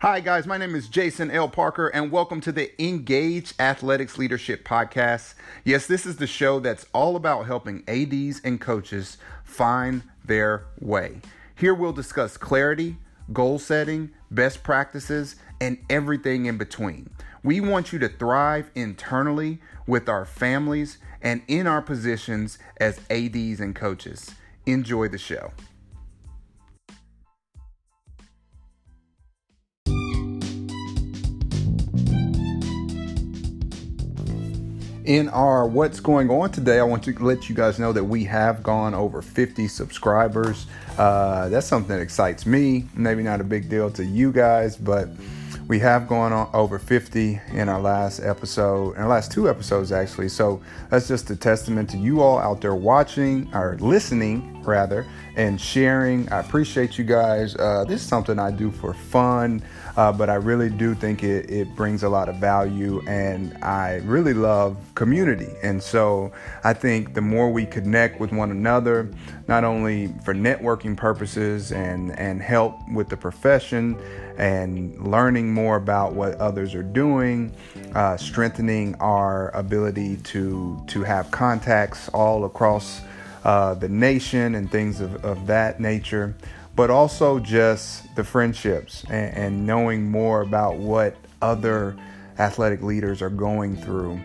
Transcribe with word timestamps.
Hi, 0.00 0.20
guys. 0.20 0.46
My 0.46 0.58
name 0.58 0.76
is 0.76 0.86
Jason 0.86 1.28
L. 1.28 1.48
Parker, 1.48 1.88
and 1.88 2.12
welcome 2.12 2.40
to 2.42 2.52
the 2.52 2.70
Engage 2.80 3.52
Athletics 3.58 4.16
Leadership 4.16 4.64
Podcast. 4.64 5.34
Yes, 5.64 5.88
this 5.88 6.06
is 6.06 6.18
the 6.18 6.26
show 6.28 6.60
that's 6.60 6.86
all 6.92 7.16
about 7.16 7.46
helping 7.46 7.82
ADs 7.88 8.40
and 8.44 8.60
coaches 8.60 9.18
find 9.42 10.04
their 10.24 10.66
way. 10.78 11.20
Here 11.56 11.74
we'll 11.74 11.92
discuss 11.92 12.36
clarity, 12.36 12.94
goal 13.32 13.58
setting, 13.58 14.10
best 14.30 14.62
practices, 14.62 15.34
and 15.60 15.78
everything 15.90 16.46
in 16.46 16.58
between. 16.58 17.10
We 17.42 17.60
want 17.60 17.92
you 17.92 17.98
to 17.98 18.08
thrive 18.08 18.70
internally 18.76 19.58
with 19.88 20.08
our 20.08 20.24
families 20.24 20.98
and 21.20 21.42
in 21.48 21.66
our 21.66 21.82
positions 21.82 22.60
as 22.76 23.00
ADs 23.10 23.58
and 23.58 23.74
coaches. 23.74 24.32
Enjoy 24.64 25.08
the 25.08 25.18
show. 25.18 25.50
In 35.08 35.30
our 35.30 35.66
what's 35.66 36.00
going 36.00 36.28
on 36.28 36.50
today, 36.50 36.78
I 36.78 36.82
want 36.82 37.02
to 37.04 37.14
let 37.14 37.48
you 37.48 37.54
guys 37.54 37.78
know 37.78 37.94
that 37.94 38.04
we 38.04 38.24
have 38.24 38.62
gone 38.62 38.92
over 38.92 39.22
50 39.22 39.66
subscribers. 39.66 40.66
Uh, 40.98 41.48
that's 41.48 41.66
something 41.66 41.96
that 41.96 42.02
excites 42.02 42.44
me. 42.44 42.84
Maybe 42.94 43.22
not 43.22 43.40
a 43.40 43.44
big 43.44 43.70
deal 43.70 43.90
to 43.92 44.04
you 44.04 44.30
guys, 44.30 44.76
but 44.76 45.08
we 45.66 45.78
have 45.78 46.08
gone 46.08 46.34
on 46.34 46.50
over 46.52 46.78
50 46.78 47.40
in 47.52 47.70
our 47.70 47.80
last 47.80 48.20
episode, 48.20 48.96
in 48.96 49.02
our 49.02 49.08
last 49.08 49.32
two 49.32 49.48
episodes 49.48 49.92
actually. 49.92 50.28
So 50.28 50.60
that's 50.90 51.08
just 51.08 51.30
a 51.30 51.36
testament 51.36 51.88
to 51.90 51.96
you 51.96 52.20
all 52.20 52.38
out 52.38 52.60
there 52.60 52.74
watching 52.74 53.48
or 53.54 53.78
listening 53.80 54.62
rather 54.62 55.06
and 55.36 55.58
sharing. 55.58 56.28
I 56.30 56.40
appreciate 56.40 56.98
you 56.98 57.04
guys. 57.04 57.56
Uh, 57.56 57.84
this 57.88 58.02
is 58.02 58.06
something 58.06 58.38
I 58.38 58.50
do 58.50 58.70
for 58.70 58.92
fun, 58.92 59.62
uh, 59.98 60.12
but 60.12 60.30
I 60.30 60.36
really 60.36 60.70
do 60.70 60.94
think 60.94 61.24
it, 61.24 61.50
it 61.50 61.74
brings 61.74 62.04
a 62.04 62.08
lot 62.08 62.28
of 62.28 62.36
value 62.36 63.02
and 63.08 63.52
I 63.64 63.96
really 64.04 64.32
love 64.32 64.76
community. 64.94 65.48
And 65.64 65.82
so 65.82 66.30
I 66.62 66.72
think 66.72 67.14
the 67.14 67.20
more 67.20 67.50
we 67.50 67.66
connect 67.66 68.20
with 68.20 68.30
one 68.30 68.52
another, 68.52 69.10
not 69.48 69.64
only 69.64 70.14
for 70.22 70.34
networking 70.34 70.96
purposes 70.96 71.72
and, 71.72 72.16
and 72.16 72.40
help 72.40 72.78
with 72.94 73.08
the 73.08 73.16
profession 73.16 73.98
and 74.38 75.04
learning 75.04 75.52
more 75.52 75.74
about 75.74 76.12
what 76.12 76.36
others 76.36 76.76
are 76.76 76.84
doing, 76.84 77.52
uh, 77.96 78.16
strengthening 78.16 78.94
our 79.00 79.50
ability 79.50 80.18
to, 80.18 80.80
to 80.86 81.02
have 81.02 81.28
contacts 81.32 82.08
all 82.10 82.44
across 82.44 83.00
uh, 83.44 83.74
the 83.74 83.88
nation 83.88 84.54
and 84.54 84.70
things 84.70 85.00
of, 85.00 85.24
of 85.24 85.48
that 85.48 85.80
nature, 85.80 86.36
but 86.78 86.90
also 86.90 87.40
just 87.40 88.14
the 88.14 88.22
friendships 88.22 89.02
and, 89.10 89.36
and 89.36 89.66
knowing 89.66 90.08
more 90.08 90.42
about 90.42 90.76
what 90.76 91.16
other 91.42 91.96
athletic 92.38 92.82
leaders 92.82 93.20
are 93.20 93.30
going 93.30 93.76
through 93.76 94.16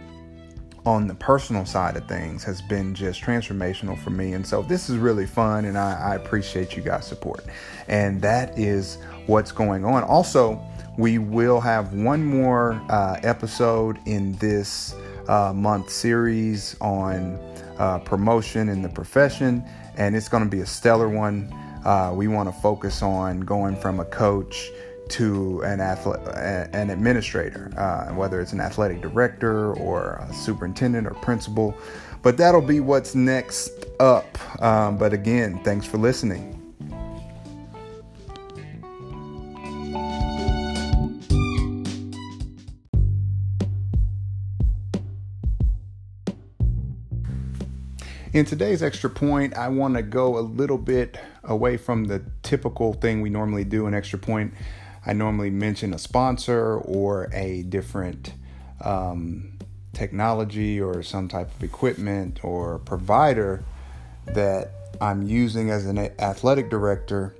on 0.85 1.07
the 1.07 1.15
personal 1.15 1.65
side 1.65 1.97
of 1.97 2.07
things 2.07 2.43
has 2.43 2.61
been 2.61 2.93
just 2.93 3.23
transformational 3.23 3.97
for 3.97 4.11
me. 4.11 4.33
And 4.33 4.45
so 4.45 4.61
this 4.61 4.87
is 4.87 4.97
really 4.97 5.25
fun, 5.25 5.65
and 5.65 5.75
I, 5.75 6.11
I, 6.11 6.15
appreciate 6.15 6.77
you 6.77 6.83
guys' 6.83 7.07
support. 7.07 7.43
And 7.87 8.21
that 8.21 8.55
is 8.59 8.99
what's 9.25 9.51
going 9.51 9.83
on. 9.83 10.03
Also, 10.03 10.61
we 10.95 11.17
will 11.17 11.59
have 11.59 11.93
one 11.93 12.23
more 12.23 12.73
uh, 12.89 13.19
episode 13.23 13.97
in 14.05 14.33
this 14.33 14.93
uh, 15.27 15.53
month 15.55 15.89
series 15.89 16.75
on 16.81 17.39
uh, 17.79 17.97
promotion 17.97 18.69
in 18.69 18.83
the 18.83 18.89
profession, 18.89 19.63
and 19.97 20.15
it's 20.15 20.29
going 20.29 20.43
to 20.43 20.49
be 20.49 20.61
a 20.61 20.67
stellar 20.67 21.09
one. 21.09 21.51
Uh, 21.85 22.11
we 22.15 22.27
want 22.27 22.47
to 22.47 22.61
focus 22.61 23.01
on 23.01 23.41
going 23.41 23.75
from 23.75 23.99
a 23.99 24.05
coach 24.05 24.71
to 25.09 25.61
an 25.63 25.81
athlete, 25.81 26.19
an 26.73 26.89
administrator, 26.89 27.71
uh, 27.77 28.13
whether 28.13 28.39
it's 28.39 28.53
an 28.53 28.61
athletic 28.61 29.01
director 29.01 29.73
or 29.73 30.23
a 30.27 30.33
superintendent 30.33 31.05
or 31.05 31.13
principal. 31.15 31.75
But 32.21 32.37
that'll 32.37 32.61
be 32.61 32.79
what's 32.79 33.15
next 33.15 33.85
up. 33.99 34.37
Um, 34.61 34.97
but 34.97 35.13
again, 35.13 35.59
thanks 35.63 35.85
for 35.85 35.97
listening. 35.97 36.52
In 48.33 48.45
today's 48.45 48.81
extra 48.81 49.11
point, 49.11 49.55
I 49.55 49.67
want 49.67 49.93
to 49.93 50.01
go 50.01 50.39
a 50.39 50.41
little 50.41 50.79
bit 50.79 51.19
away 51.43 51.77
from 51.77 52.05
the 52.05 52.23
typical 52.41 52.93
thing 52.93 53.21
we 53.21 53.29
normally 53.29 53.63
do 53.63 53.85
in 53.85 53.93
extra 53.93 54.17
point. 54.17 54.55
I 55.05 55.13
normally 55.13 55.51
mention 55.51 55.93
a 55.93 55.99
sponsor 55.99 56.77
or 56.79 57.29
a 57.31 57.61
different 57.61 58.33
um, 58.81 59.59
technology 59.93 60.81
or 60.81 61.03
some 61.03 61.27
type 61.27 61.53
of 61.53 61.63
equipment 61.63 62.43
or 62.43 62.79
provider 62.79 63.63
that 64.25 64.71
I'm 64.99 65.21
using 65.21 65.69
as 65.69 65.85
an 65.85 65.99
athletic 65.99 66.71
director 66.71 67.35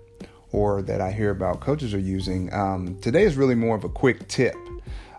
or 0.52 0.84
that 0.84 1.02
I 1.02 1.12
hear 1.12 1.32
about 1.32 1.60
coaches 1.60 1.96
are 1.96 2.00
using. 2.00 2.54
Um, 2.54 3.00
today 3.02 3.24
is 3.24 3.36
really 3.36 3.56
more 3.56 3.76
of 3.76 3.84
a 3.84 3.90
quick 3.90 4.28
tip. 4.28 4.56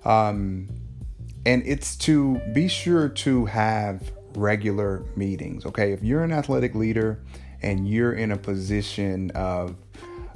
Um, 0.05 0.69
and 1.45 1.67
it's 1.67 1.97
to 1.97 2.39
be 2.53 2.69
sure 2.69 3.09
to 3.09 3.47
have 3.47 4.13
regular 4.37 5.05
meetings. 5.17 5.67
Okay, 5.67 5.93
if 5.93 6.03
you're 6.03 6.23
an 6.23 6.33
athletic 6.33 6.75
leader 6.75 7.21
and 7.63 7.89
you're 7.89 8.13
in 8.13 8.33
a 8.33 8.37
position 8.37 9.31
of 9.33 9.77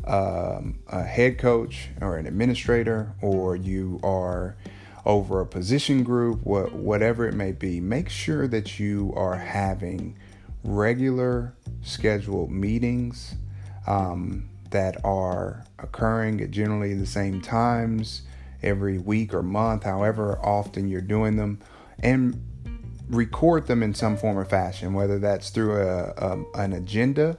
um, 0.07 0.79
a 0.89 1.03
head 1.03 1.39
coach 1.39 1.89
or 2.01 2.17
an 2.17 2.27
administrator, 2.27 3.15
or 3.21 3.57
you 3.57 4.01
are 4.03 4.57
over 5.05 5.41
a 5.41 5.47
position 5.47 6.03
group, 6.03 6.45
what, 6.45 6.73
whatever 6.73 7.27
it 7.27 7.35
may 7.35 7.53
be, 7.53 7.81
make 7.81 8.09
sure 8.09 8.49
that 8.49 8.79
you 8.79 9.13
are 9.17 9.37
having 9.37 10.17
regular 10.65 11.55
scheduled 11.83 12.51
meetings 12.51 13.35
um, 13.87 14.49
that 14.71 15.03
are 15.05 15.65
occurring 15.79 16.41
at 16.41 16.51
generally 16.51 16.95
the 16.95 17.07
same 17.07 17.41
times 17.41 18.23
every 18.63 18.99
week 18.99 19.33
or 19.33 19.43
month, 19.43 19.85
however 19.85 20.39
often 20.43 20.89
you're 20.89 21.01
doing 21.01 21.37
them, 21.37 21.59
and 22.01 22.43
record 23.11 23.67
them 23.67 23.83
in 23.83 23.95
some 23.95 24.17
form 24.17 24.39
or 24.39 24.45
fashion, 24.45 24.95
whether 24.95 25.19
that's 25.19 25.51
through 25.51 25.81
a, 25.81 26.13
a 26.17 26.45
an 26.55 26.73
agenda, 26.73 27.39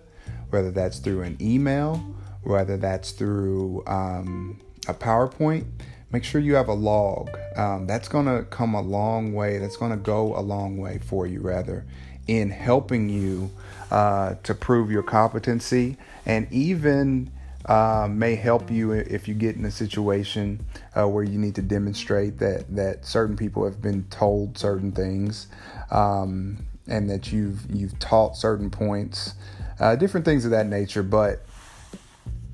whether 0.50 0.72
that's 0.72 1.00
through 1.00 1.22
an 1.22 1.38
email, 1.41 1.97
whether 2.44 2.78
that's 2.78 3.12
through 3.12 3.84
um, 3.88 4.59
a 4.88 4.94
PowerPoint. 4.94 5.66
Make 6.12 6.24
sure 6.24 6.41
you 6.41 6.56
have 6.56 6.69
a 6.69 6.74
log. 6.74 7.30
Um, 7.56 7.85
that's 7.85 8.07
going 8.07 8.25
to 8.25 8.44
come 8.50 8.74
a 8.74 8.81
long 8.81 9.34
way. 9.34 9.59
That's 9.59 9.78
going 9.78 9.91
to 9.91 9.97
go 9.97 10.35
a 10.35 10.41
long 10.41 10.78
way 10.78 10.97
for 10.97 11.28
you, 11.28 11.40
rather, 11.41 11.86
in 12.28 12.50
helping 12.50 13.09
you 13.09 13.51
uh, 13.91 14.36
to 14.44 14.56
prove 14.56 14.90
your 14.90 15.03
competency 15.03 15.97
and 16.25 16.51
even 16.51 17.31
uh, 17.69 18.07
may 18.09 18.34
help 18.34 18.72
you 18.72 18.91
if 18.94 19.28
you 19.28 19.35
get 19.35 19.56
in 19.56 19.63
a 19.63 19.72
situation 19.72 20.66
uh, 20.97 21.07
where 21.07 21.24
you 21.24 21.38
need 21.38 21.53
to 21.53 21.62
demonstrate 21.62 22.40
that 22.40 22.66
that 22.75 23.06
certain 23.06 23.38
people 23.38 23.63
have 23.63 23.80
been 23.80 24.03
told 24.09 24.57
certain 24.57 24.91
things 24.91 25.47
um, 25.91 26.66
and 26.88 27.07
that 27.07 27.31
you've 27.31 27.69
you've 27.69 27.97
taught 28.00 28.35
certain 28.35 28.72
points, 28.72 29.35
uh, 29.80 29.96
different 29.96 30.25
things 30.25 30.46
of 30.46 30.52
that 30.52 30.66
nature. 30.66 31.03
But 31.03 31.46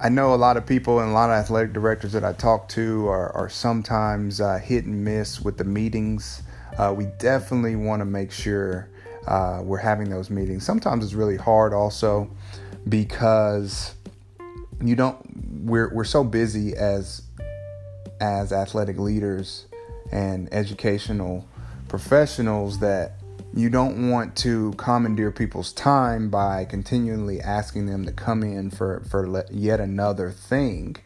I 0.01 0.09
know 0.09 0.33
a 0.33 0.35
lot 0.35 0.57
of 0.57 0.65
people 0.65 0.99
and 0.99 1.09
a 1.09 1.13
lot 1.13 1.29
of 1.29 1.37
athletic 1.37 1.71
directors 1.71 2.11
that 2.11 2.25
I 2.25 2.33
talk 2.33 2.67
to 2.69 3.07
are, 3.07 3.31
are 3.31 3.47
sometimes 3.47 4.41
uh, 4.41 4.57
hit 4.57 4.83
and 4.83 5.05
miss 5.05 5.39
with 5.39 5.57
the 5.57 5.63
meetings. 5.63 6.43
Uh, 6.77 6.93
we 6.95 7.05
definitely 7.19 7.77
want 7.77 8.01
to 8.01 8.05
make 8.05 8.33
sure 8.33 8.89
uh, 9.27 9.61
we're 9.63 9.77
having 9.77 10.09
those 10.09 10.29
meetings. 10.29 10.65
Sometimes 10.65 11.05
it's 11.05 11.13
really 11.13 11.37
hard 11.37 11.73
also 11.73 12.29
because 12.89 13.94
you 14.81 14.95
don't 14.95 15.65
we're 15.65 15.93
we're 15.93 16.03
so 16.03 16.23
busy 16.23 16.75
as 16.75 17.23
as 18.19 18.51
athletic 18.51 18.97
leaders 18.97 19.65
and 20.11 20.51
educational 20.53 21.47
professionals 21.87 22.79
that 22.79 23.13
you 23.53 23.69
don't 23.69 24.09
want 24.09 24.35
to 24.35 24.73
commandeer 24.73 25.31
people's 25.31 25.71
time 25.71 26.29
by 26.29 26.65
continually 26.65 27.39
asking 27.39 27.85
them 27.85 28.05
to 28.05 28.11
come 28.11 28.43
in 28.43 28.69
for 28.69 29.01
for 29.09 29.45
yet 29.49 29.79
another 29.79 30.29
thing. 30.31 30.97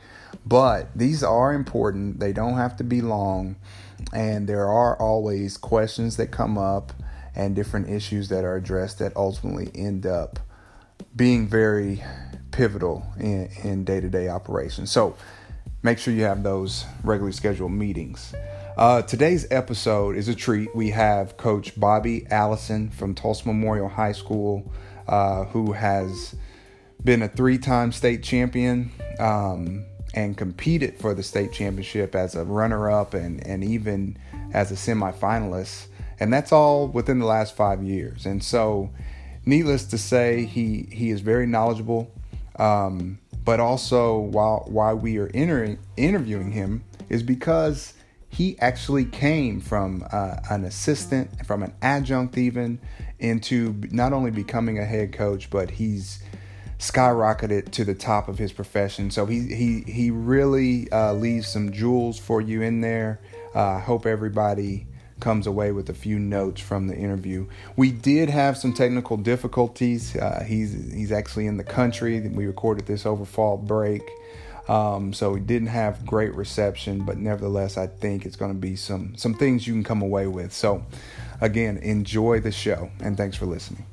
But 0.45 0.89
these 0.95 1.23
are 1.23 1.53
important. 1.53 2.19
They 2.19 2.33
don't 2.33 2.55
have 2.55 2.75
to 2.77 2.83
be 2.83 3.01
long. 3.01 3.55
And 4.13 4.47
there 4.47 4.67
are 4.67 4.99
always 4.99 5.57
questions 5.57 6.17
that 6.17 6.31
come 6.31 6.57
up 6.57 6.93
and 7.35 7.55
different 7.55 7.89
issues 7.89 8.29
that 8.29 8.43
are 8.43 8.55
addressed 8.55 8.99
that 8.99 9.15
ultimately 9.15 9.69
end 9.75 10.05
up 10.05 10.39
being 11.15 11.47
very 11.47 12.03
pivotal 12.59 13.05
in, 13.17 13.49
in 13.63 13.85
day-to-day 13.85 14.27
operations. 14.27 14.91
So 14.91 15.15
make 15.81 15.97
sure 15.97 16.13
you 16.13 16.23
have 16.23 16.43
those 16.43 16.83
regularly 17.05 17.31
scheduled 17.31 17.71
meetings. 17.71 18.33
Uh, 18.75 19.01
today's 19.01 19.47
episode 19.49 20.17
is 20.17 20.27
a 20.27 20.35
treat. 20.35 20.75
We 20.75 20.89
have 20.89 21.37
Coach 21.37 21.79
Bobby 21.79 22.27
Allison 22.29 22.89
from 22.89 23.15
Tulsa 23.15 23.47
Memorial 23.47 23.87
High 23.87 24.11
School, 24.11 24.69
uh, 25.07 25.45
who 25.45 25.71
has 25.71 26.35
been 27.01 27.21
a 27.21 27.29
three-time 27.29 27.93
state 27.93 28.23
champion, 28.23 28.91
um, 29.19 29.85
and 30.13 30.35
competed 30.35 30.97
for 30.99 31.13
the 31.13 31.23
state 31.23 31.53
championship 31.53 32.13
as 32.13 32.35
a 32.35 32.43
runner 32.43 32.91
up 32.91 33.13
and, 33.13 33.41
and 33.47 33.63
even 33.63 34.17
as 34.51 34.69
a 34.69 34.75
semifinalist. 34.75 35.87
And 36.19 36.33
that's 36.33 36.51
all 36.51 36.89
within 36.89 37.19
the 37.19 37.25
last 37.25 37.55
five 37.55 37.81
years. 37.81 38.25
And 38.25 38.43
so, 38.43 38.89
needless 39.45 39.85
to 39.85 39.97
say, 39.97 40.43
he, 40.43 40.89
he 40.91 41.09
is 41.09 41.21
very 41.21 41.47
knowledgeable. 41.47 42.11
Um, 42.59 43.19
but 43.43 43.59
also, 43.59 44.17
while, 44.17 44.65
while 44.67 44.95
we 44.95 45.17
are 45.17 45.31
interviewing 45.33 46.51
him, 46.51 46.83
is 47.09 47.23
because 47.23 47.93
he 48.29 48.59
actually 48.59 49.05
came 49.05 49.59
from 49.59 50.05
uh, 50.11 50.37
an 50.51 50.65
assistant, 50.65 51.45
from 51.47 51.63
an 51.63 51.73
adjunct, 51.81 52.37
even 52.37 52.79
into 53.17 53.81
not 53.91 54.13
only 54.13 54.31
becoming 54.31 54.77
a 54.77 54.85
head 54.85 55.13
coach, 55.13 55.49
but 55.49 55.71
he's 55.71 56.21
skyrocketed 56.77 57.71
to 57.71 57.83
the 57.83 57.95
top 57.95 58.29
of 58.29 58.37
his 58.37 58.53
profession. 58.53 59.11
So 59.11 59.25
he 59.25 59.53
he 59.53 59.81
he 59.81 60.11
really 60.11 60.89
uh, 60.91 61.13
leaves 61.13 61.47
some 61.47 61.71
jewels 61.71 62.19
for 62.19 62.39
you 62.39 62.61
in 62.61 62.81
there. 62.81 63.19
Uh, 63.55 63.61
I 63.61 63.79
hope 63.79 64.05
everybody 64.05 64.85
comes 65.19 65.47
away 65.47 65.71
with 65.71 65.89
a 65.89 65.93
few 65.93 66.19
notes 66.19 66.61
from 66.61 66.87
the 66.87 66.95
interview. 66.95 67.47
We 67.75 67.91
did 67.91 68.29
have 68.29 68.57
some 68.57 68.73
technical 68.73 69.17
difficulties. 69.17 70.15
Uh, 70.15 70.43
he's 70.47 70.73
he's 70.93 71.11
actually 71.11 71.47
in 71.47 71.57
the 71.57 71.63
country. 71.63 72.19
We 72.19 72.45
recorded 72.45 72.85
this 72.85 73.05
over 73.05 73.25
fall 73.25 73.57
break. 73.57 74.01
Um, 74.69 75.13
so 75.13 75.31
we 75.31 75.39
didn't 75.39 75.69
have 75.69 76.05
great 76.05 76.35
reception, 76.35 77.03
but 77.03 77.17
nevertheless, 77.17 77.75
I 77.75 77.87
think 77.87 78.25
it's 78.25 78.35
going 78.35 78.53
to 78.53 78.57
be 78.57 78.75
some 78.75 79.15
some 79.15 79.33
things 79.33 79.65
you 79.65 79.73
can 79.73 79.83
come 79.83 80.03
away 80.03 80.27
with. 80.27 80.53
So, 80.53 80.85
again, 81.41 81.77
enjoy 81.77 82.39
the 82.39 82.51
show, 82.51 82.91
and 82.99 83.17
thanks 83.17 83.35
for 83.35 83.47
listening. 83.47 83.88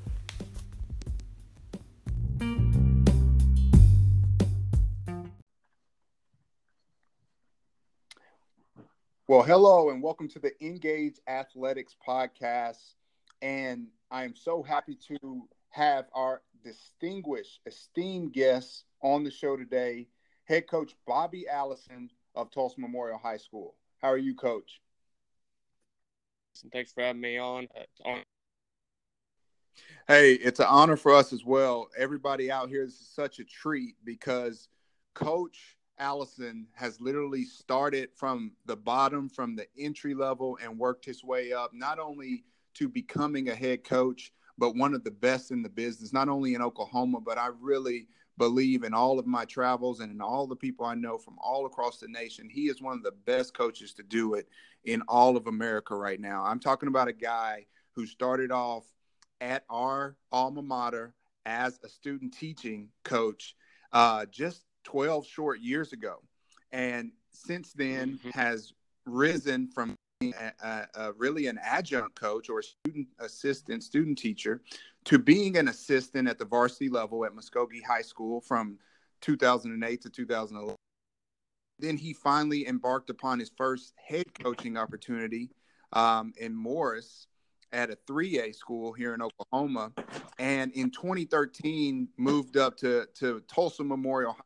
Well, 9.28 9.42
hello 9.42 9.90
and 9.90 10.00
welcome 10.00 10.28
to 10.28 10.38
the 10.38 10.52
Engage 10.64 11.18
Athletics 11.26 11.96
podcast. 12.06 12.94
And 13.42 13.88
I 14.08 14.22
am 14.22 14.36
so 14.36 14.62
happy 14.62 14.96
to 15.08 15.48
have 15.70 16.04
our 16.14 16.42
distinguished, 16.62 17.58
esteemed 17.66 18.34
guests 18.34 18.84
on 19.02 19.24
the 19.24 19.32
show 19.32 19.56
today, 19.56 20.06
head 20.44 20.68
coach 20.68 20.94
Bobby 21.08 21.48
Allison 21.48 22.08
of 22.36 22.52
Tulsa 22.52 22.80
Memorial 22.80 23.18
High 23.18 23.38
School. 23.38 23.74
How 24.00 24.12
are 24.12 24.16
you, 24.16 24.32
coach? 24.32 24.80
Thanks 26.72 26.92
for 26.92 27.02
having 27.02 27.20
me 27.20 27.36
on. 27.36 27.66
Uh, 27.76 28.08
on. 28.08 28.22
Hey, 30.06 30.34
it's 30.34 30.60
an 30.60 30.66
honor 30.68 30.96
for 30.96 31.12
us 31.12 31.32
as 31.32 31.44
well. 31.44 31.88
Everybody 31.98 32.52
out 32.52 32.68
here, 32.68 32.84
this 32.84 33.00
is 33.00 33.08
such 33.08 33.40
a 33.40 33.44
treat 33.44 33.96
because 34.04 34.68
coach 35.14 35.75
Allison 35.98 36.66
has 36.74 37.00
literally 37.00 37.44
started 37.44 38.10
from 38.14 38.52
the 38.66 38.76
bottom, 38.76 39.28
from 39.28 39.56
the 39.56 39.66
entry 39.78 40.14
level, 40.14 40.58
and 40.62 40.78
worked 40.78 41.04
his 41.04 41.24
way 41.24 41.52
up, 41.52 41.72
not 41.72 41.98
only 41.98 42.44
to 42.74 42.88
becoming 42.88 43.48
a 43.48 43.54
head 43.54 43.84
coach, 43.84 44.32
but 44.58 44.76
one 44.76 44.94
of 44.94 45.04
the 45.04 45.10
best 45.10 45.50
in 45.50 45.62
the 45.62 45.68
business, 45.68 46.12
not 46.12 46.28
only 46.28 46.54
in 46.54 46.62
Oklahoma, 46.62 47.20
but 47.20 47.38
I 47.38 47.48
really 47.60 48.08
believe 48.38 48.84
in 48.84 48.92
all 48.92 49.18
of 49.18 49.26
my 49.26 49.44
travels 49.46 50.00
and 50.00 50.12
in 50.12 50.20
all 50.20 50.46
the 50.46 50.56
people 50.56 50.84
I 50.84 50.94
know 50.94 51.16
from 51.16 51.38
all 51.38 51.64
across 51.66 51.98
the 51.98 52.08
nation. 52.08 52.50
He 52.50 52.68
is 52.68 52.82
one 52.82 52.96
of 52.96 53.02
the 53.02 53.14
best 53.24 53.54
coaches 53.56 53.94
to 53.94 54.02
do 54.02 54.34
it 54.34 54.48
in 54.84 55.02
all 55.08 55.36
of 55.36 55.46
America 55.46 55.94
right 55.94 56.20
now. 56.20 56.44
I'm 56.44 56.60
talking 56.60 56.88
about 56.88 57.08
a 57.08 57.14
guy 57.14 57.66
who 57.92 58.06
started 58.06 58.52
off 58.52 58.84
at 59.40 59.64
our 59.70 60.16
alma 60.32 60.62
mater 60.62 61.14
as 61.46 61.78
a 61.82 61.88
student 61.88 62.34
teaching 62.34 62.88
coach 63.04 63.56
uh, 63.92 64.26
just 64.26 64.65
12 64.86 65.26
short 65.26 65.60
years 65.60 65.92
ago. 65.92 66.22
And 66.70 67.10
since 67.32 67.72
then 67.72 68.18
mm-hmm. 68.18 68.30
has 68.30 68.72
risen 69.04 69.68
from 69.68 69.96
being 70.20 70.32
a, 70.62 70.86
a, 70.94 71.12
really 71.12 71.48
an 71.48 71.58
adjunct 71.62 72.14
coach 72.14 72.48
or 72.48 72.60
a 72.60 72.62
student 72.62 73.08
assistant, 73.18 73.82
student 73.82 74.16
teacher, 74.16 74.62
to 75.04 75.18
being 75.18 75.56
an 75.56 75.68
assistant 75.68 76.28
at 76.28 76.38
the 76.38 76.44
varsity 76.44 76.88
level 76.88 77.24
at 77.24 77.32
Muskogee 77.32 77.82
High 77.84 78.02
School 78.02 78.40
from 78.40 78.78
2008 79.22 80.02
to 80.02 80.08
2011. 80.10 80.76
Then 81.78 81.96
he 81.96 82.12
finally 82.12 82.66
embarked 82.68 83.10
upon 83.10 83.40
his 83.40 83.50
first 83.56 83.92
head 83.96 84.26
coaching 84.40 84.76
opportunity 84.76 85.50
um, 85.92 86.32
in 86.38 86.54
Morris 86.54 87.26
at 87.72 87.90
a 87.90 87.98
3A 88.08 88.54
school 88.54 88.92
here 88.92 89.14
in 89.14 89.20
Oklahoma. 89.20 89.92
And 90.38 90.72
in 90.72 90.90
2013, 90.90 92.08
moved 92.16 92.56
up 92.56 92.76
to, 92.78 93.06
to 93.16 93.40
Tulsa 93.48 93.84
Memorial 93.84 94.36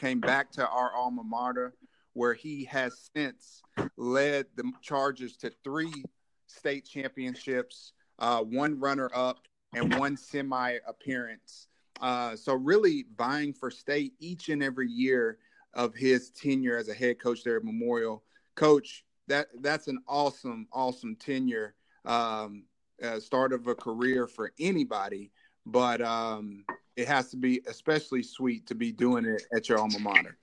came 0.00 0.20
back 0.20 0.50
to 0.52 0.68
our 0.68 0.92
alma 0.94 1.22
mater, 1.22 1.74
where 2.14 2.34
he 2.34 2.64
has 2.64 3.10
since 3.14 3.62
led 3.96 4.46
the 4.56 4.70
Chargers 4.82 5.36
to 5.38 5.52
three 5.62 6.04
state 6.46 6.84
championships, 6.84 7.92
uh, 8.18 8.42
one 8.42 8.78
runner 8.78 9.10
up, 9.14 9.46
and 9.74 9.94
one 9.96 10.16
semi 10.16 10.78
appearance. 10.86 11.68
Uh, 12.00 12.34
so, 12.36 12.54
really 12.54 13.06
vying 13.16 13.52
for 13.52 13.70
state 13.70 14.14
each 14.20 14.48
and 14.48 14.62
every 14.62 14.88
year 14.88 15.38
of 15.74 15.94
his 15.94 16.30
tenure 16.30 16.76
as 16.76 16.88
a 16.88 16.94
head 16.94 17.20
coach 17.20 17.44
there 17.44 17.56
at 17.56 17.64
Memorial. 17.64 18.22
Coach, 18.54 19.04
that 19.26 19.48
that's 19.60 19.88
an 19.88 19.98
awesome, 20.08 20.66
awesome 20.72 21.16
tenure. 21.16 21.74
Um, 22.04 22.64
uh, 23.02 23.20
start 23.20 23.52
of 23.52 23.66
a 23.68 23.74
career 23.74 24.26
for 24.26 24.52
anybody, 24.58 25.30
but 25.66 26.00
um, 26.00 26.64
it 26.98 27.06
has 27.06 27.30
to 27.30 27.36
be 27.36 27.62
especially 27.68 28.24
sweet 28.24 28.66
to 28.66 28.74
be 28.74 28.90
doing 28.90 29.24
it 29.24 29.44
at 29.54 29.68
your 29.68 29.78
alma 29.78 30.00
mater. 30.00 30.36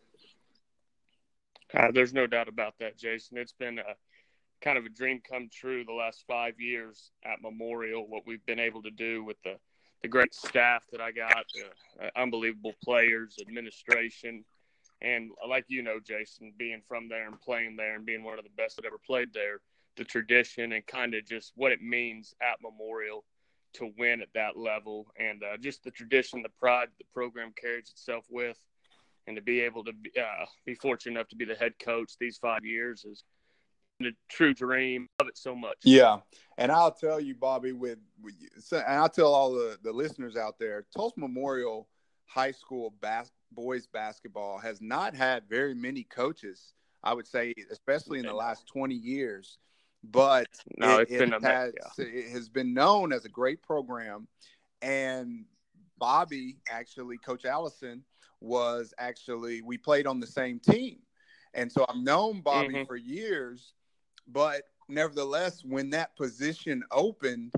Uh, 1.73 1.91
there's 1.91 2.13
no 2.13 2.25
doubt 2.25 2.47
about 2.47 2.75
that, 2.79 2.97
Jason. 2.97 3.37
It's 3.37 3.51
been 3.51 3.77
a 3.79 3.95
kind 4.61 4.77
of 4.77 4.85
a 4.85 4.89
dream 4.89 5.21
come 5.29 5.49
true 5.51 5.83
the 5.83 5.91
last 5.91 6.23
five 6.25 6.57
years 6.57 7.11
at 7.25 7.41
Memorial. 7.41 8.07
What 8.07 8.23
we've 8.25 8.45
been 8.45 8.59
able 8.59 8.81
to 8.83 8.91
do 8.91 9.23
with 9.23 9.35
the 9.43 9.57
the 10.01 10.07
great 10.07 10.33
staff 10.33 10.83
that 10.91 11.01
I 11.01 11.11
got, 11.11 11.45
uh, 12.01 12.09
unbelievable 12.15 12.73
players, 12.83 13.35
administration, 13.41 14.45
and 15.01 15.31
like 15.49 15.65
you 15.67 15.81
know, 15.81 15.99
Jason, 15.99 16.53
being 16.57 16.81
from 16.87 17.09
there 17.09 17.27
and 17.27 17.41
playing 17.41 17.75
there 17.75 17.95
and 17.95 18.05
being 18.05 18.23
one 18.23 18.39
of 18.39 18.45
the 18.45 18.51
best 18.55 18.77
that 18.77 18.85
ever 18.85 18.99
played 19.05 19.33
there, 19.33 19.59
the 19.97 20.05
tradition 20.05 20.71
and 20.71 20.87
kind 20.87 21.15
of 21.15 21.25
just 21.25 21.51
what 21.55 21.73
it 21.73 21.81
means 21.81 22.33
at 22.41 22.61
Memorial 22.61 23.25
to 23.75 23.91
win 23.97 24.21
at 24.21 24.29
that 24.33 24.57
level, 24.57 25.07
and 25.17 25.43
uh, 25.43 25.57
just 25.57 25.83
the 25.83 25.91
tradition, 25.91 26.41
the 26.41 26.49
pride 26.59 26.87
the 26.97 27.05
program 27.13 27.53
carries 27.59 27.89
itself 27.89 28.25
with, 28.29 28.57
and 29.27 29.35
to 29.35 29.41
be 29.41 29.61
able 29.61 29.83
to 29.83 29.93
be, 29.93 30.11
uh, 30.19 30.45
be 30.65 30.75
fortunate 30.75 31.13
enough 31.13 31.29
to 31.29 31.35
be 31.35 31.45
the 31.45 31.55
head 31.55 31.73
coach 31.79 32.13
these 32.19 32.37
five 32.37 32.65
years 32.65 33.05
is 33.05 33.23
a 34.01 34.05
true 34.29 34.53
dream. 34.53 35.07
Love 35.19 35.29
it 35.29 35.37
so 35.37 35.55
much. 35.55 35.77
Yeah, 35.83 36.19
and 36.57 36.71
I'll 36.71 36.91
tell 36.91 37.19
you, 37.19 37.35
Bobby, 37.35 37.71
with, 37.71 37.99
with 38.21 38.35
and 38.71 38.83
I'll 38.87 39.09
tell 39.09 39.33
all 39.33 39.53
the 39.53 39.77
the 39.83 39.91
listeners 39.91 40.35
out 40.35 40.59
there, 40.59 40.85
Tulsa 40.95 41.19
Memorial 41.19 41.87
High 42.25 42.51
School 42.51 42.93
bas- 43.01 43.31
boys 43.51 43.87
basketball 43.87 44.57
has 44.59 44.81
not 44.81 45.15
had 45.15 45.43
very 45.49 45.73
many 45.73 46.03
coaches. 46.03 46.73
I 47.03 47.13
would 47.13 47.27
say, 47.27 47.53
especially 47.71 48.19
in 48.19 48.25
the 48.25 48.33
last 48.33 48.67
twenty 48.67 48.95
years 48.95 49.57
but 50.11 50.47
no, 50.77 50.99
it, 50.99 51.11
it, 51.11 51.43
has, 51.43 51.73
yeah. 51.97 52.05
it 52.05 52.29
has 52.31 52.49
been 52.49 52.73
known 52.73 53.13
as 53.13 53.25
a 53.25 53.29
great 53.29 53.61
program. 53.61 54.27
And 54.81 55.45
Bobby, 55.97 56.57
actually, 56.69 57.17
Coach 57.17 57.45
Allison, 57.45 58.03
was 58.41 58.93
actually, 58.97 59.61
we 59.61 59.77
played 59.77 60.07
on 60.07 60.19
the 60.19 60.27
same 60.27 60.59
team. 60.59 60.99
And 61.53 61.71
so 61.71 61.85
I've 61.87 61.97
known 61.97 62.41
Bobby 62.41 62.75
mm-hmm. 62.75 62.85
for 62.85 62.97
years, 62.97 63.73
but 64.27 64.63
nevertheless, 64.89 65.63
when 65.63 65.89
that 65.91 66.15
position 66.17 66.83
opened, 66.91 67.53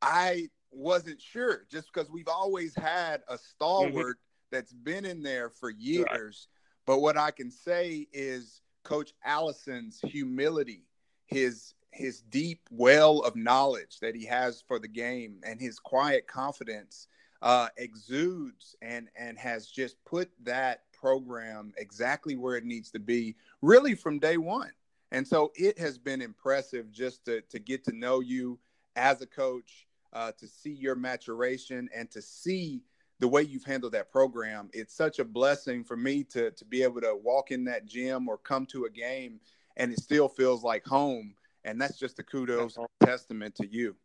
I 0.00 0.48
wasn't 0.70 1.20
sure 1.20 1.66
just 1.70 1.92
because 1.92 2.10
we've 2.10 2.28
always 2.28 2.74
had 2.74 3.22
a 3.28 3.38
stalwart 3.38 4.16
mm-hmm. 4.16 4.50
that's 4.50 4.72
been 4.72 5.04
in 5.04 5.22
there 5.22 5.50
for 5.50 5.70
years. 5.70 6.06
Right. 6.10 6.46
But 6.86 7.00
what 7.00 7.16
I 7.16 7.30
can 7.30 7.50
say 7.50 8.06
is 8.12 8.62
Coach 8.84 9.12
Allison's 9.24 10.00
humility, 10.02 10.84
his 11.26 11.74
his 11.90 12.20
deep 12.20 12.60
well 12.70 13.20
of 13.20 13.36
knowledge 13.36 14.00
that 14.00 14.14
he 14.14 14.24
has 14.24 14.62
for 14.66 14.78
the 14.78 14.88
game 14.88 15.40
and 15.44 15.60
his 15.60 15.78
quiet 15.78 16.26
confidence 16.26 17.08
uh, 17.42 17.68
exudes 17.76 18.76
and 18.82 19.08
and 19.16 19.38
has 19.38 19.66
just 19.66 20.02
put 20.04 20.30
that 20.42 20.82
program 20.92 21.72
exactly 21.76 22.36
where 22.36 22.56
it 22.56 22.64
needs 22.64 22.90
to 22.90 22.98
be 22.98 23.36
really 23.62 23.94
from 23.94 24.18
day 24.18 24.36
one. 24.36 24.70
And 25.12 25.26
so 25.26 25.52
it 25.54 25.78
has 25.78 25.98
been 25.98 26.20
impressive 26.20 26.90
just 26.90 27.24
to, 27.26 27.40
to 27.42 27.58
get 27.58 27.84
to 27.84 27.96
know 27.96 28.20
you 28.20 28.58
as 28.96 29.22
a 29.22 29.26
coach 29.26 29.86
uh, 30.12 30.32
to 30.38 30.48
see 30.48 30.72
your 30.72 30.96
maturation 30.96 31.88
and 31.94 32.10
to 32.10 32.20
see 32.20 32.82
the 33.18 33.28
way 33.28 33.42
you've 33.42 33.64
handled 33.64 33.92
that 33.92 34.10
program. 34.10 34.68
It's 34.72 34.94
such 34.94 35.18
a 35.18 35.24
blessing 35.24 35.84
for 35.84 35.96
me 35.96 36.24
to 36.24 36.50
to 36.50 36.64
be 36.64 36.82
able 36.82 37.00
to 37.02 37.16
walk 37.16 37.50
in 37.50 37.64
that 37.64 37.86
gym 37.86 38.28
or 38.28 38.36
come 38.38 38.66
to 38.66 38.84
a 38.84 38.90
game 38.90 39.40
and 39.76 39.92
it 39.92 40.00
still 40.00 40.28
feels 40.28 40.62
like 40.62 40.84
home 40.84 41.34
and 41.66 41.80
that's 41.80 41.98
just 41.98 42.18
a 42.18 42.22
kudos 42.22 42.78
testament 43.02 43.54
to 43.56 43.66
you. 43.66 43.96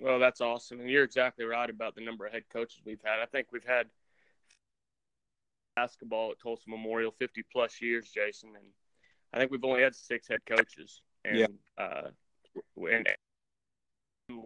Well, 0.00 0.18
that's 0.18 0.40
awesome, 0.40 0.80
and 0.80 0.88
you're 0.88 1.04
exactly 1.04 1.44
right 1.44 1.68
about 1.68 1.94
the 1.94 2.04
number 2.04 2.24
of 2.24 2.32
head 2.32 2.44
coaches 2.50 2.80
we've 2.86 3.02
had. 3.04 3.20
I 3.20 3.26
think 3.26 3.48
we've 3.52 3.64
had 3.64 3.88
basketball 5.76 6.30
at 6.30 6.40
Tulsa 6.40 6.64
Memorial 6.68 7.12
50 7.18 7.44
plus 7.52 7.80
years, 7.82 8.10
Jason, 8.12 8.50
and 8.54 8.64
I 9.32 9.38
think 9.38 9.50
we've 9.50 9.64
only 9.64 9.82
had 9.82 9.94
six 9.94 10.28
head 10.28 10.40
coaches, 10.46 11.02
and 11.24 11.38
yeah. 11.38 11.46
uh, 11.78 12.08
and 12.90 13.08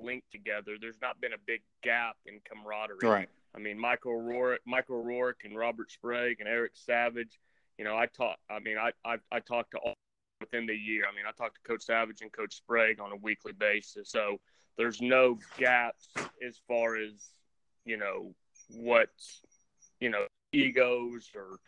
linked 0.03 0.31
together. 0.33 0.77
There's 0.81 1.01
not 1.01 1.21
been 1.21 1.33
a 1.33 1.39
big 1.47 1.63
gap 1.83 2.17
in 2.27 2.41
camaraderie. 2.45 2.99
Right. 3.03 3.29
I 3.55 3.59
mean, 3.59 3.79
Michael 3.79 4.21
Rourke, 4.21 4.61
Michael 4.67 5.03
Rourke, 5.03 5.41
and 5.45 5.57
Robert 5.57 5.91
Sprague 5.91 6.41
and 6.41 6.49
Eric 6.49 6.73
Savage. 6.75 7.39
You 7.79 7.85
know, 7.85 7.97
I 7.97 8.07
talk. 8.07 8.39
I 8.51 8.59
mean, 8.59 8.77
I 8.79 8.93
I, 9.05 9.17
I 9.31 9.41
talked 9.41 9.73
to 9.73 9.79
all 9.79 9.95
within 10.51 10.67
the 10.67 10.75
year. 10.75 11.05
I 11.11 11.15
mean, 11.15 11.25
I 11.29 11.33
talk 11.33 11.55
to 11.55 11.61
Coach 11.67 11.83
Savage 11.83 12.23
and 12.23 12.33
Coach 12.33 12.55
Sprague 12.55 13.01
on 13.01 13.13
a 13.13 13.17
weekly 13.17 13.53
basis. 13.53 14.11
So 14.11 14.39
there's 14.77 15.01
no 15.01 15.39
gaps 15.59 16.09
as 16.47 16.61
far 16.69 16.97
as 16.97 17.31
you 17.85 17.97
know 17.97 18.35
what 18.71 19.09
you 20.01 20.11
know 20.11 20.27
egos 20.53 21.31
or 21.35 21.59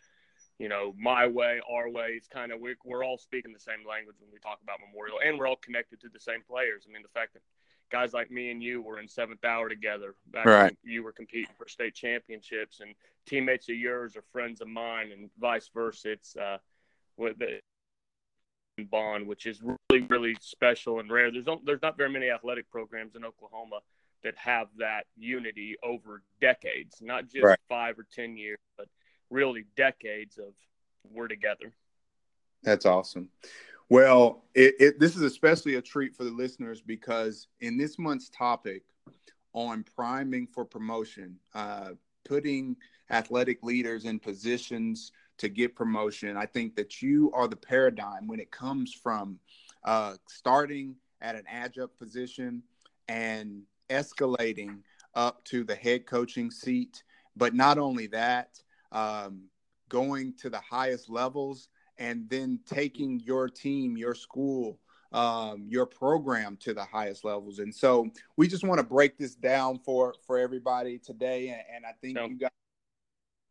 you 0.57 0.69
know 0.69 0.93
my 0.97 1.27
way, 1.27 1.59
our 1.69 1.89
way. 1.89 2.09
It's 2.15 2.27
kind 2.27 2.51
of 2.51 2.59
we're, 2.59 2.77
we're 2.85 3.03
all 3.03 3.17
speaking 3.17 3.53
the 3.53 3.59
same 3.59 3.87
language 3.87 4.17
when 4.19 4.31
we 4.31 4.39
talk 4.39 4.59
about 4.63 4.79
Memorial, 4.85 5.17
and 5.25 5.37
we're 5.37 5.47
all 5.47 5.57
connected 5.57 6.01
to 6.01 6.09
the 6.09 6.19
same 6.19 6.41
players. 6.47 6.85
I 6.87 6.93
mean, 6.93 7.03
the 7.03 7.19
fact 7.19 7.33
that 7.33 7.41
guys 7.91 8.13
like 8.13 8.29
me 8.29 8.51
and 8.51 8.61
you 8.61 8.81
were 8.81 8.99
in 8.99 9.07
seventh 9.07 9.43
hour 9.43 9.67
together 9.67 10.13
back 10.27 10.45
right. 10.45 10.77
when 10.83 10.93
you 10.93 11.03
were 11.03 11.11
competing 11.11 11.49
for 11.57 11.67
state 11.67 11.95
championships 11.95 12.81
and 12.81 12.93
teammates 13.25 13.67
of 13.67 13.75
yours 13.75 14.15
are 14.15 14.23
friends 14.31 14.61
of 14.61 14.67
mine 14.67 15.11
and 15.11 15.27
vice 15.39 15.71
versa 15.73 16.11
it's 16.11 16.35
uh 16.35 16.57
with 17.17 17.39
the 17.39 17.59
bond 18.85 19.27
which 19.27 19.45
is 19.45 19.61
really 19.61 20.05
really 20.09 20.35
special 20.41 20.99
and 20.99 21.11
rare. 21.11 21.31
There's 21.31 21.45
no, 21.45 21.61
there's 21.65 21.81
not 21.81 21.97
very 21.97 22.09
many 22.09 22.29
athletic 22.29 22.69
programs 22.69 23.15
in 23.15 23.25
Oklahoma 23.25 23.79
that 24.23 24.35
have 24.37 24.67
that 24.77 25.05
unity 25.17 25.75
over 25.83 26.21
decades 26.41 26.97
not 27.01 27.29
just 27.29 27.43
right. 27.43 27.59
5 27.69 27.99
or 27.99 28.07
10 28.13 28.37
years 28.37 28.59
but 28.77 28.87
really 29.29 29.65
decades 29.75 30.37
of 30.37 30.53
we're 31.11 31.27
together. 31.27 31.71
That's 32.63 32.85
awesome. 32.85 33.29
Well, 33.89 34.43
it, 34.53 34.75
it, 34.79 34.99
this 34.99 35.15
is 35.15 35.23
especially 35.23 35.75
a 35.75 35.81
treat 35.81 36.15
for 36.15 36.23
the 36.23 36.31
listeners 36.31 36.81
because 36.81 37.47
in 37.61 37.77
this 37.77 37.97
month's 37.97 38.29
topic 38.29 38.83
on 39.53 39.83
priming 39.95 40.45
for 40.45 40.63
promotion, 40.63 41.37
uh, 41.55 41.91
putting 42.23 42.75
athletic 43.09 43.63
leaders 43.63 44.05
in 44.05 44.19
positions 44.19 45.11
to 45.39 45.49
get 45.49 45.75
promotion, 45.75 46.37
I 46.37 46.45
think 46.45 46.75
that 46.75 47.01
you 47.01 47.31
are 47.33 47.47
the 47.47 47.55
paradigm 47.55 48.27
when 48.27 48.39
it 48.39 48.51
comes 48.51 48.93
from 48.93 49.39
uh, 49.83 50.15
starting 50.27 50.95
at 51.21 51.35
an 51.35 51.43
adjunct 51.51 51.97
position 51.97 52.63
and 53.07 53.63
escalating 53.89 54.79
up 55.15 55.43
to 55.45 55.63
the 55.63 55.75
head 55.75 56.05
coaching 56.05 56.51
seat. 56.51 57.03
But 57.35 57.53
not 57.53 57.77
only 57.77 58.07
that, 58.07 58.61
um, 58.91 59.43
going 59.87 60.33
to 60.39 60.49
the 60.49 60.59
highest 60.59 61.09
levels 61.09 61.69
and 61.97 62.29
then 62.29 62.59
taking 62.65 63.19
your 63.19 63.49
team, 63.49 63.97
your 63.97 64.15
school, 64.15 64.79
um, 65.11 65.65
your 65.67 65.85
program 65.85 66.57
to 66.57 66.73
the 66.73 66.83
highest 66.83 67.25
levels. 67.25 67.59
And 67.59 67.73
so 67.73 68.09
we 68.37 68.47
just 68.47 68.63
want 68.63 68.79
to 68.79 68.85
break 68.85 69.17
this 69.17 69.35
down 69.35 69.79
for 69.79 70.13
for 70.25 70.37
everybody 70.37 70.99
today. 70.99 71.49
And, 71.49 71.61
and 71.75 71.85
I 71.85 71.93
think 72.01 72.17
you 72.29 72.37
guys 72.37 72.49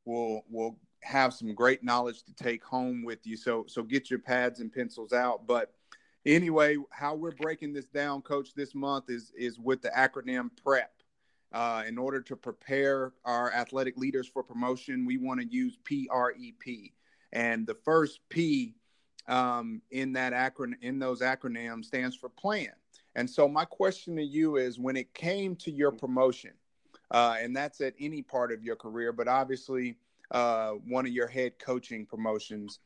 will 0.04 0.44
will 0.48 0.78
have 1.02 1.32
some 1.32 1.54
great 1.54 1.82
knowledge 1.82 2.24
to 2.24 2.34
take 2.34 2.64
home 2.64 3.04
with 3.04 3.26
you. 3.26 3.36
So 3.36 3.64
so 3.68 3.82
get 3.82 4.10
your 4.10 4.18
pads 4.18 4.60
and 4.60 4.72
pencils 4.72 5.12
out. 5.12 5.46
But 5.46 5.72
anyway, 6.26 6.76
how 6.90 7.14
we're 7.14 7.32
breaking 7.32 7.72
this 7.72 7.86
down, 7.86 8.22
Coach, 8.22 8.54
this 8.54 8.74
month 8.74 9.08
is 9.08 9.32
is 9.36 9.58
with 9.58 9.82
the 9.82 9.90
acronym 9.90 10.50
PREP. 10.62 10.90
Uh, 11.50 11.82
in 11.88 11.96
order 11.96 12.20
to 12.20 12.36
prepare 12.36 13.14
our 13.24 13.50
athletic 13.54 13.96
leaders 13.96 14.28
for 14.28 14.42
promotion, 14.42 15.06
we 15.06 15.16
want 15.16 15.40
to 15.40 15.46
use 15.46 15.78
PREP. 15.82 16.92
And 17.32 17.66
the 17.66 17.74
first 17.74 18.20
P 18.28 18.74
um, 19.28 19.80
in 19.90 20.12
that 20.12 20.34
acronym, 20.34 20.76
in 20.82 20.98
those 20.98 21.22
acronyms, 21.22 21.86
stands 21.86 22.16
for 22.16 22.28
plan. 22.28 22.72
And 23.14 23.28
so 23.28 23.48
my 23.48 23.64
question 23.64 24.16
to 24.16 24.22
you 24.22 24.56
is, 24.56 24.78
when 24.78 24.96
it 24.96 25.14
came 25.14 25.56
to 25.56 25.70
your 25.70 25.90
promotion, 25.90 26.52
uh, 27.10 27.36
and 27.40 27.56
that's 27.56 27.80
at 27.80 27.94
any 27.98 28.20
part 28.20 28.52
of 28.52 28.62
your 28.62 28.76
career, 28.76 29.12
but 29.12 29.26
obviously 29.26 29.96
uh, 30.30 30.72
one 30.72 31.06
of 31.06 31.12
your 31.12 31.26
head 31.26 31.58
coaching 31.58 32.06
promotions, 32.06 32.80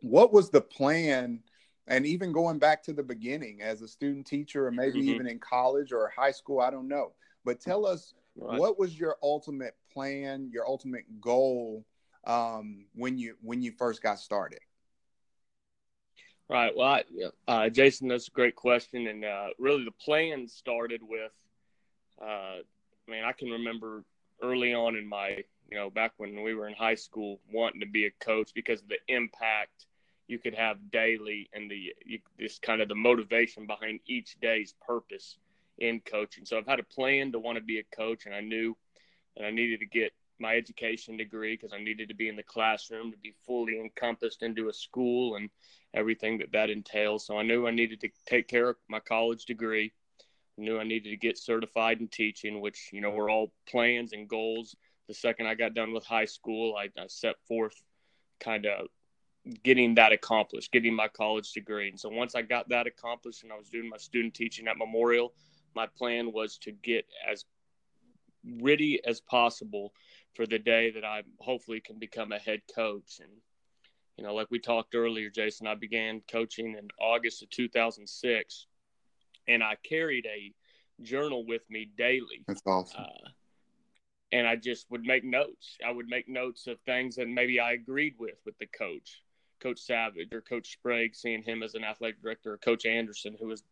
what 0.00 0.32
was 0.32 0.50
the 0.50 0.60
plan? 0.60 1.40
And 1.86 2.06
even 2.06 2.32
going 2.32 2.58
back 2.58 2.82
to 2.84 2.92
the 2.92 3.02
beginning 3.02 3.60
as 3.62 3.82
a 3.82 3.88
student 3.88 4.26
teacher, 4.26 4.66
or 4.66 4.70
maybe 4.70 5.00
mm-hmm. 5.00 5.10
even 5.10 5.26
in 5.26 5.38
college 5.38 5.92
or 5.92 6.12
high 6.14 6.30
school, 6.30 6.60
I 6.60 6.70
don't 6.70 6.88
know. 6.88 7.12
But 7.44 7.60
tell 7.60 7.84
us, 7.84 8.14
right. 8.36 8.58
what 8.58 8.78
was 8.78 8.98
your 8.98 9.16
ultimate 9.22 9.74
plan, 9.92 10.50
your 10.52 10.66
ultimate 10.66 11.04
goal 11.20 11.84
um, 12.24 12.86
when 12.94 13.18
you 13.18 13.36
when 13.42 13.62
you 13.62 13.72
first 13.72 14.02
got 14.02 14.20
started? 14.20 14.60
Right. 16.48 16.76
Well, 16.76 16.86
I, 16.86 17.04
uh, 17.48 17.68
Jason, 17.70 18.08
that's 18.08 18.28
a 18.28 18.30
great 18.30 18.56
question, 18.56 19.06
and 19.06 19.24
uh, 19.24 19.46
really 19.58 19.84
the 19.84 19.90
plan 19.90 20.46
started 20.46 21.00
with. 21.02 21.32
Uh, 22.20 22.60
I 22.60 23.10
mean, 23.10 23.24
I 23.24 23.32
can 23.32 23.48
remember 23.48 24.04
early 24.42 24.74
on 24.74 24.96
in 24.96 25.08
my, 25.08 25.44
you 25.72 25.78
know, 25.78 25.88
back 25.88 26.12
when 26.18 26.42
we 26.42 26.54
were 26.54 26.68
in 26.68 26.74
high 26.74 26.94
school, 26.94 27.40
wanting 27.50 27.80
to 27.80 27.86
be 27.86 28.04
a 28.04 28.10
coach 28.22 28.50
because 28.54 28.82
of 28.82 28.88
the 28.88 28.98
impact 29.08 29.86
you 30.28 30.38
could 30.38 30.54
have 30.54 30.90
daily 30.90 31.48
and 31.54 31.70
the 31.70 31.94
this 32.38 32.58
kind 32.58 32.82
of 32.82 32.90
the 32.90 32.94
motivation 32.94 33.66
behind 33.66 33.98
each 34.06 34.36
day's 34.42 34.74
purpose 34.86 35.38
in 35.78 36.00
coaching. 36.00 36.44
So 36.44 36.58
I've 36.58 36.66
had 36.66 36.78
a 36.78 36.82
plan 36.82 37.32
to 37.32 37.38
want 37.38 37.56
to 37.56 37.64
be 37.64 37.78
a 37.78 37.96
coach, 37.96 38.26
and 38.26 38.34
I 38.34 38.40
knew 38.40 38.76
that 39.34 39.46
I 39.46 39.50
needed 39.50 39.80
to 39.80 39.86
get 39.86 40.12
my 40.38 40.56
education 40.56 41.16
degree 41.16 41.56
because 41.56 41.72
I 41.72 41.82
needed 41.82 42.10
to 42.10 42.14
be 42.14 42.28
in 42.28 42.36
the 42.36 42.42
classroom 42.42 43.10
to 43.10 43.16
be 43.16 43.32
fully 43.46 43.80
encompassed 43.80 44.42
into 44.42 44.68
a 44.68 44.74
school 44.74 45.36
and 45.36 45.48
everything 45.94 46.36
that 46.36 46.52
that 46.52 46.68
entails. 46.68 47.24
So 47.24 47.38
I 47.38 47.44
knew 47.44 47.66
I 47.66 47.70
needed 47.70 48.02
to 48.02 48.10
take 48.26 48.46
care 48.46 48.68
of 48.68 48.76
my 48.88 49.00
college 49.00 49.46
degree. 49.46 49.90
I 50.58 50.62
knew 50.62 50.78
I 50.78 50.84
needed 50.84 51.08
to 51.08 51.16
get 51.16 51.38
certified 51.38 52.00
in 52.00 52.08
teaching, 52.08 52.60
which 52.60 52.90
you 52.92 53.00
know 53.00 53.10
were 53.10 53.30
all 53.30 53.54
plans 53.66 54.12
and 54.12 54.28
goals. 54.28 54.76
The 55.08 55.14
second 55.14 55.46
I 55.46 55.54
got 55.54 55.74
done 55.74 55.92
with 55.92 56.04
high 56.04 56.24
school, 56.24 56.76
I, 56.76 56.84
I 57.00 57.06
set 57.08 57.36
forth 57.46 57.74
kind 58.40 58.66
of 58.66 58.86
getting 59.62 59.94
that 59.96 60.12
accomplished, 60.12 60.72
getting 60.72 60.94
my 60.94 61.08
college 61.08 61.52
degree. 61.52 61.88
And 61.88 61.98
so 61.98 62.08
once 62.08 62.34
I 62.34 62.42
got 62.42 62.68
that 62.68 62.86
accomplished 62.86 63.42
and 63.42 63.52
I 63.52 63.56
was 63.56 63.68
doing 63.68 63.88
my 63.88 63.96
student 63.96 64.34
teaching 64.34 64.68
at 64.68 64.78
Memorial, 64.78 65.32
my 65.74 65.86
plan 65.86 66.32
was 66.32 66.58
to 66.58 66.72
get 66.72 67.06
as 67.30 67.44
ready 68.60 69.00
as 69.04 69.20
possible 69.20 69.92
for 70.34 70.46
the 70.46 70.58
day 70.58 70.90
that 70.90 71.04
I 71.04 71.22
hopefully 71.40 71.80
can 71.80 71.98
become 71.98 72.32
a 72.32 72.38
head 72.38 72.60
coach. 72.74 73.20
And, 73.20 73.30
you 74.16 74.24
know, 74.24 74.34
like 74.34 74.50
we 74.50 74.58
talked 74.58 74.94
earlier, 74.94 75.30
Jason, 75.30 75.66
I 75.66 75.74
began 75.74 76.22
coaching 76.30 76.74
in 76.78 76.88
August 77.00 77.42
of 77.42 77.50
2006, 77.50 78.66
and 79.48 79.62
I 79.62 79.76
carried 79.82 80.26
a 80.26 80.52
journal 81.02 81.44
with 81.46 81.62
me 81.68 81.90
daily. 81.96 82.44
That's 82.46 82.62
awesome. 82.66 83.02
Uh, 83.02 83.28
and 84.32 84.46
I 84.46 84.56
just 84.56 84.90
would 84.90 85.02
make 85.02 85.24
notes. 85.24 85.76
I 85.86 85.90
would 85.92 86.08
make 86.08 86.28
notes 86.28 86.66
of 86.66 86.80
things 86.80 87.16
that 87.16 87.28
maybe 87.28 87.60
I 87.60 87.72
agreed 87.72 88.14
with 88.18 88.36
with 88.44 88.58
the 88.58 88.66
coach, 88.66 89.22
Coach 89.60 89.80
Savage 89.80 90.32
or 90.32 90.40
Coach 90.40 90.72
Sprague, 90.72 91.14
seeing 91.14 91.42
him 91.42 91.62
as 91.62 91.74
an 91.74 91.84
athletic 91.84 92.22
director, 92.22 92.54
or 92.54 92.58
Coach 92.58 92.86
Anderson, 92.86 93.36
who 93.38 93.46
was 93.46 93.62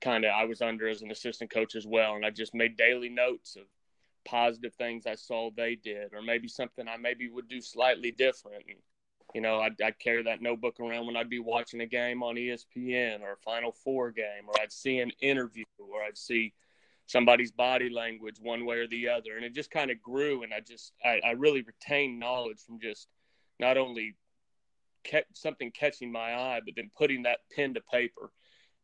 kind 0.00 0.24
of 0.24 0.32
I 0.32 0.44
was 0.44 0.62
under 0.62 0.88
as 0.88 1.02
an 1.02 1.10
assistant 1.10 1.50
coach 1.50 1.74
as 1.74 1.86
well. 1.86 2.14
And 2.14 2.24
I 2.24 2.30
just 2.30 2.54
made 2.54 2.76
daily 2.76 3.10
notes 3.10 3.56
of 3.56 3.64
positive 4.24 4.74
things 4.74 5.06
I 5.06 5.14
saw 5.14 5.50
they 5.50 5.74
did, 5.74 6.14
or 6.14 6.22
maybe 6.22 6.48
something 6.48 6.88
I 6.88 6.96
maybe 6.96 7.28
would 7.28 7.48
do 7.48 7.60
slightly 7.60 8.10
different. 8.10 8.64
And, 8.68 8.78
you 9.34 9.42
know, 9.42 9.60
I'd, 9.60 9.80
I'd, 9.82 9.98
carry 9.98 10.22
that 10.22 10.40
notebook 10.40 10.80
around 10.80 11.06
when 11.06 11.16
I'd 11.16 11.28
be 11.28 11.38
watching 11.38 11.82
a 11.82 11.86
game 11.86 12.22
on 12.22 12.36
ESPN 12.36 13.20
or 13.20 13.32
a 13.32 13.36
Final 13.44 13.72
Four 13.72 14.10
game, 14.10 14.46
or 14.46 14.54
I'd 14.60 14.72
see 14.72 15.00
an 15.00 15.12
interview, 15.20 15.64
or 15.78 16.02
I'd 16.02 16.16
see 16.16 16.54
somebody's 17.08 17.50
body 17.50 17.90
language 17.90 18.36
one 18.40 18.64
way 18.64 18.76
or 18.76 18.86
the 18.86 19.08
other. 19.08 19.36
And 19.36 19.44
it 19.44 19.54
just 19.54 19.70
kind 19.70 19.90
of 19.90 20.00
grew. 20.00 20.44
And 20.44 20.54
I 20.54 20.60
just, 20.60 20.92
I, 21.04 21.20
I 21.24 21.30
really 21.32 21.62
retained 21.62 22.20
knowledge 22.20 22.60
from 22.64 22.78
just 22.78 23.08
not 23.58 23.76
only 23.76 24.14
kept 25.02 25.36
something 25.36 25.72
catching 25.72 26.12
my 26.12 26.34
eye, 26.34 26.60
but 26.64 26.74
then 26.76 26.90
putting 26.96 27.24
that 27.24 27.40
pen 27.54 27.74
to 27.74 27.80
paper 27.80 28.30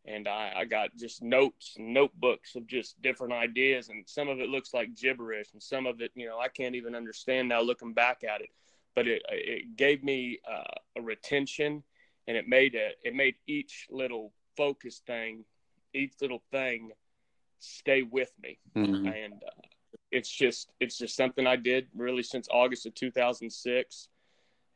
and 0.07 0.29
I, 0.29 0.53
I 0.57 0.65
got 0.65 0.95
just 0.97 1.23
notes 1.23 1.75
and 1.79 1.95
notebooks 1.95 2.57
of 2.57 2.67
just 2.67 3.01
different 3.01 3.33
ideas 3.33 3.89
and 3.89 4.05
some 4.07 4.29
of 4.29 4.41
it 4.41 4.49
looks 4.49 4.75
like 4.75 4.95
gibberish 4.95 5.53
and 5.53 5.63
some 5.63 5.87
of 5.87 6.01
it 6.01 6.13
you 6.15 6.27
know 6.27 6.39
i 6.39 6.49
can't 6.49 6.75
even 6.75 6.95
understand 6.95 7.49
now 7.49 7.61
looking 7.61 7.93
back 7.93 8.23
at 8.25 8.41
it 8.41 8.51
but 8.95 9.09
it, 9.09 9.23
it 9.31 9.77
gave 9.77 10.05
me 10.05 10.39
uh, 10.51 10.75
a 10.99 11.03
retention 11.03 11.83
and 12.29 12.37
it 12.37 12.49
made 12.49 12.75
it 12.75 12.97
it 13.03 13.15
made 13.15 13.35
each 13.47 13.87
little 13.91 14.33
focus 14.57 15.03
thing 15.07 15.45
each 15.95 16.15
little 16.21 16.43
thing 16.51 16.91
stay 17.59 18.03
with 18.03 18.33
me 18.43 18.59
mm-hmm. 18.77 19.07
and 19.07 19.35
uh, 19.35 19.63
it's 20.11 20.31
just 20.31 20.71
it's 20.81 20.99
just 20.99 21.17
something 21.17 21.47
i 21.47 21.57
did 21.57 21.87
really 21.95 22.23
since 22.23 22.49
august 22.51 22.87
of 22.87 22.95
2006 22.95 24.09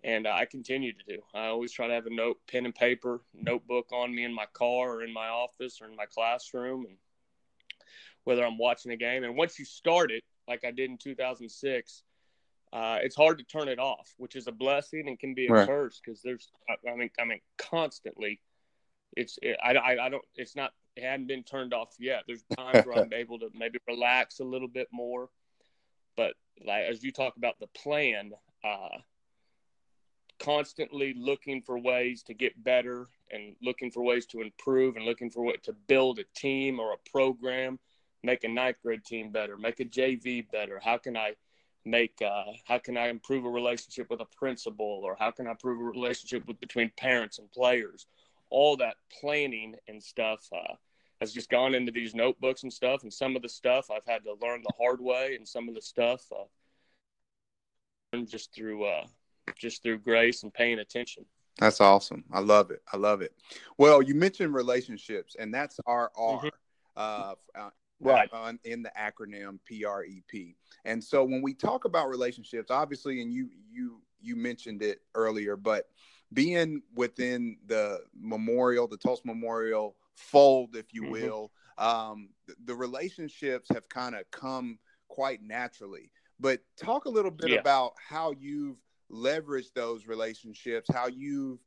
and 0.05 0.27
I 0.27 0.45
continue 0.45 0.93
to 0.93 1.17
do. 1.17 1.23
I 1.35 1.47
always 1.47 1.73
try 1.73 1.89
to 1.89 1.95
have 1.95 2.07
a 2.07 2.15
note, 2.15 2.39
pen 2.51 2.67
and 2.67 2.75
paper, 2.75 3.21
notebook 3.35 3.91
on 3.93 4.15
me 4.15 4.25
in 4.25 4.33
my 4.33 4.47
car 4.53 4.95
or 4.95 5.03
in 5.03 5.13
my 5.13 5.29
office 5.29 5.81
or 5.81 5.89
in 5.89 5.97
my 5.97 6.07
classroom, 6.07 6.87
and 6.87 6.97
whether 8.25 8.45
I'm 8.45 8.59
watching 8.59 8.93
a 8.93 8.97
game. 8.97 9.25
And 9.25 9.37
once 9.37 9.59
you 9.59 9.65
start 9.65 10.11
it, 10.11 10.23
like 10.47 10.65
I 10.65 10.71
did 10.71 10.91
in 10.91 10.99
2006, 10.99 12.03
uh, 12.73 12.99
it's 13.03 13.17
hard 13.17 13.39
to 13.39 13.45
turn 13.45 13.69
it 13.69 13.79
off, 13.79 14.13
which 14.19 14.37
is 14.37 14.47
a 14.47 14.53
blessing 14.53 15.09
and 15.09 15.19
can 15.19 15.35
be 15.35 15.47
a 15.47 15.53
right. 15.53 15.67
curse 15.67 16.01
because 16.05 16.21
there's, 16.23 16.49
I 16.71 16.95
mean, 16.95 17.11
I 17.19 17.25
mean, 17.25 17.41
constantly, 17.57 18.41
it's, 19.17 19.39
it, 19.43 19.57
I, 19.63 19.73
I, 19.73 20.07
I 20.07 20.09
don't, 20.11 20.25
it's 20.37 20.55
not, 20.55 20.73
it 20.99 21.05
hadn't 21.05 21.29
been 21.29 21.45
turned 21.45 21.73
off 21.73 21.95
yet. 22.01 22.25
There's 22.27 22.43
times 22.57 22.85
where 22.85 22.99
I'm 22.99 23.13
able 23.15 23.39
to 23.39 23.51
maybe 23.55 23.79
relax 23.87 24.41
a 24.41 24.45
little 24.45 24.69
bit 24.69 24.89
more, 24.91 25.31
but 26.17 26.35
like 26.65 26.85
as 26.85 27.05
you 27.05 27.13
talk 27.13 27.37
about 27.37 27.59
the 27.61 27.69
plan, 27.69 28.33
uh, 28.65 28.99
constantly 30.41 31.15
looking 31.17 31.63
for 31.63 31.79
ways 31.79 32.23
to 32.25 32.35
get 32.35 32.63
better 32.63 33.09
and 33.31 33.55
looking 33.63 33.91
for 33.91 34.03
ways 34.03 34.27
to 34.27 34.41
improve 34.41 34.97
and 34.97 35.05
looking 35.05 35.31
for 35.31 35.43
what 35.45 35.63
to 35.65 35.73
build 35.87 36.19
a 36.19 36.25
team 36.35 36.81
or 36.81 36.93
a 36.93 37.11
program, 37.11 37.79
make 38.25 38.43
a 38.43 38.49
ninth 38.49 38.77
grade 38.83 39.05
team 39.05 39.31
better, 39.31 39.57
make 39.57 39.79
a 39.81 39.85
JV 39.85 40.51
better. 40.51 40.81
How 40.83 40.99
can 40.99 41.17
I 41.17 41.35
make 41.85 42.21
uh, 42.21 42.45
how 42.65 42.79
can 42.79 42.97
I 42.97 43.09
improve 43.09 43.45
a 43.45 43.51
relationship 43.51 44.11
with 44.11 44.21
a 44.21 44.27
principal 44.37 45.03
or 45.05 45.17
how 45.19 45.31
can 45.31 45.47
I 45.47 45.53
improve 45.53 45.81
a 45.81 45.85
relationship 45.85 46.47
with 46.47 46.59
between 46.61 46.91
parents 46.97 47.39
and 47.39 47.51
players? 47.53 48.07
All 48.51 48.77
that 48.79 48.97
planning 49.21 49.77
and 49.87 50.03
stuff 50.03 50.41
uh, 50.53 50.75
has 51.21 51.33
just 51.33 51.51
gone 51.51 51.75
into 51.75 51.93
these 51.93 52.15
notebooks 52.15 52.63
and 52.63 52.73
stuff. 52.73 53.03
And 53.03 53.13
some 53.13 53.37
of 53.37 53.43
the 53.43 53.49
stuff 53.49 53.91
I've 53.91 54.07
had 54.07 54.25
to 54.25 54.35
learn 54.41 54.63
the 54.63 54.73
hard 54.79 55.01
way, 55.01 55.35
and 55.37 55.47
some 55.47 55.69
of 55.69 55.75
the 55.75 55.83
stuff 55.83 56.23
uh, 56.33 56.45
just 58.25 58.55
through 58.55 58.85
uh, 58.85 59.07
just 59.57 59.83
through 59.83 59.99
grace 59.99 60.43
and 60.43 60.53
paying 60.53 60.79
attention. 60.79 61.25
That's 61.59 61.81
awesome. 61.81 62.25
I 62.33 62.41
love 62.41 62.71
it. 62.71 62.83
I 62.93 62.97
love 62.97 63.21
it. 63.21 63.33
Well, 63.79 64.01
you 64.01 64.15
mentioned 64.15 64.55
relationships, 64.55 65.35
and 65.39 65.53
that's 65.53 65.81
our 65.87 66.13
R. 66.17 66.39
Mm-hmm. 66.39 66.49
Uh, 66.97 67.35
uh, 67.57 67.71
right 68.01 68.33
on, 68.33 68.59
in 68.65 68.83
the 68.83 68.93
acronym 68.99 69.59
PREP. 69.65 70.57
And 70.85 71.03
so 71.03 71.25
when 71.25 71.43
we 71.43 71.55
talk 71.55 71.85
about 71.85 72.09
relationships, 72.09 72.71
obviously, 72.71 73.23
and 73.23 73.33
you 73.33 73.51
you 73.71 74.01
you 74.21 74.37
mentioned 74.37 74.83
it 74.83 75.01
earlier, 75.15 75.57
but 75.57 75.89
being 76.33 76.83
within 76.95 77.57
the 77.67 78.01
memorial, 78.15 78.87
the 78.87 78.97
Tulsa 78.97 79.23
Memorial 79.25 79.97
fold, 80.19 80.77
if 80.77 80.93
you 80.93 81.03
mm-hmm. 81.03 81.13
will, 81.13 81.53
um, 81.79 82.31
the, 82.65 82.75
relationships 82.75 83.69
have 83.73 83.89
kind 83.89 84.15
of 84.15 84.31
come 84.31 84.79
quite 85.09 85.43
naturally. 85.43 86.11
But 86.41 86.61
talk 86.77 87.07
a 87.07 87.11
little 87.11 87.31
bit 87.31 87.51
yeah. 87.51 87.59
about 87.59 87.93
how 87.97 88.33
you've 88.39 88.79
leveraged 89.11 89.73
those 89.75 90.07
relationships, 90.07 90.89
how 90.93 91.09
you've 91.09 91.59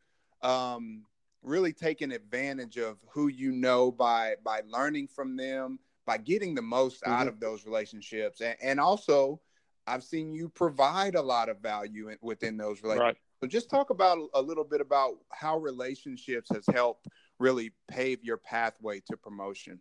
um, 0.42 1.04
really 1.44 1.74
taken 1.74 2.12
advantage 2.12 2.78
of 2.78 2.98
who 3.10 3.28
you 3.28 3.52
know 3.52 3.92
by 3.92 4.36
by 4.44 4.62
learning 4.68 5.08
from 5.08 5.36
them, 5.36 5.80
by 6.06 6.18
getting 6.18 6.56
the 6.56 6.62
most 6.62 7.02
mm-hmm. 7.02 7.12
out 7.12 7.28
of 7.28 7.40
those 7.40 7.66
relationships, 7.66 8.42
and, 8.42 8.56
and, 8.62 8.80
also 8.80 9.42
I've 9.88 10.04
seen 10.04 10.32
you 10.32 10.50
provide 10.50 11.16
a 11.16 11.22
lot 11.22 11.50
of 11.50 11.60
value 11.60 12.10
in, 12.10 12.18
within 12.22 12.56
those 12.56 12.84
relationships. 12.84 13.20
Right. 13.20 13.42
So 13.42 13.48
just 13.48 13.70
talk 13.70 13.90
about 13.90 14.20
a 14.36 14.42
little 14.42 14.64
bit 14.64 14.82
about 14.82 15.16
how 15.32 15.58
relationships 15.58 16.50
has 16.54 16.64
helped 16.72 17.08
really 17.42 17.74
pave 17.88 18.24
your 18.24 18.38
pathway 18.38 19.02
to 19.10 19.18
promotion. 19.18 19.80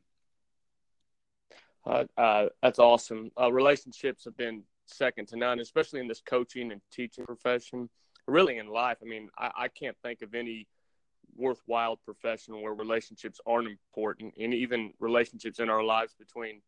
Uh, 1.87 2.05
uh, 2.17 2.47
that's 2.63 2.79
awesome. 2.79 3.31
Uh, 3.41 3.53
relationships 3.53 4.25
have 4.25 4.37
been 4.37 4.63
second 4.87 5.29
to 5.29 5.37
none, 5.37 5.61
especially 5.61 6.01
in 6.01 6.09
this 6.09 6.23
coaching 6.25 6.73
and 6.73 6.81
teaching 6.91 7.25
profession. 7.25 7.89
Really, 8.27 8.59
in 8.59 8.69
life, 8.69 8.99
I 9.03 9.07
mean, 9.07 9.29
I, 9.39 9.51
I 9.57 9.69
can't 9.69 9.97
think 10.03 10.23
of 10.23 10.35
any 10.35 10.67
worthwhile 11.37 11.97
profession 11.97 12.61
where 12.61 12.75
relationships 12.75 13.41
aren't 13.47 13.69
important, 13.69 14.35
and 14.39 14.53
even 14.53 14.93
relationships 14.99 15.59
in 15.59 15.71
our 15.71 15.83
lives 15.83 16.15
between 16.19 16.61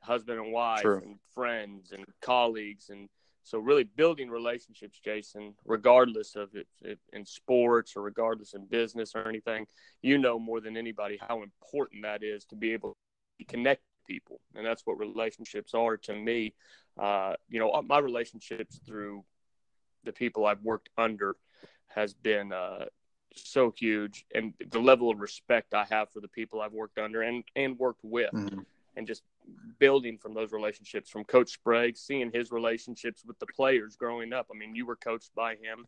husband 0.00 0.38
and 0.38 0.52
wife 0.52 0.82
True. 0.82 1.00
and 1.02 1.18
friends 1.34 1.92
and 1.92 2.04
colleagues 2.20 2.90
and 2.90 3.08
so 3.42 3.58
really 3.58 3.84
building 3.84 4.30
relationships 4.30 5.00
jason 5.04 5.54
regardless 5.64 6.36
of 6.36 6.54
it, 6.54 6.66
it, 6.82 6.98
in 7.12 7.24
sports 7.24 7.94
or 7.96 8.02
regardless 8.02 8.54
in 8.54 8.66
business 8.66 9.12
or 9.14 9.28
anything 9.28 9.66
you 10.02 10.18
know 10.18 10.38
more 10.38 10.60
than 10.60 10.76
anybody 10.76 11.18
how 11.20 11.42
important 11.42 12.02
that 12.02 12.22
is 12.22 12.44
to 12.44 12.56
be 12.56 12.72
able 12.72 12.96
to 13.38 13.44
connect 13.44 13.82
people 14.06 14.40
and 14.54 14.66
that's 14.66 14.82
what 14.84 14.98
relationships 14.98 15.74
are 15.74 15.96
to 15.96 16.14
me 16.14 16.52
uh, 17.00 17.34
you 17.48 17.58
know 17.58 17.82
my 17.82 17.98
relationships 17.98 18.80
through 18.86 19.24
the 20.04 20.12
people 20.12 20.46
i've 20.46 20.62
worked 20.62 20.88
under 20.98 21.36
has 21.86 22.14
been 22.14 22.52
uh, 22.52 22.84
so 23.34 23.72
huge 23.76 24.24
and 24.34 24.52
the 24.70 24.80
level 24.80 25.10
of 25.10 25.20
respect 25.20 25.74
i 25.74 25.84
have 25.84 26.10
for 26.10 26.20
the 26.20 26.28
people 26.28 26.60
i've 26.60 26.72
worked 26.72 26.98
under 26.98 27.22
and 27.22 27.44
and 27.56 27.78
worked 27.78 28.04
with 28.04 28.30
mm-hmm. 28.32 28.60
and 28.96 29.06
just 29.06 29.22
building 29.78 30.16
from 30.18 30.34
those 30.34 30.52
relationships 30.52 31.10
from 31.10 31.24
coach 31.24 31.50
sprague 31.50 31.96
seeing 31.96 32.30
his 32.32 32.52
relationships 32.52 33.24
with 33.26 33.38
the 33.38 33.46
players 33.46 33.96
growing 33.96 34.32
up. 34.32 34.46
I 34.52 34.56
mean 34.56 34.74
you 34.74 34.86
were 34.86 34.96
coached 34.96 35.34
by 35.34 35.52
him 35.52 35.84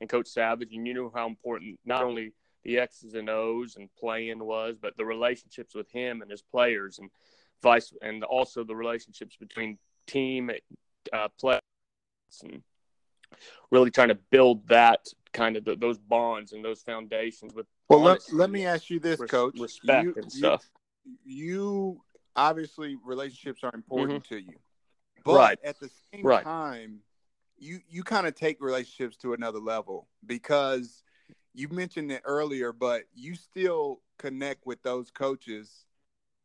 and 0.00 0.08
coach 0.08 0.28
savage 0.28 0.74
and 0.74 0.86
you 0.86 0.94
knew 0.94 1.12
how 1.14 1.26
important 1.26 1.78
not 1.84 2.02
only 2.02 2.32
the 2.64 2.78
x's 2.78 3.14
and 3.14 3.30
o's 3.30 3.76
and 3.76 3.88
playing 3.98 4.44
was 4.44 4.76
but 4.80 4.96
the 4.96 5.04
relationships 5.04 5.74
with 5.74 5.90
him 5.90 6.22
and 6.22 6.30
his 6.30 6.42
players 6.42 6.98
and 6.98 7.10
vice 7.62 7.92
and 8.02 8.24
also 8.24 8.64
the 8.64 8.76
relationships 8.76 9.36
between 9.36 9.78
team 10.06 10.50
uh, 11.12 11.28
players 11.40 11.60
and 12.42 12.62
really 13.70 13.90
trying 13.90 14.08
to 14.08 14.18
build 14.30 14.66
that 14.68 15.06
kind 15.32 15.56
of 15.56 15.64
the, 15.64 15.76
those 15.76 15.98
bonds 15.98 16.52
and 16.52 16.64
those 16.64 16.82
foundations 16.82 17.54
with 17.54 17.66
well 17.88 18.00
let, 18.00 18.20
let 18.32 18.50
me 18.50 18.66
ask 18.66 18.90
you 18.90 18.98
this 18.98 19.20
res- 19.20 19.30
coach. 19.30 19.58
respect 19.58 20.04
you, 20.04 20.14
and 20.16 20.32
stuff. 20.32 20.68
you, 21.24 22.00
obviously 22.38 22.96
relationships 23.04 23.62
are 23.64 23.72
important 23.74 24.24
mm-hmm. 24.24 24.34
to 24.34 24.40
you 24.40 24.58
but 25.24 25.36
right. 25.36 25.58
at 25.64 25.78
the 25.80 25.90
same 26.12 26.24
right. 26.24 26.44
time 26.44 27.00
you 27.58 27.80
you 27.88 28.02
kind 28.02 28.26
of 28.26 28.34
take 28.34 28.60
relationships 28.60 29.16
to 29.16 29.32
another 29.32 29.58
level 29.58 30.08
because 30.24 31.02
you 31.54 31.68
mentioned 31.68 32.12
it 32.12 32.22
earlier 32.24 32.72
but 32.72 33.02
you 33.14 33.34
still 33.34 34.00
connect 34.18 34.66
with 34.66 34.82
those 34.82 35.10
coaches 35.10 35.84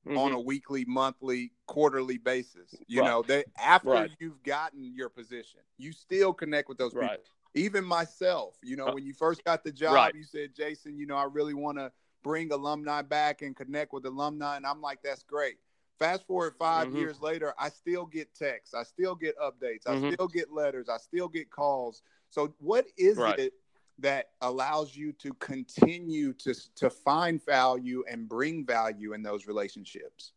mm-hmm. 0.07 0.17
on 0.17 0.31
a 0.31 0.39
weekly, 0.39 0.85
monthly, 0.85 1.51
quarterly 1.67 2.17
basis. 2.17 2.73
You 2.87 3.01
right. 3.01 3.07
know, 3.07 3.23
they 3.23 3.43
after 3.59 4.07
you've 4.19 4.41
gotten 4.43 4.93
your 4.95 5.09
position, 5.09 5.61
you 5.77 5.91
still 5.91 6.33
connect 6.33 6.69
with 6.69 6.77
those 6.77 6.93
people. 6.93 7.09
Even 7.55 7.85
myself, 7.85 8.55
you 8.63 8.75
know, 8.75 8.87
uh, 8.87 8.93
when 8.93 9.05
you 9.05 9.13
first 9.13 9.43
got 9.43 9.63
the 9.63 9.71
job, 9.71 10.15
you 10.15 10.23
said, 10.23 10.55
Jason, 10.55 10.97
you 10.97 11.05
know, 11.05 11.15
I 11.15 11.25
really 11.25 11.53
want 11.53 11.77
to 11.77 11.91
bring 12.23 12.51
alumni 12.51 13.03
back 13.03 13.43
and 13.43 13.55
connect 13.55 13.93
with 13.93 14.05
alumni. 14.05 14.57
And 14.57 14.65
I'm 14.65 14.81
like, 14.81 15.03
that's 15.03 15.21
great. 15.23 15.57
Fast 16.03 16.27
forward 16.27 16.53
5 16.59 16.87
mm-hmm. 16.87 16.97
years 16.97 17.21
later, 17.21 17.53
I 17.57 17.69
still 17.69 18.05
get 18.05 18.35
texts, 18.35 18.73
I 18.73 18.83
still 18.83 19.15
get 19.15 19.37
updates, 19.39 19.85
mm-hmm. 19.87 20.07
I 20.07 20.11
still 20.11 20.27
get 20.27 20.51
letters, 20.51 20.89
I 20.89 20.97
still 20.97 21.29
get 21.29 21.49
calls. 21.49 22.01
So, 22.29 22.53
what 22.59 22.87
is 22.97 23.17
it 23.17 23.53
that 23.99 24.31
allows 24.41 24.97
you 24.97 25.13
to 25.13 25.33
continue 25.35 26.33
to 26.33 26.53
to 26.75 26.89
find 26.89 27.39
value 27.45 28.03
and 28.11 28.27
bring 28.27 28.65
value 28.65 29.13
in 29.13 29.23
those 29.23 29.47
relationships? 29.47 30.33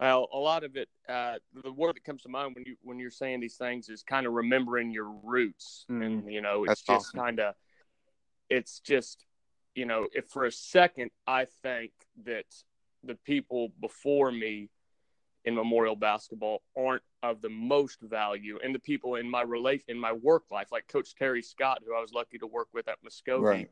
Well, 0.00 0.28
a 0.32 0.38
lot 0.38 0.64
of 0.64 0.74
it, 0.74 0.88
uh, 1.08 1.36
the 1.62 1.70
word 1.70 1.94
that 1.94 2.02
comes 2.02 2.22
to 2.22 2.28
mind 2.28 2.56
when 2.56 2.64
you 2.66 2.74
when 2.82 2.98
you're 2.98 3.12
saying 3.12 3.38
these 3.38 3.56
things 3.56 3.88
is 3.88 4.02
kind 4.02 4.26
of 4.26 4.32
remembering 4.32 4.90
your 4.90 5.12
roots, 5.22 5.86
mm, 5.88 6.04
and 6.04 6.32
you 6.32 6.40
know, 6.40 6.64
it's 6.64 6.82
just 6.82 6.90
awesome. 6.90 7.20
kind 7.20 7.38
of, 7.38 7.54
it's 8.50 8.80
just, 8.80 9.26
you 9.76 9.86
know, 9.86 10.08
if 10.12 10.28
for 10.28 10.44
a 10.44 10.50
second 10.50 11.12
I 11.24 11.46
think 11.62 11.92
that 12.24 12.46
the 13.06 13.16
people 13.24 13.70
before 13.80 14.30
me 14.30 14.68
in 15.44 15.54
memorial 15.54 15.96
basketball 15.96 16.62
aren't 16.76 17.02
of 17.22 17.40
the 17.42 17.48
most 17.48 17.98
value 18.02 18.58
and 18.62 18.74
the 18.74 18.78
people 18.78 19.16
in 19.16 19.28
my 19.28 19.42
relation 19.42 19.84
in 19.88 19.98
my 19.98 20.12
work 20.12 20.44
life 20.50 20.68
like 20.72 20.86
coach 20.88 21.14
terry 21.14 21.42
scott 21.42 21.82
who 21.86 21.94
i 21.94 22.00
was 22.00 22.12
lucky 22.12 22.38
to 22.38 22.46
work 22.46 22.68
with 22.72 22.88
at 22.88 22.96
muskogee 23.04 23.42
right. 23.42 23.70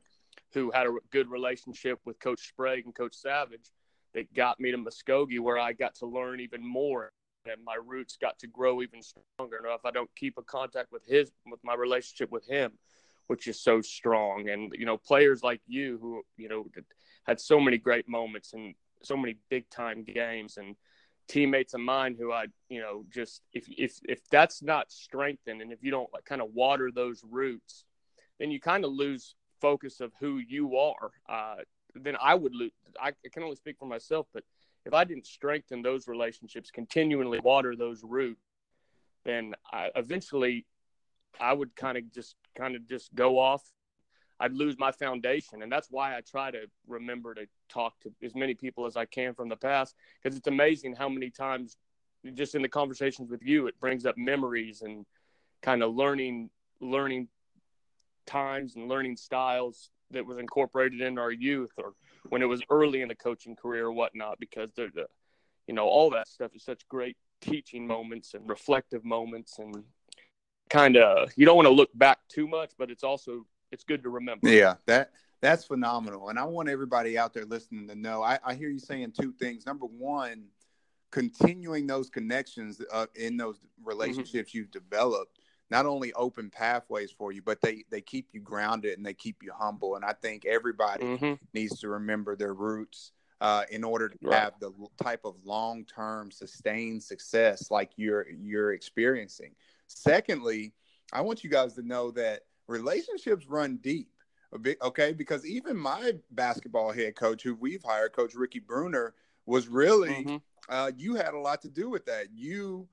who 0.53 0.71
had 0.71 0.87
a 0.87 0.95
good 1.11 1.31
relationship 1.31 1.99
with 2.05 2.19
coach 2.21 2.49
sprague 2.49 2.85
and 2.85 2.95
coach 2.95 3.15
savage 3.15 3.71
that 4.15 4.33
got 4.35 4.61
me 4.61 4.71
to 4.71 4.79
muskogee 4.79 5.41
where 5.41 5.59
i 5.59 5.73
got 5.73 5.95
to 5.95 6.07
learn 6.07 6.41
even 6.41 6.67
more 6.67 7.13
and 7.47 7.63
my 7.65 7.77
roots 7.85 8.17
got 8.21 8.39
to 8.39 8.47
grow 8.47 8.83
even 8.83 9.01
stronger 9.03 9.61
now 9.63 9.75
if 9.75 9.85
i 9.85 9.91
don't 9.91 10.11
keep 10.15 10.37
a 10.39 10.43
contact 10.43 10.93
with 10.93 11.05
his 11.07 11.33
with 11.51 11.61
my 11.65 11.75
relationship 11.75 12.31
with 12.31 12.47
him 12.47 12.73
which 13.29 13.47
is 13.47 13.59
so 13.59 13.81
strong 13.81 14.49
and 14.51 14.73
you 14.77 14.85
know 14.85 14.97
players 14.97 15.43
like 15.43 15.61
you 15.67 15.99
who 16.01 16.23
you 16.37 16.49
know 16.49 16.67
had 17.27 17.41
so 17.41 17.59
many 17.59 17.79
great 17.79 18.09
moments 18.09 18.53
and 18.53 18.75
so 19.05 19.17
many 19.17 19.37
big 19.49 19.69
time 19.71 20.05
games 20.05 20.57
and 20.57 20.77
teammates 21.29 21.75
of 21.75 21.81
mine 21.81 22.17
who 22.19 22.33
I, 22.33 22.47
you 22.69 22.81
know, 22.81 23.05
just 23.11 23.43
if 23.53 23.67
if 23.69 24.01
if 24.09 24.21
that's 24.31 24.63
not 24.63 24.91
strengthened 24.91 25.63
and 25.63 25.73
if 25.73 25.83
you 25.83 25.91
don't 25.91 26.13
like 26.13 26.25
kind 26.25 26.43
of 26.43 26.53
water 26.55 26.91
those 26.91 27.23
roots, 27.29 27.85
then 28.39 28.51
you 28.51 28.61
kind 28.61 28.85
of 28.85 28.93
lose 28.93 29.35
focus 29.61 30.01
of 30.01 30.13
who 30.21 30.39
you 30.39 30.77
are. 30.77 31.11
Uh, 31.29 31.63
then 31.95 32.17
I 32.21 32.35
would 32.35 32.55
lose. 32.55 32.73
I 33.01 33.13
can 33.33 33.43
only 33.43 33.57
speak 33.57 33.77
for 33.79 33.87
myself, 33.87 34.27
but 34.33 34.45
if 34.85 34.95
I 34.95 35.05
didn't 35.05 35.27
strengthen 35.27 35.83
those 35.83 36.09
relationships, 36.09 36.71
continually 36.71 37.39
water 37.39 37.77
those 37.77 38.03
roots, 38.03 38.43
then 39.25 39.55
I, 39.73 39.91
eventually 39.95 40.67
I 41.41 41.53
would 41.53 41.75
kind 41.77 41.97
of 41.97 42.13
just 42.13 42.35
kind 42.57 42.77
of 42.77 42.89
just 42.89 43.15
go 43.15 43.39
off 43.39 43.63
I'd 44.43 44.55
lose 44.55 44.77
my 44.77 44.91
foundation. 44.91 45.63
And 45.63 45.71
that's 45.71 45.89
why 45.89 46.17
I 46.17 46.21
try 46.21 46.51
to 46.51 46.67
remember 46.89 47.33
to 47.35 47.47
talk 47.69 48.01
to 48.01 48.13
as 48.25 48.35
many 48.35 48.55
people 48.55 48.87
as 48.87 48.97
I 48.97 49.05
can 49.05 49.35
from 49.35 49.49
the 49.49 49.57
past 49.57 49.95
because 50.21 50.37
it's 50.37 50.49
amazing 50.49 50.97
how 50.97 51.09
many 51.09 51.31
times 51.31 51.77
just 52.35 52.57
in 52.57 52.63
the 52.63 52.69
conversations 52.69 53.31
with 53.31 53.43
you, 53.43 53.69
it 53.69 53.79
brings 53.79 54.05
up 54.05 54.17
memories 54.19 54.83
and 54.83 55.07
kind 55.63 55.83
of 55.83 55.95
learning 55.95 56.51
learning 56.81 57.29
times 58.27 58.75
and 58.75 58.89
learning 58.89 59.17
styles 59.17 59.91
that 60.11 60.27
was 60.27 60.39
incorporated 60.39 61.01
in 61.01 61.19
our 61.19 61.31
youth 61.31 61.71
or 61.79 61.93
when 62.29 62.43
it 62.43 62.47
was 62.47 62.63
early 62.69 63.01
in 63.01 63.09
the 63.09 63.15
coaching 63.15 63.55
career 63.55 63.87
or 63.87 63.93
whatnot 63.93 64.39
because 64.41 64.73
they're 64.75 64.91
the 64.93 65.07
you 65.69 65.75
know 65.75 65.87
all 65.87 66.11
that 66.11 66.27
stuff 66.27 66.51
is 66.55 66.65
such 66.65 66.87
great 66.89 67.17
teaching 67.41 67.87
moments 67.87 68.35
and 68.35 68.49
reflective 68.49 69.05
moments 69.05 69.59
and 69.59 69.85
kind 70.69 70.97
of 70.97 71.31
you 71.37 71.47
don't 71.47 71.57
want 71.57 71.67
to 71.67 71.73
look 71.73 71.91
back 71.95 72.19
too 72.29 72.49
much 72.49 72.73
but 72.77 72.91
it's 72.91 73.05
also 73.05 73.47
it's 73.73 73.85
good 73.85 74.03
to 74.03 74.11
remember 74.11 74.49
yeah 74.49 74.75
that 74.87 75.11
that's 75.41 75.65
phenomenal 75.65 76.29
and 76.29 76.39
i 76.39 76.45
want 76.45 76.69
everybody 76.69 77.19
out 77.19 77.35
there 77.35 77.45
listening 77.45 77.89
to 77.89 77.95
know 77.95 78.23
i, 78.23 78.39
I 78.45 78.55
hear 78.55 78.69
you 78.69 78.79
saying 78.79 79.13
two 79.19 79.33
things 79.33 79.67
number 79.67 79.87
one 79.87 80.45
continuing 81.11 81.87
those 81.87 82.09
connections 82.09 82.81
uh, 82.91 83.07
in 83.15 83.37
those 83.37 83.61
relationships 83.85 84.51
mm-hmm. 84.51 84.59
you've 84.59 84.71
developed 84.71 85.39
not 85.73 85.87
only 85.87 86.13
open 86.13 86.51
pathways 86.51 87.11
for 87.11 87.33
you, 87.33 87.41
but 87.41 87.61
they 87.63 87.83
they 87.91 88.03
keep 88.03 88.29
you 88.33 88.41
grounded 88.41 88.99
and 88.99 89.07
they 89.07 89.15
keep 89.15 89.43
you 89.43 89.53
humble. 89.59 89.97
And 89.97 90.05
I 90.05 90.13
think 90.13 90.45
everybody 90.45 91.03
mm-hmm. 91.03 91.33
needs 91.55 91.81
to 91.81 91.89
remember 91.89 92.37
their 92.37 92.53
roots 92.53 93.13
uh, 93.41 93.65
in 93.71 93.83
order 93.83 94.11
to 94.11 94.19
right. 94.23 94.39
have 94.39 94.53
the 94.61 94.71
type 95.03 95.23
of 95.25 95.35
long 95.45 95.87
term 95.87 96.31
sustained 96.31 97.03
success 97.03 97.71
like 97.71 97.91
you're 97.97 98.27
you're 98.29 98.75
experiencing. 98.75 99.53
Secondly, 99.87 100.75
I 101.11 101.23
want 101.23 101.43
you 101.43 101.49
guys 101.49 101.73
to 101.75 101.83
know 101.83 102.11
that 102.13 102.43
relationships 102.67 103.47
run 103.47 103.79
deep. 103.83 104.09
Okay, 104.83 105.15
because 105.15 105.47
even 105.47 105.77
my 105.79 106.13
basketball 106.31 106.93
head 106.93 107.17
coach, 107.17 107.43
who 107.43 107.55
we've 107.55 107.83
hired, 107.83 108.13
Coach 108.13 108.35
Ricky 108.35 108.59
Bruner, 108.59 109.15
was 109.47 109.67
really 109.67 110.25
mm-hmm. 110.25 110.37
uh, 110.69 110.91
you 110.97 111.15
had 111.15 111.33
a 111.33 111.39
lot 111.39 111.63
to 111.63 111.71
do 111.71 111.89
with 111.89 112.05
that. 112.05 112.27
You 112.35 112.87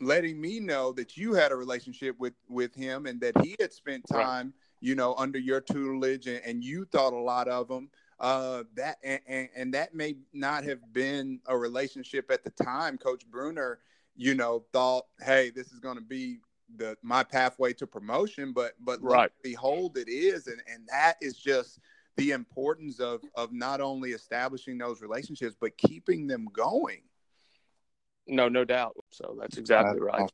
letting 0.00 0.40
me 0.40 0.60
know 0.60 0.92
that 0.92 1.16
you 1.16 1.34
had 1.34 1.52
a 1.52 1.56
relationship 1.56 2.18
with 2.18 2.34
with 2.48 2.74
him 2.74 3.06
and 3.06 3.20
that 3.20 3.34
he 3.42 3.56
had 3.60 3.72
spent 3.72 4.06
time 4.06 4.46
right. 4.46 4.54
you 4.80 4.94
know 4.94 5.14
under 5.16 5.38
your 5.38 5.60
tutelage 5.60 6.26
and, 6.26 6.40
and, 6.44 6.64
you 6.64 6.84
thought 6.84 7.12
a 7.12 7.18
lot 7.18 7.48
of 7.48 7.70
him 7.70 7.88
uh 8.20 8.64
that 8.74 8.96
and, 9.04 9.20
and, 9.26 9.48
and 9.56 9.74
that 9.74 9.94
may 9.94 10.16
not 10.32 10.64
have 10.64 10.80
been 10.92 11.40
a 11.46 11.56
relationship 11.56 12.30
at 12.30 12.42
the 12.44 12.50
time 12.50 12.98
coach 12.98 13.24
bruner 13.30 13.78
you 14.16 14.34
know 14.34 14.64
thought 14.72 15.04
hey 15.20 15.50
this 15.50 15.72
is 15.72 15.78
going 15.78 15.96
to 15.96 16.02
be 16.02 16.38
the 16.76 16.96
my 17.02 17.22
pathway 17.22 17.72
to 17.72 17.86
promotion 17.86 18.52
but 18.52 18.72
but 18.80 19.02
right. 19.02 19.30
behold 19.42 19.96
it 19.96 20.08
is 20.08 20.46
and 20.46 20.60
and 20.72 20.86
that 20.88 21.14
is 21.20 21.34
just 21.34 21.78
the 22.16 22.30
importance 22.30 23.00
of 23.00 23.20
of 23.34 23.52
not 23.52 23.80
only 23.80 24.10
establishing 24.10 24.78
those 24.78 25.02
relationships 25.02 25.54
but 25.60 25.76
keeping 25.76 26.26
them 26.26 26.46
going 26.52 27.02
no, 28.26 28.48
no 28.48 28.64
doubt. 28.64 28.96
So 29.10 29.36
that's 29.40 29.58
exactly 29.58 30.00
right. 30.00 30.22
Awesome. 30.22 30.28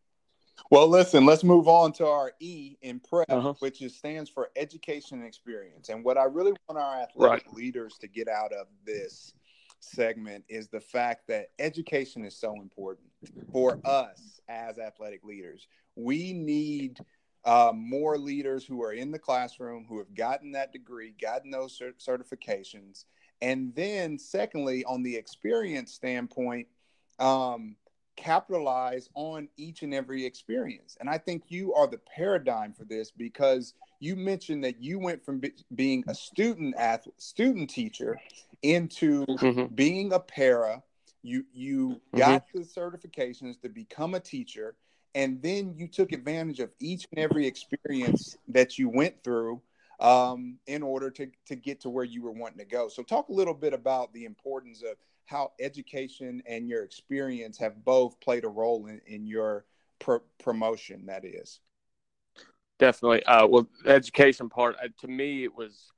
Well, 0.71 0.89
listen, 0.89 1.25
let's 1.25 1.43
move 1.43 1.69
on 1.69 1.93
to 1.95 2.07
our 2.07 2.33
E 2.39 2.77
in 2.83 3.01
prep, 3.01 3.31
uh-huh. 3.31 3.55
which 3.61 3.81
is 3.81 3.97
stands 3.97 4.29
for 4.29 4.51
education 4.57 5.19
and 5.19 5.27
experience. 5.27 5.89
And 5.89 6.05
what 6.05 6.19
I 6.19 6.25
really 6.25 6.53
want 6.69 6.81
our 6.81 7.01
athletic 7.01 7.47
right. 7.47 7.55
leaders 7.55 7.97
to 8.01 8.09
get 8.09 8.29
out 8.29 8.53
of 8.53 8.67
this 8.85 9.33
segment 9.81 10.45
is 10.49 10.69
the 10.69 10.81
fact 10.81 11.27
that 11.29 11.47
education 11.59 12.25
is 12.25 12.37
so 12.37 12.55
important 12.61 13.09
for 13.53 13.81
us 13.85 14.41
as 14.49 14.79
athletic 14.79 15.25
leaders. 15.25 15.67
We 15.97 16.33
need 16.33 16.99
uh, 17.45 17.73
more 17.75 18.19
leaders 18.19 18.65
who 18.65 18.83
are 18.83 18.93
in 18.93 19.11
the 19.11 19.19
classroom, 19.19 19.87
who 19.89 19.99
have 19.99 20.15
gotten 20.15 20.53
that 20.53 20.73
degree, 20.73 21.15
gotten 21.21 21.51
those 21.51 21.79
cert- 21.79 22.05
certifications. 22.05 23.05
And 23.41 23.75
then, 23.75 24.19
secondly, 24.19 24.85
on 24.85 25.03
the 25.03 25.17
experience 25.17 25.93
standpoint, 25.93 26.67
um, 27.19 27.77
capitalize 28.17 29.09
on 29.15 29.49
each 29.57 29.83
and 29.83 29.95
every 29.95 30.27
experience. 30.27 30.97
And 31.01 31.09
I 31.09 31.17
think 31.17 31.45
you 31.49 31.73
are 31.75 31.87
the 31.87 32.01
paradigm 32.15 32.75
for 32.75 32.85
this 32.85 33.11
because 33.11 33.75
you 33.99 34.15
mentioned 34.15 34.65
that 34.65 34.83
you 34.83 34.99
went 34.99 35.25
from 35.25 35.41
be- 35.41 35.55
being 35.75 36.05
a 36.07 36.15
student 36.15 36.75
athlete, 36.77 37.15
student 37.19 37.71
teacher 37.71 38.19
into 38.63 39.25
mm-hmm. 39.27 39.75
being 39.75 40.13
a 40.13 40.21
para. 40.21 40.83
You 41.23 41.45
you 41.53 41.89
mm-hmm. 41.89 42.19
got 42.19 42.45
the 42.53 42.61
certifications 42.61 43.61
to 43.63 43.69
become 43.69 44.15
a 44.15 44.21
teacher, 44.21 44.77
and 45.15 45.41
then 45.43 45.75
you 45.77 45.89
took 45.89 46.13
advantage 46.13 46.61
of 46.61 46.71
each 46.81 47.07
and 47.13 47.23
every 47.23 47.47
experience 47.47 48.37
that 48.49 48.79
you 48.79 48.89
went 48.89 49.23
through 49.23 49.61
um, 50.01 50.59
in 50.67 50.83
order 50.83 51.11
to 51.11 51.29
to 51.47 51.57
get 51.57 51.81
to 51.81 51.91
where 51.91 52.05
you 52.05 52.23
were 52.23 52.33
wanting 52.33 52.59
to 52.59 52.65
go. 52.65 52.89
So, 52.89 53.03
talk 53.03 53.29
a 53.29 53.33
little 53.33 53.55
bit 53.55 53.75
about 53.75 54.13
the 54.13 54.25
importance 54.25 54.83
of 54.83 54.97
how 55.27 55.53
education 55.61 56.43
and 56.47 56.69
your 56.69 56.83
experience 56.83 57.57
have 57.59 57.85
both 57.85 58.19
played 58.21 58.45
a 58.45 58.49
role 58.49 58.87
in, 58.87 59.01
in 59.07 59.27
your 59.27 59.65
pro- 60.01 60.23
promotion 60.43 61.07
that 61.07 61.25
is 61.25 61.61
definitely 62.81 63.23
uh, 63.25 63.47
well 63.47 63.69
the 63.85 63.91
education 63.91 64.49
part 64.49 64.75
uh, 64.83 64.89
to 64.99 65.07
me 65.07 65.45
it 65.45 65.55
was 65.55 65.93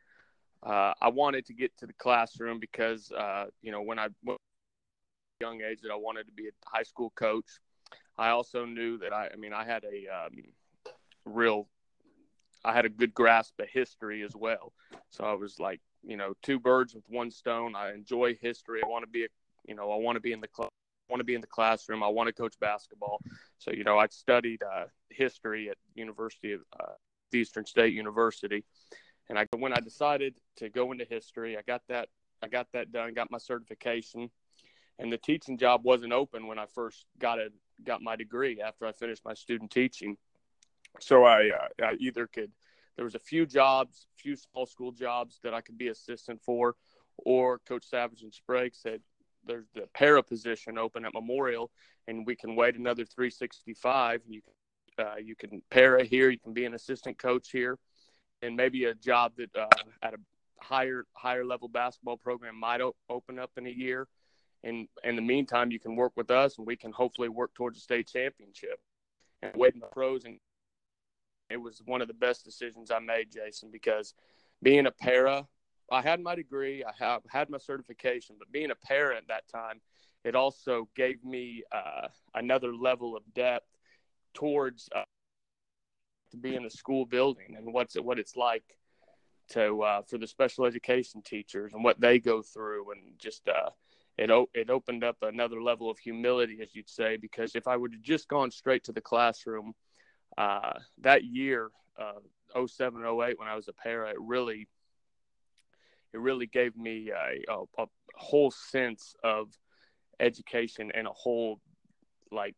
uh, 0.64 0.92
i 1.00 1.08
wanted 1.08 1.46
to 1.46 1.54
get 1.54 1.74
to 1.78 1.86
the 1.86 1.92
classroom 1.94 2.58
because 2.58 3.10
uh, 3.12 3.46
you 3.62 3.72
know 3.72 3.80
when 3.80 3.98
i 3.98 4.08
was 4.24 4.36
young 5.44 5.58
age 5.68 5.80
that 5.82 5.92
i 5.92 6.00
wanted 6.08 6.24
to 6.30 6.32
be 6.32 6.46
a 6.48 6.54
high 6.74 6.86
school 6.92 7.10
coach 7.26 7.50
i 8.18 8.28
also 8.28 8.64
knew 8.64 8.92
that 9.02 9.12
i 9.12 9.28
i 9.32 9.36
mean 9.36 9.52
i 9.52 9.64
had 9.64 9.82
a 9.84 9.98
um, 10.18 10.34
real 11.24 11.68
i 12.64 12.72
had 12.72 12.84
a 12.84 12.88
good 13.00 13.12
grasp 13.20 13.54
of 13.60 13.68
history 13.68 14.22
as 14.22 14.34
well 14.34 14.72
so 15.10 15.24
i 15.24 15.34
was 15.44 15.58
like 15.58 15.80
you 16.04 16.16
know 16.16 16.34
two 16.42 16.58
birds 16.58 16.94
with 16.94 17.04
one 17.08 17.30
stone. 17.30 17.74
I 17.74 17.92
enjoy 17.92 18.36
history. 18.40 18.80
I 18.84 18.88
want 18.88 19.04
to 19.04 19.10
be 19.10 19.24
a 19.24 19.28
you 19.66 19.74
know 19.74 19.90
I 19.90 19.96
want 19.96 20.16
to 20.16 20.20
be 20.20 20.32
in 20.32 20.40
the 20.40 20.48
club. 20.48 20.70
Want 21.08 21.20
to 21.20 21.24
be 21.24 21.34
in 21.34 21.40
the 21.40 21.46
classroom. 21.46 22.02
I 22.02 22.08
want 22.08 22.28
to 22.28 22.32
coach 22.32 22.54
basketball. 22.60 23.20
So 23.58 23.70
you 23.70 23.84
know 23.84 23.98
I 23.98 24.06
studied 24.08 24.62
uh, 24.62 24.84
history 25.10 25.70
at 25.70 25.76
University 25.94 26.52
of 26.52 26.60
uh, 26.78 26.92
Eastern 27.34 27.66
State 27.66 27.92
University, 27.92 28.64
and 29.28 29.38
I 29.38 29.46
when 29.56 29.72
I 29.72 29.80
decided 29.80 30.34
to 30.56 30.68
go 30.68 30.92
into 30.92 31.04
history, 31.04 31.56
I 31.56 31.62
got 31.62 31.82
that 31.88 32.08
I 32.42 32.48
got 32.48 32.68
that 32.72 32.92
done. 32.92 33.14
Got 33.14 33.30
my 33.30 33.38
certification, 33.38 34.30
and 34.98 35.12
the 35.12 35.18
teaching 35.18 35.58
job 35.58 35.84
wasn't 35.84 36.12
open 36.12 36.46
when 36.46 36.58
I 36.58 36.66
first 36.66 37.06
got 37.18 37.38
got 37.84 38.02
my 38.02 38.16
degree 38.16 38.60
after 38.60 38.86
I 38.86 38.92
finished 38.92 39.24
my 39.24 39.34
student 39.34 39.70
teaching. 39.70 40.16
So 41.00 41.24
I, 41.24 41.48
uh, 41.48 41.84
I 41.84 41.92
either 41.98 42.26
could 42.26 42.52
there 42.96 43.04
was 43.04 43.14
a 43.14 43.20
few 43.20 43.46
jobs, 43.46 44.06
few 44.16 44.36
small 44.36 44.66
school 44.66 44.92
jobs 44.92 45.40
that 45.42 45.54
I 45.54 45.60
could 45.60 45.78
be 45.78 45.88
assistant 45.88 46.42
for, 46.42 46.76
or 47.16 47.58
Coach 47.60 47.88
Savage 47.88 48.22
and 48.22 48.32
Sprague 48.32 48.74
said 48.74 49.00
there's 49.44 49.66
the 49.74 49.88
para 49.94 50.22
position 50.22 50.78
open 50.78 51.04
at 51.04 51.14
Memorial, 51.14 51.70
and 52.06 52.26
we 52.26 52.36
can 52.36 52.54
wait 52.54 52.76
another 52.76 53.04
365. 53.04 54.22
You 54.26 54.42
uh, 54.98 55.16
you 55.22 55.34
can 55.34 55.62
para 55.70 56.04
here, 56.04 56.28
you 56.28 56.38
can 56.38 56.52
be 56.52 56.64
an 56.64 56.74
assistant 56.74 57.18
coach 57.18 57.50
here, 57.50 57.78
and 58.42 58.56
maybe 58.56 58.84
a 58.84 58.94
job 58.94 59.32
that 59.36 59.56
uh, 59.56 59.66
at 60.02 60.14
a 60.14 60.18
higher 60.60 61.06
higher 61.14 61.44
level 61.44 61.68
basketball 61.68 62.18
program 62.18 62.58
might 62.58 62.80
o- 62.80 62.94
open 63.08 63.38
up 63.38 63.50
in 63.56 63.66
a 63.66 63.70
year. 63.70 64.06
And 64.64 64.86
in 65.02 65.16
the 65.16 65.22
meantime, 65.22 65.72
you 65.72 65.80
can 65.80 65.96
work 65.96 66.12
with 66.16 66.30
us, 66.30 66.58
and 66.58 66.66
we 66.66 66.76
can 66.76 66.92
hopefully 66.92 67.28
work 67.28 67.54
towards 67.54 67.78
a 67.78 67.80
state 67.80 68.08
championship. 68.08 68.78
And 69.42 69.52
wait 69.56 69.74
in 69.74 69.80
the 69.80 69.86
pros 69.86 70.24
and 70.24 70.38
it 71.50 71.60
was 71.60 71.82
one 71.84 72.00
of 72.00 72.08
the 72.08 72.14
best 72.14 72.44
decisions 72.44 72.90
I 72.90 72.98
made, 72.98 73.30
Jason, 73.30 73.70
because 73.70 74.14
being 74.62 74.86
a 74.86 74.90
para, 74.90 75.46
I 75.90 76.00
had 76.00 76.20
my 76.20 76.34
degree, 76.34 76.82
I 76.82 76.92
have 76.98 77.22
had 77.28 77.50
my 77.50 77.58
certification, 77.58 78.36
but 78.38 78.50
being 78.50 78.70
a 78.70 78.74
para 78.74 79.16
at 79.16 79.28
that 79.28 79.48
time, 79.48 79.80
it 80.24 80.34
also 80.34 80.88
gave 80.96 81.22
me 81.24 81.62
uh, 81.70 82.08
another 82.34 82.74
level 82.74 83.16
of 83.16 83.22
depth 83.34 83.66
towards 84.32 84.88
uh, 84.94 85.02
to 86.30 86.36
be 86.38 86.54
in 86.54 86.64
a 86.64 86.70
school 86.70 87.04
building 87.04 87.54
and 87.56 87.72
what's 87.74 87.94
what 87.96 88.18
it's 88.18 88.36
like 88.36 88.78
to 89.50 89.82
uh, 89.82 90.02
for 90.02 90.16
the 90.16 90.26
special 90.26 90.64
education 90.64 91.20
teachers 91.22 91.74
and 91.74 91.84
what 91.84 92.00
they 92.00 92.18
go 92.18 92.40
through 92.40 92.90
and 92.92 93.18
just 93.18 93.46
uh, 93.48 93.68
it 94.18 94.30
it 94.54 94.70
opened 94.70 95.04
up 95.04 95.16
another 95.22 95.62
level 95.62 95.90
of 95.90 95.98
humility, 95.98 96.58
as 96.62 96.74
you'd 96.74 96.88
say, 96.88 97.16
because 97.16 97.54
if 97.54 97.66
I 97.66 97.76
would 97.76 97.92
have 97.92 98.02
just 98.02 98.28
gone 98.28 98.50
straight 98.50 98.84
to 98.84 98.92
the 98.92 99.00
classroom 99.00 99.74
uh, 100.36 100.78
that 101.00 101.24
year, 101.24 101.70
uh, 101.98 102.66
07, 102.66 103.02
08, 103.04 103.38
when 103.38 103.48
I 103.48 103.56
was 103.56 103.68
a 103.68 103.72
para, 103.72 104.10
it 104.10 104.20
really, 104.20 104.68
it 106.12 106.20
really 106.20 106.46
gave 106.46 106.76
me 106.76 107.10
a, 107.10 107.52
a, 107.52 107.82
a 107.82 107.86
whole 108.16 108.50
sense 108.50 109.14
of 109.24 109.48
education 110.20 110.90
and 110.94 111.06
a 111.06 111.12
whole, 111.12 111.60
like, 112.30 112.54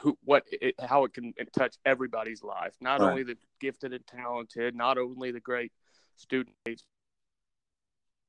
who, 0.00 0.18
what, 0.22 0.44
it, 0.52 0.74
how 0.78 1.04
it 1.04 1.14
can 1.14 1.32
touch 1.56 1.76
everybody's 1.86 2.42
life. 2.42 2.74
Not 2.80 3.00
right. 3.00 3.10
only 3.10 3.22
the 3.22 3.36
gifted 3.58 3.94
and 3.94 4.06
talented, 4.06 4.74
not 4.74 4.98
only 4.98 5.32
the 5.32 5.40
great 5.40 5.72
student 6.16 6.54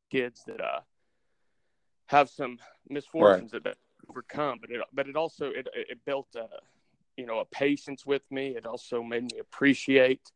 kids 0.09 0.41
that 0.47 0.61
uh, 0.61 0.79
have 2.09 2.29
some 2.29 2.57
misfortunes 2.89 3.53
right. 3.53 3.63
that, 3.63 3.77
overcome, 4.09 4.57
but 4.59 4.71
it, 4.71 4.81
but 4.91 5.07
it 5.07 5.15
also 5.15 5.49
it, 5.49 5.67
it 5.75 5.99
built 6.05 6.27
a 6.35 6.47
you 7.15 7.25
know 7.25 7.39
a 7.39 7.45
patience 7.45 8.05
with 8.05 8.23
me. 8.31 8.55
It 8.55 8.65
also 8.65 9.03
made 9.03 9.31
me 9.31 9.39
appreciate 9.39 10.31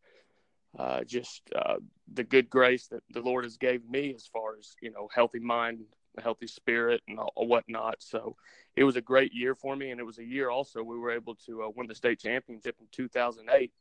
uh, 0.77 1.03
just 1.03 1.41
uh, 1.55 1.77
the 2.13 2.23
good 2.23 2.49
grace 2.49 2.87
that 2.87 3.01
the 3.11 3.21
Lord 3.21 3.43
has 3.45 3.57
gave 3.57 3.83
me 3.89 4.13
as 4.15 4.27
far 4.27 4.57
as 4.57 4.75
you 4.81 4.91
know 4.91 5.09
healthy 5.13 5.39
mind, 5.39 5.79
healthy 6.21 6.47
spirit 6.47 7.01
and 7.07 7.17
all, 7.17 7.47
whatnot. 7.47 7.95
So 7.99 8.35
it 8.75 8.83
was 8.83 8.95
a 8.95 9.01
great 9.01 9.33
year 9.33 9.55
for 9.55 9.75
me, 9.75 9.89
and 9.89 9.99
it 9.99 10.05
was 10.05 10.19
a 10.19 10.25
year 10.25 10.51
also 10.51 10.83
we 10.83 10.99
were 10.99 11.11
able 11.11 11.35
to 11.47 11.63
uh, 11.63 11.69
win 11.75 11.87
the 11.87 11.95
state 11.95 12.19
championship 12.19 12.75
in 12.79 12.87
2008. 12.91 13.71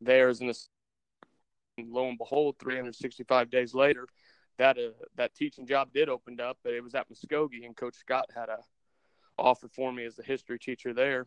There's 0.00 0.40
in 0.40 0.46
this, 0.46 0.68
and 1.78 1.90
lo 1.90 2.08
and 2.08 2.18
behold, 2.18 2.56
365 2.60 3.50
days 3.50 3.74
later, 3.74 4.06
that 4.58 4.78
uh, 4.78 4.90
that 5.16 5.34
teaching 5.34 5.66
job 5.66 5.92
did 5.92 6.08
opened 6.08 6.40
up, 6.40 6.58
but 6.62 6.72
it 6.72 6.82
was 6.82 6.94
at 6.94 7.06
Muskogee, 7.10 7.64
and 7.64 7.76
Coach 7.76 7.96
Scott 7.96 8.26
had 8.34 8.48
a 8.48 8.58
offer 9.38 9.68
for 9.68 9.92
me 9.92 10.04
as 10.04 10.18
a 10.18 10.22
history 10.22 10.58
teacher 10.58 10.92
there, 10.92 11.26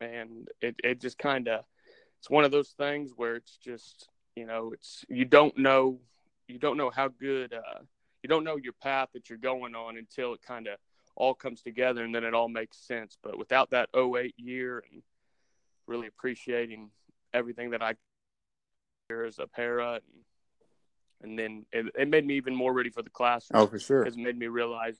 and 0.00 0.48
it 0.60 0.76
it 0.82 1.00
just 1.00 1.18
kind 1.18 1.48
of 1.48 1.64
it's 2.18 2.30
one 2.30 2.44
of 2.44 2.50
those 2.50 2.70
things 2.70 3.12
where 3.16 3.36
it's 3.36 3.56
just 3.56 4.08
you 4.34 4.46
know 4.46 4.72
it's 4.72 5.04
you 5.08 5.24
don't 5.24 5.56
know 5.56 5.98
you 6.48 6.58
don't 6.58 6.76
know 6.76 6.90
how 6.90 7.08
good 7.08 7.52
uh, 7.52 7.80
you 8.22 8.28
don't 8.28 8.44
know 8.44 8.56
your 8.56 8.72
path 8.72 9.08
that 9.12 9.28
you're 9.28 9.38
going 9.38 9.74
on 9.74 9.96
until 9.96 10.34
it 10.34 10.42
kind 10.42 10.66
of 10.66 10.78
all 11.16 11.34
comes 11.34 11.62
together 11.62 12.04
and 12.04 12.14
then 12.14 12.24
it 12.24 12.34
all 12.34 12.48
makes 12.48 12.78
sense. 12.78 13.16
But 13.22 13.38
without 13.38 13.70
that 13.70 13.88
08 13.96 14.34
year 14.36 14.82
and 14.90 15.02
really 15.86 16.06
appreciating 16.06 16.90
everything 17.32 17.70
that 17.70 17.82
I 17.82 17.94
here 19.08 19.24
as 19.24 19.38
a 19.38 19.46
para 19.46 19.94
and, 19.94 20.02
and 21.24 21.38
then 21.38 21.66
it, 21.72 21.86
it, 21.98 22.08
made 22.08 22.26
me 22.26 22.36
even 22.36 22.54
more 22.54 22.72
ready 22.72 22.90
for 22.90 23.02
the 23.02 23.10
classroom. 23.10 23.62
Oh, 23.62 23.66
for 23.66 23.78
sure. 23.78 24.04
It 24.04 24.16
made 24.16 24.38
me 24.38 24.46
realize, 24.46 24.96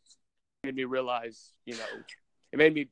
made 0.65 0.75
me 0.75 0.85
realize, 0.85 1.53
you 1.67 1.75
know, 1.75 1.85
it 2.53 2.59
made 2.59 2.75
me 2.75 2.89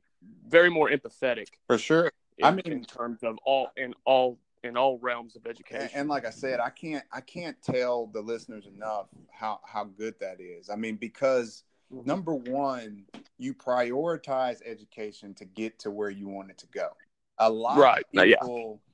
very 0.47 0.69
more 0.69 0.89
empathetic. 0.89 1.47
For 1.67 1.77
sure. 1.77 2.11
In, 2.37 2.45
I 2.45 2.51
mean, 2.51 2.71
in 2.71 2.83
terms 2.85 3.23
of 3.23 3.37
all 3.45 3.71
in 3.75 3.93
all 4.05 4.39
in 4.63 4.77
all 4.77 4.97
realms 4.99 5.35
of 5.35 5.45
education. 5.45 5.81
And, 5.81 5.91
and, 5.93 6.09
like 6.09 6.25
I 6.25 6.29
said, 6.29 6.59
I 6.59 6.69
can't 6.69 7.03
I 7.11 7.21
can't 7.21 7.57
tell 7.61 8.07
the 8.07 8.21
listeners 8.21 8.65
enough 8.65 9.07
how 9.31 9.59
how 9.65 9.85
good 9.85 10.15
that 10.19 10.39
is. 10.39 10.69
I 10.69 10.75
mean, 10.75 10.95
because 10.95 11.63
mm-hmm. 11.93 12.07
number 12.07 12.33
one, 12.33 13.03
you 13.37 13.53
prioritize 13.53 14.61
education 14.65 15.33
to 15.35 15.45
get 15.45 15.79
to 15.79 15.91
where 15.91 16.09
you 16.09 16.27
want 16.27 16.51
it 16.51 16.57
to 16.59 16.67
go. 16.67 16.89
A 17.39 17.49
lot 17.49 17.77
right. 17.77 18.05
of 18.15 18.23
people 18.23 18.79
yeah. 18.85 18.92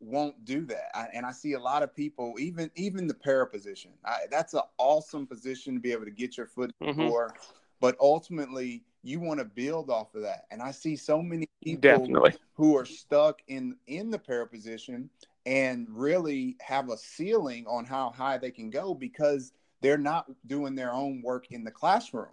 Won't 0.00 0.44
do 0.44 0.64
that, 0.66 0.90
I, 0.94 1.08
and 1.12 1.26
I 1.26 1.32
see 1.32 1.52
a 1.52 1.60
lot 1.60 1.82
of 1.82 1.94
people, 1.94 2.34
even 2.38 2.70
even 2.74 3.06
the 3.06 3.14
para 3.14 3.46
position. 3.46 3.92
I, 4.04 4.20
that's 4.30 4.54
an 4.54 4.62
awesome 4.78 5.26
position 5.26 5.74
to 5.74 5.80
be 5.80 5.92
able 5.92 6.06
to 6.06 6.10
get 6.10 6.36
your 6.36 6.46
foot 6.46 6.72
in 6.80 6.86
the 6.86 6.92
mm-hmm. 6.92 7.08
door, 7.08 7.34
but 7.80 7.96
ultimately 8.00 8.84
you 9.02 9.20
want 9.20 9.38
to 9.40 9.44
build 9.44 9.90
off 9.90 10.14
of 10.14 10.22
that. 10.22 10.44
And 10.50 10.60
I 10.60 10.72
see 10.72 10.96
so 10.96 11.22
many 11.22 11.48
people 11.62 11.80
Definitely. 11.80 12.34
who 12.54 12.76
are 12.76 12.84
stuck 12.84 13.40
in 13.48 13.76
in 13.86 14.10
the 14.10 14.18
para 14.18 14.46
position 14.46 15.10
and 15.46 15.86
really 15.88 16.56
have 16.60 16.90
a 16.90 16.96
ceiling 16.96 17.66
on 17.66 17.84
how 17.84 18.10
high 18.10 18.38
they 18.38 18.50
can 18.50 18.70
go 18.70 18.94
because 18.94 19.52
they're 19.80 19.98
not 19.98 20.26
doing 20.46 20.74
their 20.74 20.92
own 20.92 21.22
work 21.22 21.50
in 21.50 21.64
the 21.64 21.70
classroom. 21.70 22.28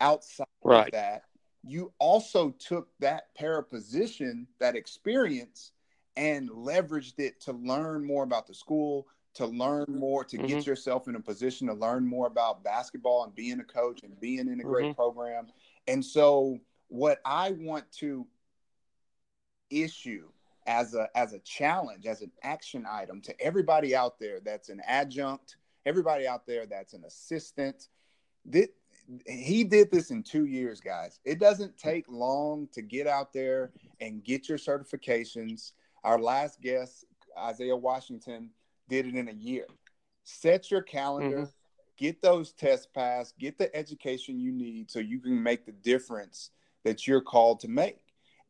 Outside 0.00 0.46
right. 0.64 0.86
of 0.86 0.92
that, 0.92 1.22
you 1.62 1.92
also 1.98 2.50
took 2.50 2.88
that 3.00 3.34
para 3.36 3.62
position, 3.62 4.46
that 4.58 4.74
experience, 4.74 5.72
and 6.20 6.50
leveraged 6.50 7.18
it 7.18 7.40
to 7.40 7.52
learn 7.52 8.04
more 8.04 8.22
about 8.22 8.46
the 8.46 8.54
school, 8.54 9.06
to 9.34 9.46
learn 9.46 9.86
more, 9.88 10.22
to 10.24 10.36
mm-hmm. 10.36 10.46
get 10.46 10.66
yourself 10.66 11.08
in 11.08 11.16
a 11.16 11.20
position 11.20 11.66
to 11.66 11.74
learn 11.74 12.06
more 12.06 12.26
about 12.26 12.62
basketball 12.62 13.24
and 13.24 13.34
being 13.34 13.58
a 13.60 13.64
coach 13.64 14.02
and 14.02 14.18
being 14.20 14.40
in 14.40 14.60
a 14.60 14.64
great 14.64 14.86
mm-hmm. 14.86 14.94
program 14.94 15.46
and 15.86 16.04
so 16.04 16.58
what 16.88 17.20
I 17.24 17.52
want 17.52 17.90
to 17.98 18.26
issue 19.70 20.28
as 20.66 20.94
a 20.94 21.08
as 21.16 21.32
a 21.32 21.38
challenge, 21.40 22.06
as 22.06 22.20
an 22.20 22.30
action 22.42 22.84
item 22.88 23.20
to 23.22 23.40
everybody 23.40 23.96
out 23.96 24.18
there 24.18 24.40
that's 24.40 24.68
an 24.68 24.80
adjunct, 24.86 25.56
everybody 25.86 26.26
out 26.26 26.46
there 26.46 26.66
that's 26.66 26.92
an 26.92 27.04
assistant, 27.04 27.88
that 28.46 28.68
he 29.26 29.64
did 29.64 29.90
this 29.90 30.10
in 30.10 30.22
two 30.22 30.44
years, 30.44 30.80
guys. 30.80 31.18
It 31.24 31.40
doesn't 31.40 31.76
take 31.78 32.04
long 32.08 32.68
to 32.72 32.82
get 32.82 33.06
out 33.06 33.32
there 33.32 33.72
and 34.00 34.22
get 34.22 34.48
your 34.48 34.58
certifications. 34.58 35.72
Our 36.04 36.18
last 36.18 36.60
guest, 36.60 37.04
Isaiah 37.38 37.76
Washington, 37.76 38.50
did 38.88 39.06
it 39.06 39.14
in 39.14 39.28
a 39.28 39.32
year. 39.32 39.66
Set 40.24 40.70
your 40.70 40.82
calendar, 40.82 41.36
mm-hmm 41.36 41.50
get 42.00 42.22
those 42.22 42.52
tests 42.52 42.88
passed, 42.92 43.38
get 43.38 43.58
the 43.58 43.74
education 43.76 44.40
you 44.40 44.50
need 44.50 44.90
so 44.90 44.98
you 44.98 45.20
can 45.20 45.40
make 45.40 45.66
the 45.66 45.72
difference 45.72 46.50
that 46.82 47.06
you're 47.06 47.20
called 47.20 47.60
to 47.60 47.68
make. 47.68 48.00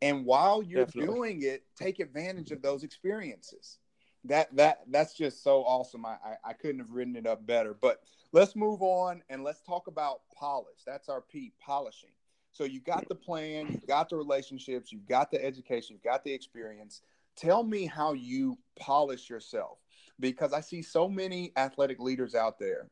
And 0.00 0.24
while 0.24 0.62
you're 0.62 0.86
Definitely. 0.86 1.14
doing 1.14 1.42
it, 1.42 1.64
take 1.76 1.98
advantage 1.98 2.52
of 2.52 2.62
those 2.62 2.84
experiences. 2.84 3.78
That 4.24 4.54
that 4.56 4.80
that's 4.88 5.14
just 5.14 5.42
so 5.42 5.64
awesome. 5.64 6.06
I, 6.06 6.16
I, 6.24 6.50
I 6.50 6.52
couldn't 6.52 6.78
have 6.78 6.90
written 6.90 7.16
it 7.16 7.26
up 7.26 7.44
better. 7.46 7.74
But 7.74 8.02
let's 8.32 8.54
move 8.54 8.82
on 8.82 9.22
and 9.28 9.42
let's 9.42 9.62
talk 9.62 9.88
about 9.88 10.20
polish. 10.38 10.78
That's 10.86 11.08
our 11.08 11.20
P, 11.20 11.52
polishing. 11.60 12.10
So 12.52 12.64
you 12.64 12.80
got 12.80 13.08
the 13.08 13.14
plan, 13.14 13.68
you 13.80 13.86
got 13.86 14.08
the 14.08 14.16
relationships, 14.16 14.92
you've 14.92 15.06
got 15.06 15.30
the 15.30 15.42
education, 15.44 15.94
you've 15.94 16.04
got 16.04 16.22
the 16.24 16.32
experience. 16.32 17.02
Tell 17.40 17.62
me 17.62 17.86
how 17.86 18.12
you 18.12 18.58
polish 18.78 19.30
yourself 19.30 19.78
because 20.18 20.52
I 20.52 20.60
see 20.60 20.82
so 20.82 21.08
many 21.08 21.52
athletic 21.56 21.98
leaders 21.98 22.34
out 22.34 22.58
there 22.58 22.88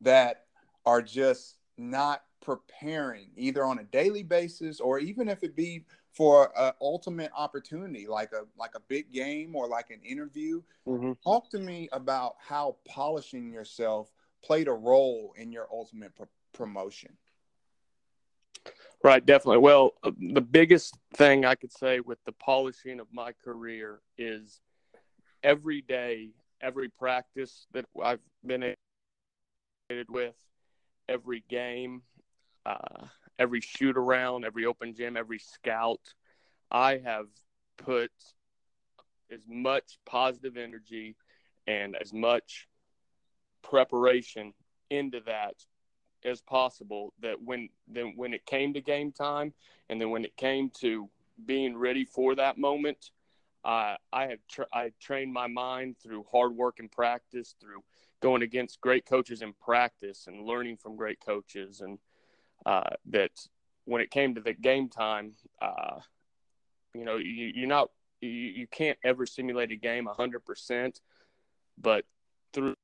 that 0.00 0.44
are 0.86 1.02
just 1.02 1.56
not 1.76 2.22
preparing 2.40 3.30
either 3.36 3.64
on 3.64 3.80
a 3.80 3.84
daily 3.84 4.22
basis 4.22 4.80
or 4.80 4.98
even 4.98 5.28
if 5.28 5.42
it 5.42 5.56
be 5.56 5.84
for 6.12 6.52
an 6.58 6.72
ultimate 6.80 7.30
opportunity 7.36 8.06
like 8.06 8.32
a 8.32 8.42
like 8.58 8.74
a 8.74 8.80
big 8.88 9.12
game 9.12 9.54
or 9.54 9.68
like 9.68 9.90
an 9.90 10.00
interview 10.02 10.62
mm-hmm. 10.86 11.12
talk 11.22 11.50
to 11.50 11.58
me 11.58 11.88
about 11.92 12.36
how 12.38 12.76
polishing 12.88 13.52
yourself 13.52 14.10
played 14.42 14.68
a 14.68 14.72
role 14.72 15.34
in 15.36 15.52
your 15.52 15.68
ultimate 15.72 16.14
pr- 16.16 16.24
promotion 16.52 17.10
right 19.02 19.24
definitely 19.26 19.58
well 19.58 19.92
uh, 20.02 20.10
the 20.32 20.40
biggest 20.40 20.96
thing 21.14 21.44
i 21.44 21.54
could 21.54 21.72
say 21.72 22.00
with 22.00 22.18
the 22.24 22.32
polishing 22.32 23.00
of 23.00 23.06
my 23.12 23.32
career 23.44 24.00
is 24.18 24.60
every 25.42 25.80
day 25.80 26.30
every 26.60 26.88
practice 26.88 27.66
that 27.72 27.84
i've 28.02 28.20
been 28.44 28.74
with 30.08 30.34
every 31.10 31.44
game, 31.48 32.02
uh, 32.64 33.06
every 33.38 33.60
shoot 33.60 33.96
around, 33.96 34.44
every 34.44 34.64
open 34.64 34.94
gym, 34.94 35.16
every 35.16 35.38
scout. 35.38 36.00
I 36.70 36.98
have 37.04 37.26
put 37.76 38.12
as 39.32 39.40
much 39.48 39.98
positive 40.06 40.56
energy 40.56 41.16
and 41.66 41.96
as 42.00 42.12
much 42.12 42.68
preparation 43.62 44.54
into 44.90 45.20
that 45.26 45.54
as 46.24 46.40
possible 46.40 47.12
that 47.20 47.40
when 47.42 47.68
then 47.88 48.12
when 48.16 48.34
it 48.34 48.44
came 48.46 48.74
to 48.74 48.80
game 48.80 49.12
time 49.12 49.52
and 49.88 50.00
then 50.00 50.10
when 50.10 50.24
it 50.24 50.36
came 50.36 50.70
to 50.70 51.08
being 51.46 51.76
ready 51.76 52.04
for 52.04 52.34
that 52.34 52.58
moment 52.58 53.10
uh, 53.64 53.96
I 54.12 54.28
have 54.28 54.38
tra- 54.48 54.66
I 54.72 54.92
trained 55.00 55.32
my 55.32 55.46
mind 55.46 55.96
through 56.02 56.24
hard 56.30 56.56
work 56.56 56.78
and 56.78 56.90
practice 56.90 57.54
through 57.60 57.82
going 58.20 58.42
against 58.42 58.80
great 58.80 59.04
coaches 59.04 59.42
in 59.42 59.52
practice 59.52 60.26
and 60.26 60.44
learning 60.46 60.78
from 60.78 60.96
great 60.96 61.20
coaches, 61.20 61.80
and 61.80 61.98
uh, 62.64 62.90
that 63.06 63.32
when 63.84 64.00
it 64.00 64.10
came 64.10 64.34
to 64.34 64.40
the 64.40 64.54
game 64.54 64.88
time, 64.88 65.32
uh, 65.60 65.98
you 66.94 67.04
know, 67.04 67.16
you, 67.16 67.52
you're 67.54 67.68
not 67.68 67.90
you, 68.20 68.30
you 68.30 68.66
can't 68.66 68.98
ever 69.04 69.26
simulate 69.26 69.72
a 69.72 69.76
game 69.76 70.06
hundred 70.06 70.44
percent, 70.44 71.00
but 71.78 72.04
through 72.54 72.74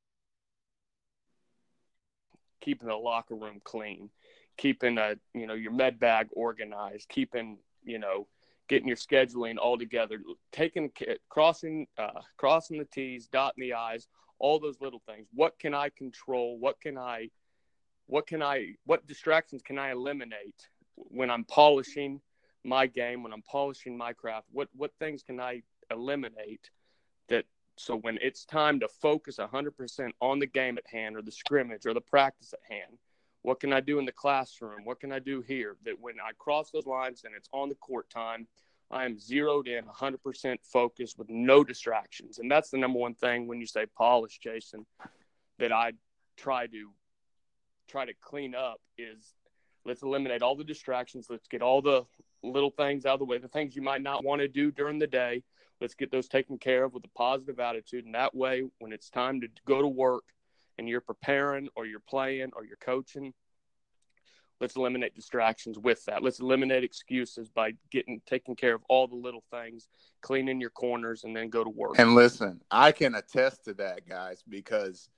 keeping 2.60 2.88
the 2.88 2.94
locker 2.94 3.34
room 3.34 3.60
clean, 3.64 4.10
keeping 4.56 4.98
a 4.98 5.16
you 5.34 5.46
know 5.46 5.54
your 5.54 5.72
med 5.72 5.98
bag 5.98 6.28
organized, 6.32 7.08
keeping 7.08 7.58
you 7.84 7.98
know 7.98 8.26
getting 8.68 8.88
your 8.88 8.96
scheduling 8.96 9.56
all 9.58 9.78
together, 9.78 10.18
taking 10.52 10.90
crossing 11.28 11.86
uh, 11.98 12.20
crossing 12.36 12.78
the 12.78 12.84
T's, 12.84 13.28
dotting 13.28 13.62
the 13.62 13.74
I's, 13.74 14.08
all 14.38 14.58
those 14.58 14.80
little 14.80 15.02
things. 15.06 15.26
What 15.32 15.58
can 15.58 15.74
I 15.74 15.90
control? 15.90 16.58
What 16.58 16.80
can 16.80 16.98
I 16.98 17.30
what 18.06 18.26
can 18.26 18.42
I 18.42 18.74
what 18.84 19.06
distractions 19.06 19.62
can 19.62 19.78
I 19.78 19.90
eliminate 19.90 20.68
when 20.94 21.30
I'm 21.30 21.44
polishing 21.44 22.20
my 22.64 22.86
game, 22.86 23.22
when 23.22 23.32
I'm 23.32 23.42
polishing 23.42 23.96
my 23.96 24.12
craft? 24.12 24.46
What 24.52 24.68
what 24.74 24.92
things 24.98 25.22
can 25.22 25.40
I 25.40 25.62
eliminate 25.90 26.70
that 27.28 27.44
so 27.76 27.96
when 27.96 28.18
it's 28.22 28.44
time 28.44 28.80
to 28.80 28.88
focus 28.88 29.36
100% 29.38 30.10
on 30.20 30.38
the 30.38 30.46
game 30.46 30.78
at 30.78 30.86
hand 30.86 31.16
or 31.16 31.22
the 31.22 31.32
scrimmage 31.32 31.86
or 31.86 31.94
the 31.94 32.00
practice 32.00 32.52
at 32.52 32.72
hand, 32.72 32.98
what 33.42 33.60
can 33.60 33.72
I 33.72 33.80
do 33.80 33.98
in 33.98 34.06
the 34.06 34.12
classroom? 34.12 34.84
What 34.84 34.98
can 34.98 35.12
I 35.12 35.18
do 35.18 35.40
here? 35.40 35.76
That 35.84 36.00
when 36.00 36.16
I 36.20 36.32
cross 36.38 36.70
those 36.70 36.86
lines 36.86 37.22
and 37.24 37.34
it's 37.34 37.48
on 37.52 37.68
the 37.68 37.74
court 37.76 38.10
time, 38.10 38.48
I 38.90 39.04
am 39.04 39.18
zeroed 39.18 39.68
in, 39.68 39.84
100% 39.84 40.56
focused 40.62 41.18
with 41.18 41.28
no 41.28 41.64
distractions. 41.64 42.38
And 42.38 42.50
that's 42.50 42.70
the 42.70 42.78
number 42.78 42.98
one 42.98 43.14
thing 43.14 43.46
when 43.46 43.60
you 43.60 43.66
say 43.66 43.86
polish, 43.86 44.38
Jason, 44.38 44.86
that 45.58 45.72
I 45.72 45.92
try 46.36 46.66
to 46.66 46.90
try 47.88 48.04
to 48.04 48.12
clean 48.20 48.54
up 48.54 48.80
is 48.98 49.34
let's 49.84 50.02
eliminate 50.02 50.42
all 50.42 50.56
the 50.56 50.64
distractions. 50.64 51.28
Let's 51.30 51.46
get 51.46 51.62
all 51.62 51.80
the 51.80 52.04
little 52.42 52.70
things 52.70 53.06
out 53.06 53.14
of 53.14 53.18
the 53.20 53.24
way, 53.24 53.38
the 53.38 53.48
things 53.48 53.76
you 53.76 53.82
might 53.82 54.02
not 54.02 54.24
want 54.24 54.40
to 54.40 54.48
do 54.48 54.70
during 54.70 54.98
the 54.98 55.06
day. 55.06 55.42
Let's 55.80 55.94
get 55.94 56.10
those 56.10 56.28
taken 56.28 56.58
care 56.58 56.84
of 56.84 56.94
with 56.94 57.04
a 57.04 57.18
positive 57.18 57.60
attitude. 57.60 58.06
And 58.06 58.14
that 58.14 58.34
way, 58.34 58.62
when 58.78 58.92
it's 58.92 59.10
time 59.10 59.40
to 59.42 59.48
go 59.66 59.82
to 59.82 59.88
work, 59.88 60.24
and 60.78 60.88
you're 60.88 61.00
preparing 61.00 61.68
or 61.74 61.86
you're 61.86 62.00
playing 62.00 62.50
or 62.54 62.64
you're 62.64 62.76
coaching, 62.76 63.32
let's 64.60 64.76
eliminate 64.76 65.14
distractions 65.14 65.78
with 65.78 66.04
that. 66.06 66.22
Let's 66.22 66.40
eliminate 66.40 66.84
excuses 66.84 67.48
by 67.48 67.72
getting 67.90 68.20
taking 68.26 68.56
care 68.56 68.74
of 68.74 68.82
all 68.88 69.06
the 69.06 69.16
little 69.16 69.44
things, 69.50 69.88
cleaning 70.20 70.60
your 70.60 70.70
corners, 70.70 71.24
and 71.24 71.34
then 71.34 71.48
go 71.48 71.64
to 71.64 71.70
work. 71.70 71.98
And 71.98 72.14
listen, 72.14 72.60
I 72.70 72.92
can 72.92 73.14
attest 73.14 73.64
to 73.64 73.74
that, 73.74 74.08
guys, 74.08 74.42
because 74.48 75.08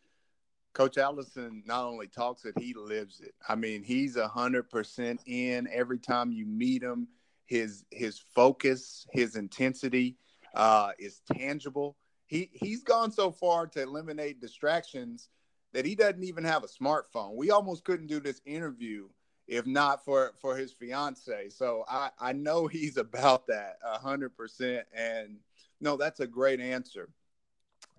Coach 0.75 0.99
Allison 0.99 1.63
not 1.67 1.85
only 1.85 2.07
talks 2.07 2.45
it, 2.45 2.55
he 2.59 2.75
lives 2.75 3.21
it. 3.21 3.35
I 3.49 3.55
mean, 3.55 3.83
he's 3.83 4.17
a 4.17 4.29
hundred 4.29 4.71
percent 4.71 5.21
in 5.27 5.69
every 5.73 5.99
time 5.99 6.33
you 6.33 6.47
meet 6.47 6.83
him. 6.83 7.09
His 7.47 7.85
his 7.91 8.19
focus, 8.35 9.07
his 9.11 9.35
intensity 9.35 10.17
uh, 10.55 10.93
is 10.99 11.23
tangible. 11.33 11.97
He 12.27 12.51
he's 12.53 12.83
gone 12.83 13.11
so 13.11 13.31
far 13.31 13.67
to 13.69 13.83
eliminate 13.83 14.41
distractions 14.41 15.29
that 15.73 15.85
he 15.85 15.95
doesn't 15.95 16.25
even 16.25 16.45
have 16.45 16.65
a 16.65 16.69
smartphone. 16.69 17.35
We 17.35 17.51
almost 17.51 17.85
couldn't 17.85 18.07
do 18.07 18.21
this 18.21 18.41
interview 18.45 19.09
if 19.49 19.67
not 19.67 20.05
for 20.05 20.35
for 20.41 20.57
his 20.57 20.73
fiance. 20.73 21.49
So 21.49 21.85
I 21.89 22.11
I 22.19 22.33
know 22.33 22.67
he's 22.69 22.99
about 22.99 23.47
that 23.49 23.79
a 23.85 23.99
hundred 23.99 24.37
percent. 24.37 24.87
And 24.95 25.39
no, 25.81 25.97
that's 25.97 26.21
a 26.21 26.27
great 26.27 26.61
answer. 26.61 27.09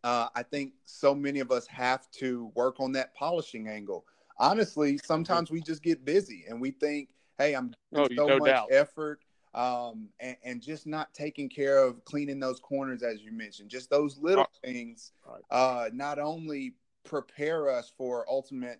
Uh, 0.04 0.30
I 0.34 0.44
think 0.44 0.74
so 0.86 1.14
many 1.14 1.40
of 1.40 1.52
us 1.52 1.68
have 1.68 2.10
to 2.12 2.52
work 2.56 2.80
on 2.80 2.94
that 2.94 3.14
polishing 3.16 3.68
angle. 3.68 4.06
Honestly, 4.38 4.98
sometimes 5.04 5.52
we 5.52 5.60
just 5.62 5.84
get 5.84 6.06
busy 6.06 6.46
and 6.48 6.62
we 6.62 6.72
think, 6.72 7.10
"Hey, 7.38 7.54
I'm 7.54 7.74
oh, 7.94 8.08
so 8.16 8.28
no 8.28 8.38
much 8.38 8.48
doubt. 8.48 8.70
effort." 8.72 9.20
Um, 9.54 10.10
and, 10.20 10.38
and, 10.44 10.62
just 10.62 10.86
not 10.86 11.12
taking 11.12 11.50
care 11.50 11.80
of 11.80 12.06
cleaning 12.06 12.40
those 12.40 12.60
corners, 12.60 13.02
as 13.02 13.24
you 13.24 13.32
mentioned, 13.32 13.70
just 13.72 13.90
those 13.90 14.20
little 14.20 14.48
things, 14.64 15.12
uh, 15.50 15.90
not 15.92 16.20
only 16.20 16.76
prepare 17.04 17.68
us 17.68 17.92
for 17.98 18.30
ultimate 18.30 18.80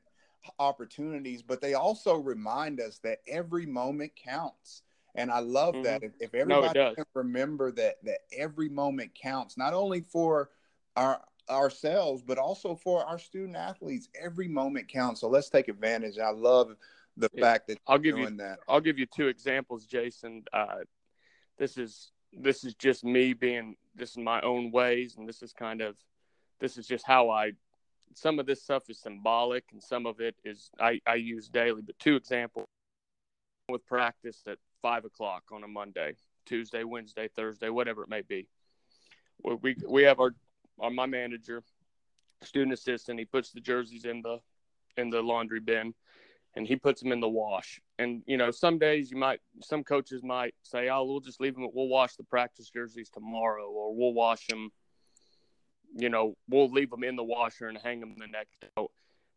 opportunities, 0.60 1.42
but 1.42 1.60
they 1.60 1.74
also 1.74 2.16
remind 2.16 2.80
us 2.80 3.00
that 3.00 3.20
every 3.28 3.66
moment 3.66 4.12
counts. 4.16 4.84
And 5.16 5.32
I 5.32 5.40
love 5.40 5.74
mm-hmm. 5.74 5.84
that. 5.84 6.04
If, 6.04 6.12
if 6.20 6.36
everybody 6.36 6.80
no, 6.80 6.94
can 6.94 7.06
remember 7.16 7.72
that 7.72 7.96
that 8.04 8.20
every 8.38 8.70
moment 8.70 9.16
counts, 9.16 9.58
not 9.58 9.74
only 9.74 10.02
for 10.02 10.52
our 10.96 11.22
ourselves, 11.50 12.22
but 12.22 12.38
also 12.38 12.76
for 12.76 13.04
our 13.04 13.18
student 13.18 13.56
athletes, 13.56 14.08
every 14.20 14.48
moment 14.48 14.88
counts. 14.88 15.22
So 15.22 15.28
let's 15.28 15.50
take 15.50 15.68
advantage. 15.68 16.20
I 16.20 16.30
love 16.30 16.76
the 17.20 17.30
yeah. 17.34 17.44
fact 17.44 17.68
that 17.68 17.80
I'll 17.88 17.98
give 17.98 18.18
you 18.18 18.30
that. 18.38 18.60
I'll 18.68 18.82
give 18.82 18.98
you 18.98 19.06
two 19.06 19.28
examples, 19.28 19.86
Jason. 19.86 20.44
Uh, 20.54 20.80
this 21.58 21.78
is 21.78 22.12
this 22.34 22.64
is 22.64 22.76
just 22.76 23.04
me 23.04 23.34
being 23.34 23.76
this 23.96 24.12
is 24.12 24.18
my 24.18 24.42
own 24.42 24.72
ways, 24.72 25.16
and 25.18 25.28
this 25.28 25.42
is 25.42 25.54
kind 25.54 25.82
of 25.82 25.96
this 26.60 26.78
is 26.78 26.88
just 26.88 27.06
how 27.06 27.30
I 27.30 27.52
some 28.14 28.40
of 28.40 28.46
this 28.46 28.62
stuff 28.64 28.90
is 28.90 29.00
symbolic 29.00 29.66
and 29.72 29.82
some 29.82 30.06
of 30.06 30.20
it 30.20 30.36
is 30.44 30.72
I, 30.80 31.00
I 31.06 31.16
use 31.16 31.48
daily. 31.48 31.82
But 31.82 32.00
two 32.00 32.16
examples 32.16 32.66
with 33.70 33.86
practice 33.86 34.42
at 34.48 34.58
five 34.82 35.06
o'clock 35.06 35.44
on 35.52 35.64
a 35.64 35.68
Monday, 35.68 36.16
Tuesday, 36.46 36.84
Wednesday, 36.84 37.30
Thursday, 37.36 37.70
whatever 37.70 38.04
it 38.04 38.10
may 38.10 38.22
be. 38.22 38.48
We 39.44 39.76
we 39.88 40.04
have 40.04 40.20
our, 40.20 40.34
our 40.80 40.92
my 40.92 41.06
manager, 41.06 41.64
student 42.42 42.74
assistant. 42.74 43.20
He 43.20 43.26
puts 43.26 43.52
the 43.52 43.62
jerseys 43.62 44.06
in 44.06 44.22
the 44.22 44.40
in 44.98 45.10
the 45.10 45.22
laundry 45.22 45.60
bin, 45.60 45.94
and 46.60 46.68
he 46.68 46.76
puts 46.76 47.02
them 47.02 47.12
in 47.12 47.20
the 47.20 47.28
wash. 47.28 47.82
And 47.98 48.22
you 48.28 48.38
know, 48.38 48.52
some 48.52 48.78
days 48.78 49.10
you 49.10 49.18
might, 49.18 49.40
some 49.64 49.84
coaches 49.84 50.22
might 50.24 50.54
say, 50.62 50.90
"Oh, 50.90 51.06
we'll 51.06 51.22
just 51.22 51.42
leave 51.42 51.56
them. 51.56 51.68
We'll 51.74 51.88
wash 51.88 52.16
the 52.18 52.24
practice 52.24 52.70
jerseys 52.70 53.10
tomorrow, 53.10 53.68
or 53.68 53.96
we'll 53.96 54.14
wash 54.14 54.46
them 54.46 54.70
you 55.96 56.10
know, 56.10 56.36
we'll 56.48 56.70
leave 56.70 56.90
them 56.90 57.04
in 57.04 57.16
the 57.16 57.24
washer 57.24 57.68
and 57.68 57.78
hang 57.78 58.00
them 58.00 58.16
the 58.18 58.28
next 58.28 58.60
day. 58.62 58.86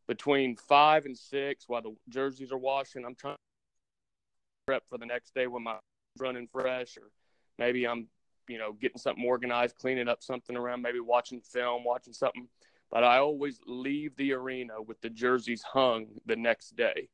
Between 0.08 0.56
five 0.56 1.04
and 1.06 1.16
six, 1.16 1.64
while 1.66 1.82
the 1.82 1.94
jerseys 2.08 2.52
are 2.52 2.58
washing, 2.58 3.04
I'm 3.04 3.14
trying 3.14 3.34
to 3.34 3.40
prep 4.66 4.82
for 4.88 4.98
the 4.98 5.06
next 5.06 5.34
day 5.34 5.46
when 5.46 5.62
my 5.62 5.76
running 6.18 6.48
fresh, 6.50 6.96
or 6.96 7.08
maybe 7.58 7.86
I'm, 7.86 8.08
you 8.48 8.58
know, 8.58 8.72
getting 8.72 8.98
something 8.98 9.24
organized, 9.24 9.76
cleaning 9.76 10.08
up 10.08 10.22
something 10.22 10.56
around, 10.56 10.82
maybe 10.82 11.00
watching 11.00 11.40
film, 11.40 11.84
watching 11.84 12.12
something. 12.12 12.48
But 12.92 13.04
I 13.04 13.18
always 13.18 13.58
leave 13.66 14.14
the 14.16 14.34
arena 14.34 14.80
with 14.80 15.00
the 15.00 15.08
jerseys 15.08 15.62
hung 15.62 16.08
the 16.26 16.36
next 16.36 16.76
day. 16.76 17.08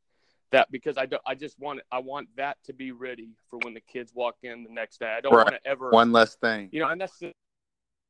That 0.51 0.71
because 0.73 0.99
I 0.99 1.07
don't, 1.07 1.23
I 1.25 1.35
just 1.35 1.59
want 1.61 1.81
I 1.93 2.01
want 2.01 2.29
that 2.37 2.57
to 2.65 2.73
be 2.73 2.91
ready 2.91 3.31
for 3.49 3.59
when 3.63 3.75
the 3.75 3.81
kids 3.81 4.13
walk 4.15 4.37
in 4.43 4.65
the 4.65 4.71
next 4.71 4.99
day. 4.99 5.15
I 5.17 5.21
don't 5.21 5.33
right. 5.35 5.45
want 5.45 5.63
to 5.63 5.71
ever 5.71 5.91
one 5.91 6.11
less 6.11 6.35
thing, 6.35 6.69
you 6.73 6.81
know, 6.81 6.89
and 6.89 7.01
that's 7.01 7.19
the 7.19 7.33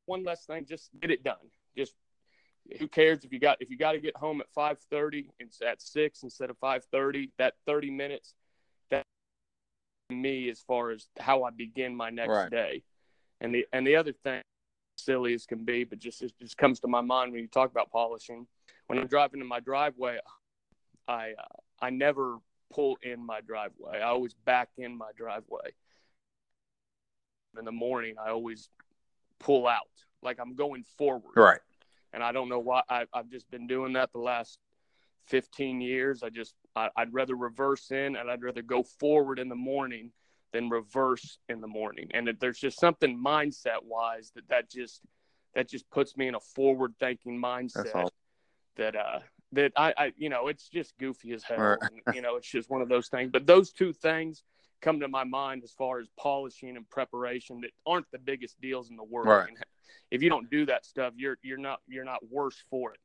one 0.07 0.25
less 0.25 0.47
thing. 0.47 0.65
Just 0.67 0.91
get 1.01 1.11
it 1.11 1.23
done. 1.23 1.37
Just 1.77 1.95
who 2.79 2.87
cares 2.87 3.25
if 3.25 3.33
you 3.33 3.41
got 3.41 3.59
if 3.61 3.71
you 3.71 3.77
got 3.77 3.93
to 3.93 3.99
get 3.99 4.17
home 4.17 4.41
at 4.41 4.47
five 4.55 4.79
thirty, 4.91 5.31
it's 5.39 5.61
at 5.61 5.83
six 5.83 6.23
instead 6.23 6.49
of 6.49 6.57
five 6.59 6.85
thirty. 6.93 7.33
That 7.39 7.55
thirty 7.67 7.91
minutes, 7.91 8.35
that 8.91 9.05
me 10.11 10.49
as 10.49 10.61
far 10.61 10.91
as 10.91 11.09
how 11.19 11.43
I 11.43 11.51
begin 11.51 11.95
my 11.95 12.11
next 12.11 12.31
right. 12.31 12.51
day. 12.51 12.83
And 13.41 13.55
the 13.55 13.67
and 13.73 13.87
the 13.87 13.97
other 13.97 14.13
thing, 14.13 14.43
silly 14.99 15.35
as 15.35 15.47
can 15.47 15.65
be, 15.65 15.85
but 15.85 15.99
just 15.99 16.23
it 16.23 16.33
just 16.41 16.57
comes 16.57 16.81
to 16.81 16.89
my 16.89 17.01
mind 17.01 17.33
when 17.33 17.41
you 17.41 17.49
talk 17.49 17.71
about 17.71 17.91
polishing. 17.91 18.47
When 18.87 18.99
I'm 18.99 19.07
driving 19.07 19.41
in 19.41 19.47
my 19.47 19.61
driveway, 19.61 20.19
I 21.07 21.33
uh, 21.39 21.57
I 21.81 21.91
never 21.91 22.39
pull 22.73 22.99
in 23.03 23.25
my 23.25 23.41
driveway. 23.41 23.99
I 23.99 24.09
always 24.09 24.35
back 24.35 24.71
in 24.77 24.97
my 24.97 25.11
driveway. 25.17 25.73
In 27.59 27.65
the 27.65 27.73
morning, 27.73 28.17
I 28.25 28.31
always 28.31 28.69
pull 29.41 29.67
out, 29.67 29.89
like 30.23 30.39
I'm 30.41 30.55
going 30.55 30.85
forward. 30.97 31.33
Right. 31.35 31.61
And 32.13 32.23
I 32.23 32.33
don't 32.33 32.49
know 32.49 32.59
why 32.59 32.83
I, 32.89 33.07
I've 33.13 33.31
just 33.31 33.51
been 33.51 33.67
doing 33.67 33.95
that 33.95 34.13
the 34.13 34.19
last 34.19 34.59
15 35.25 35.81
years. 35.81 36.23
I 36.23 36.31
just, 36.31 36.55
I, 36.77 36.89
I'd 36.97 37.13
rather 37.13 37.35
reverse 37.35 37.91
in 37.91 38.17
and 38.17 38.31
I'd 38.31 38.43
rather 38.43 38.63
go 38.63 38.83
forward 38.83 39.39
in 39.39 39.49
the 39.49 39.57
morning 39.57 40.11
than 40.53 40.71
reverse 40.71 41.39
in 41.49 41.61
the 41.61 41.67
morning. 41.67 42.09
And 42.15 42.29
there's 42.41 42.59
just 42.59 42.81
something 42.81 43.23
mindset 43.23 43.83
wise 43.83 44.33
that 44.35 44.49
that 44.49 44.71
just, 44.71 45.03
that 45.55 45.69
just 45.69 45.89
puts 45.91 46.17
me 46.17 46.29
in 46.29 46.35
a 46.35 46.41
forward 46.41 46.95
thinking 47.01 47.41
mindset 47.41 48.09
that, 48.77 48.97
uh, 48.97 49.21
that 49.53 49.73
I, 49.77 49.95
I, 49.97 50.13
you 50.17 50.29
know, 50.29 50.49
it's 50.49 50.69
just 50.69 50.97
goofy 50.99 51.33
as 51.33 51.43
hell. 51.43 51.59
Right. 51.59 51.79
and, 52.07 52.15
you 52.15 52.23
know, 52.23 52.37
it's 52.37 52.51
just 52.51 52.71
one 52.71 52.83
of 52.83 52.89
those 52.89 53.09
things. 53.09 53.31
But 53.33 53.47
those 53.47 53.73
two 53.73 53.93
things, 53.93 54.43
come 54.81 55.01
to 55.01 55.09
my 55.09 55.25
mind 55.25 55.65
as 55.65 55.73
far 55.73 55.99
as 56.01 56.07
polishing 56.17 56.77
and 56.77 56.89
preparation 56.89 57.61
that 57.63 57.71
aren't 57.87 58.11
the 58.13 58.19
biggest 58.19 58.61
deals 58.61 58.91
in 58.91 58.97
the 58.97 59.05
world. 59.05 59.29
Right. 59.29 59.49
if 60.11 60.23
you 60.23 60.29
don't 60.29 60.51
do 60.51 60.67
that 60.67 60.87
stuff, 60.87 61.15
you're 61.17 61.39
you're 61.43 61.59
not 61.59 61.81
you're 61.89 62.05
not 62.05 62.21
worse 62.31 62.63
for 62.71 62.93
it. 62.93 63.01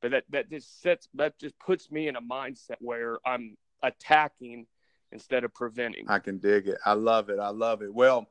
But 0.00 0.12
that 0.12 0.24
that 0.30 0.50
just 0.50 0.80
sets 0.80 1.08
that 1.14 1.38
just 1.38 1.58
puts 1.58 1.90
me 1.90 2.08
in 2.08 2.16
a 2.16 2.22
mindset 2.22 2.76
where 2.80 3.18
I'm 3.26 3.56
attacking 3.82 4.66
instead 5.12 5.44
of 5.44 5.54
preventing. 5.54 6.06
I 6.08 6.18
can 6.18 6.38
dig 6.38 6.68
it. 6.68 6.78
I 6.84 6.92
love 6.92 7.30
it. 7.30 7.38
I 7.38 7.50
love 7.50 7.82
it. 7.82 7.92
Well, 7.92 8.26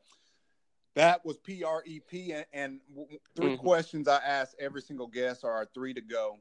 that 0.95 1.23
was 1.23 1.37
PREP, 1.37 2.33
and, 2.33 2.45
and 2.53 2.79
3 3.35 3.49
mm-hmm. 3.49 3.55
questions 3.55 4.07
I 4.07 4.17
ask 4.17 4.53
every 4.59 4.81
single 4.81 5.07
guest 5.07 5.43
are 5.43 5.51
our 5.51 5.67
three 5.73 5.93
to 5.93 6.01
go. 6.01 6.37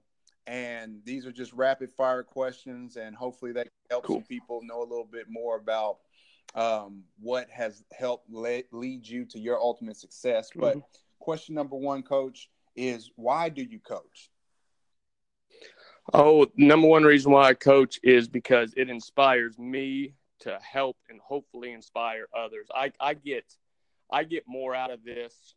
And 0.46 1.00
these 1.04 1.26
are 1.26 1.32
just 1.32 1.52
rapid 1.52 1.90
fire 1.92 2.22
questions, 2.22 2.96
and 2.96 3.16
hopefully 3.16 3.52
that 3.52 3.68
helps 3.90 4.06
cool. 4.06 4.22
people 4.22 4.60
know 4.62 4.80
a 4.80 4.88
little 4.88 5.08
bit 5.10 5.26
more 5.28 5.56
about 5.56 5.98
um, 6.54 7.02
what 7.20 7.50
has 7.50 7.82
helped 7.92 8.30
lead, 8.30 8.64
lead 8.72 9.06
you 9.06 9.24
to 9.26 9.38
your 9.38 9.58
ultimate 9.58 9.96
success. 9.96 10.50
Mm-hmm. 10.50 10.60
But 10.60 10.76
question 11.18 11.54
number 11.54 11.76
one, 11.76 12.02
coach, 12.02 12.48
is 12.76 13.10
why 13.16 13.48
do 13.48 13.62
you 13.62 13.80
coach? 13.80 14.30
Oh, 16.14 16.46
number 16.56 16.86
one 16.86 17.02
reason 17.02 17.32
why 17.32 17.48
I 17.48 17.54
coach 17.54 17.98
is 18.02 18.28
because 18.28 18.72
it 18.76 18.88
inspires 18.88 19.58
me 19.58 20.14
to 20.40 20.58
help 20.60 20.96
and 21.08 21.20
hopefully 21.20 21.72
inspire 21.72 22.26
others. 22.36 22.66
I, 22.74 22.92
I 23.00 23.14
get 23.14 23.44
I 24.10 24.24
get 24.24 24.44
more 24.46 24.74
out 24.74 24.90
of 24.90 25.04
this 25.04 25.54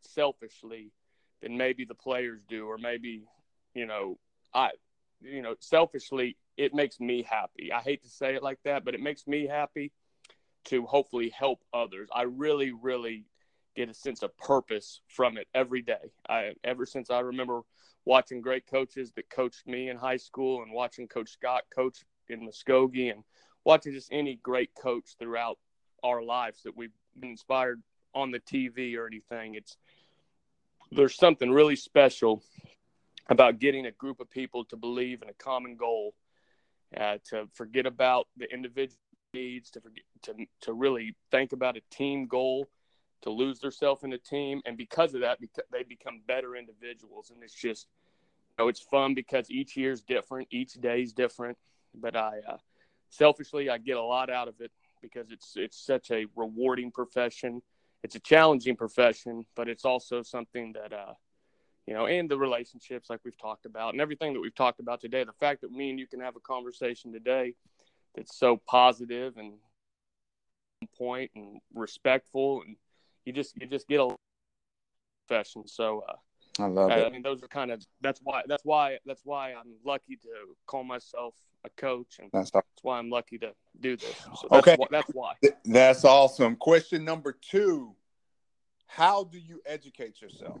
selfishly 0.00 0.90
than 1.40 1.56
maybe 1.56 1.84
the 1.84 1.94
players 1.94 2.40
do, 2.48 2.66
or 2.66 2.78
maybe, 2.78 3.24
you 3.74 3.86
know, 3.86 4.18
I 4.54 4.70
you 5.20 5.42
know, 5.42 5.54
selfishly 5.60 6.36
it 6.56 6.74
makes 6.74 7.00
me 7.00 7.22
happy. 7.22 7.72
I 7.72 7.80
hate 7.80 8.02
to 8.02 8.08
say 8.08 8.34
it 8.34 8.42
like 8.42 8.58
that, 8.64 8.84
but 8.84 8.94
it 8.94 9.00
makes 9.00 9.26
me 9.26 9.46
happy 9.46 9.92
to 10.64 10.84
hopefully 10.86 11.30
help 11.30 11.60
others. 11.72 12.08
I 12.14 12.22
really, 12.22 12.72
really 12.72 13.24
get 13.74 13.88
a 13.88 13.94
sense 13.94 14.22
of 14.22 14.36
purpose 14.36 15.00
from 15.08 15.38
it 15.38 15.48
every 15.54 15.82
day. 15.82 16.12
I 16.28 16.52
ever 16.64 16.84
since 16.84 17.10
I 17.10 17.20
remember 17.20 17.62
watching 18.04 18.40
great 18.40 18.66
coaches 18.66 19.12
that 19.16 19.30
coached 19.30 19.66
me 19.66 19.88
in 19.88 19.96
high 19.96 20.16
school 20.16 20.62
and 20.62 20.72
watching 20.72 21.08
Coach 21.08 21.30
Scott 21.30 21.62
coach 21.74 22.04
in 22.28 22.46
Muskogee 22.46 23.12
and 23.12 23.24
watching 23.64 23.92
just 23.92 24.08
any 24.12 24.36
great 24.36 24.70
coach 24.74 25.16
throughout 25.18 25.58
our 26.02 26.22
lives 26.22 26.62
that 26.64 26.76
we've 26.76 26.92
been 27.18 27.30
inspired 27.30 27.82
on 28.14 28.30
the 28.30 28.40
TV 28.40 28.96
or 28.96 29.06
anything. 29.06 29.54
It's 29.54 29.76
there's 30.90 31.16
something 31.16 31.50
really 31.50 31.76
special 31.76 32.42
about 33.28 33.58
getting 33.58 33.86
a 33.86 33.92
group 33.92 34.20
of 34.20 34.30
people 34.30 34.64
to 34.66 34.76
believe 34.76 35.22
in 35.22 35.28
a 35.28 35.34
common 35.34 35.76
goal, 35.76 36.14
uh, 36.98 37.16
to 37.30 37.48
forget 37.54 37.86
about 37.86 38.26
the 38.36 38.52
individual 38.52 38.98
needs 39.32 39.70
to 39.70 39.80
forget, 39.80 40.04
to 40.22 40.34
to 40.60 40.72
really 40.72 41.16
think 41.30 41.52
about 41.52 41.76
a 41.76 41.80
team 41.90 42.26
goal, 42.26 42.68
to 43.22 43.30
lose 43.30 43.60
themselves 43.60 44.02
in 44.04 44.12
a 44.12 44.18
team, 44.18 44.60
and 44.66 44.76
because 44.76 45.14
of 45.14 45.20
that, 45.20 45.38
they 45.70 45.82
become 45.82 46.20
better 46.26 46.56
individuals. 46.56 47.30
And 47.30 47.42
it's 47.42 47.54
just, 47.54 47.86
you 48.58 48.64
know, 48.64 48.68
it's 48.68 48.80
fun 48.80 49.14
because 49.14 49.50
each 49.50 49.76
year 49.76 49.92
is 49.92 50.02
different, 50.02 50.48
each 50.50 50.74
day 50.74 51.02
is 51.02 51.12
different. 51.12 51.56
But 51.94 52.16
I, 52.16 52.40
uh, 52.46 52.56
selfishly, 53.12 53.68
I 53.70 53.78
get 53.78 53.96
a 53.96 54.02
lot 54.02 54.30
out 54.30 54.48
of 54.48 54.54
it 54.60 54.70
because 55.00 55.30
it's 55.30 55.54
it's 55.56 55.84
such 55.84 56.10
a 56.10 56.26
rewarding 56.36 56.90
profession. 56.90 57.62
It's 58.02 58.16
a 58.16 58.20
challenging 58.20 58.76
profession, 58.76 59.44
but 59.54 59.68
it's 59.68 59.84
also 59.84 60.22
something 60.22 60.72
that 60.72 60.92
uh, 60.92 61.14
you 61.86 61.94
know, 61.94 62.06
and 62.06 62.28
the 62.28 62.38
relationships 62.38 63.10
like 63.10 63.20
we've 63.24 63.38
talked 63.38 63.66
about 63.66 63.92
and 63.92 64.00
everything 64.00 64.32
that 64.32 64.40
we've 64.40 64.54
talked 64.54 64.80
about 64.80 65.00
today. 65.00 65.24
The 65.24 65.32
fact 65.32 65.60
that 65.62 65.70
me 65.70 65.90
and 65.90 65.98
you 65.98 66.06
can 66.06 66.20
have 66.20 66.36
a 66.36 66.40
conversation 66.40 67.12
today 67.12 67.54
that's 68.14 68.36
so 68.36 68.60
positive 68.68 69.36
and 69.36 69.54
point 70.96 71.30
and 71.34 71.60
respectful, 71.74 72.62
and 72.66 72.76
you 73.24 73.32
just 73.32 73.56
you 73.60 73.66
just 73.66 73.88
get 73.88 74.00
a 74.00 74.14
profession. 75.26 75.66
So 75.66 76.04
uh, 76.08 76.14
I 76.58 76.66
love 76.66 76.90
I, 76.90 77.00
it. 77.00 77.06
I 77.06 77.10
mean, 77.10 77.22
those 77.22 77.42
are 77.42 77.48
kind 77.48 77.70
of 77.70 77.82
that's 78.00 78.20
why 78.22 78.42
that's 78.46 78.64
why 78.64 78.98
that's 79.06 79.22
why 79.24 79.52
I'm 79.52 79.74
lucky 79.84 80.16
to 80.16 80.28
call 80.66 80.84
myself 80.84 81.34
a 81.64 81.70
coach, 81.70 82.18
and 82.20 82.28
That's 82.32 82.50
that's 82.50 82.66
why 82.82 82.98
I'm 82.98 83.10
lucky 83.10 83.38
to 83.38 83.52
do 83.80 83.96
this. 83.96 84.16
So 84.40 84.48
that's 84.50 84.66
Okay. 84.66 84.76
why, 84.76 84.86
that's 84.90 85.10
why. 85.12 85.34
that's 85.64 86.04
awesome. 86.04 86.56
Question 86.56 87.04
number 87.04 87.32
two: 87.32 87.94
How 88.86 89.24
do 89.24 89.38
you 89.38 89.62
educate 89.64 90.20
yourself? 90.20 90.60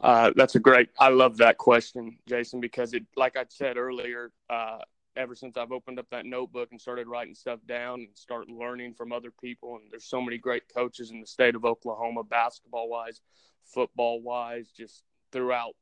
Uh, 0.00 0.32
that's 0.34 0.54
a 0.54 0.58
great. 0.58 0.88
I 0.98 1.08
love 1.08 1.36
that 1.38 1.56
question, 1.56 2.18
Jason, 2.26 2.60
because 2.60 2.94
it, 2.94 3.04
like 3.16 3.36
I 3.36 3.44
said 3.48 3.76
earlier, 3.76 4.32
uh, 4.50 4.78
ever 5.16 5.34
since 5.34 5.56
I've 5.56 5.72
opened 5.72 5.98
up 5.98 6.06
that 6.10 6.26
notebook 6.26 6.68
and 6.72 6.80
started 6.80 7.06
writing 7.06 7.34
stuff 7.34 7.60
down 7.66 8.00
and 8.00 8.08
start 8.14 8.48
learning 8.48 8.94
from 8.94 9.12
other 9.12 9.30
people, 9.30 9.76
and 9.76 9.90
there's 9.90 10.06
so 10.06 10.20
many 10.20 10.38
great 10.38 10.64
coaches 10.74 11.10
in 11.10 11.20
the 11.20 11.26
state 11.26 11.54
of 11.54 11.64
Oklahoma, 11.64 12.24
basketball 12.24 12.88
wise, 12.88 13.20
football 13.64 14.20
wise, 14.20 14.70
just 14.76 15.02
throughout 15.32 15.74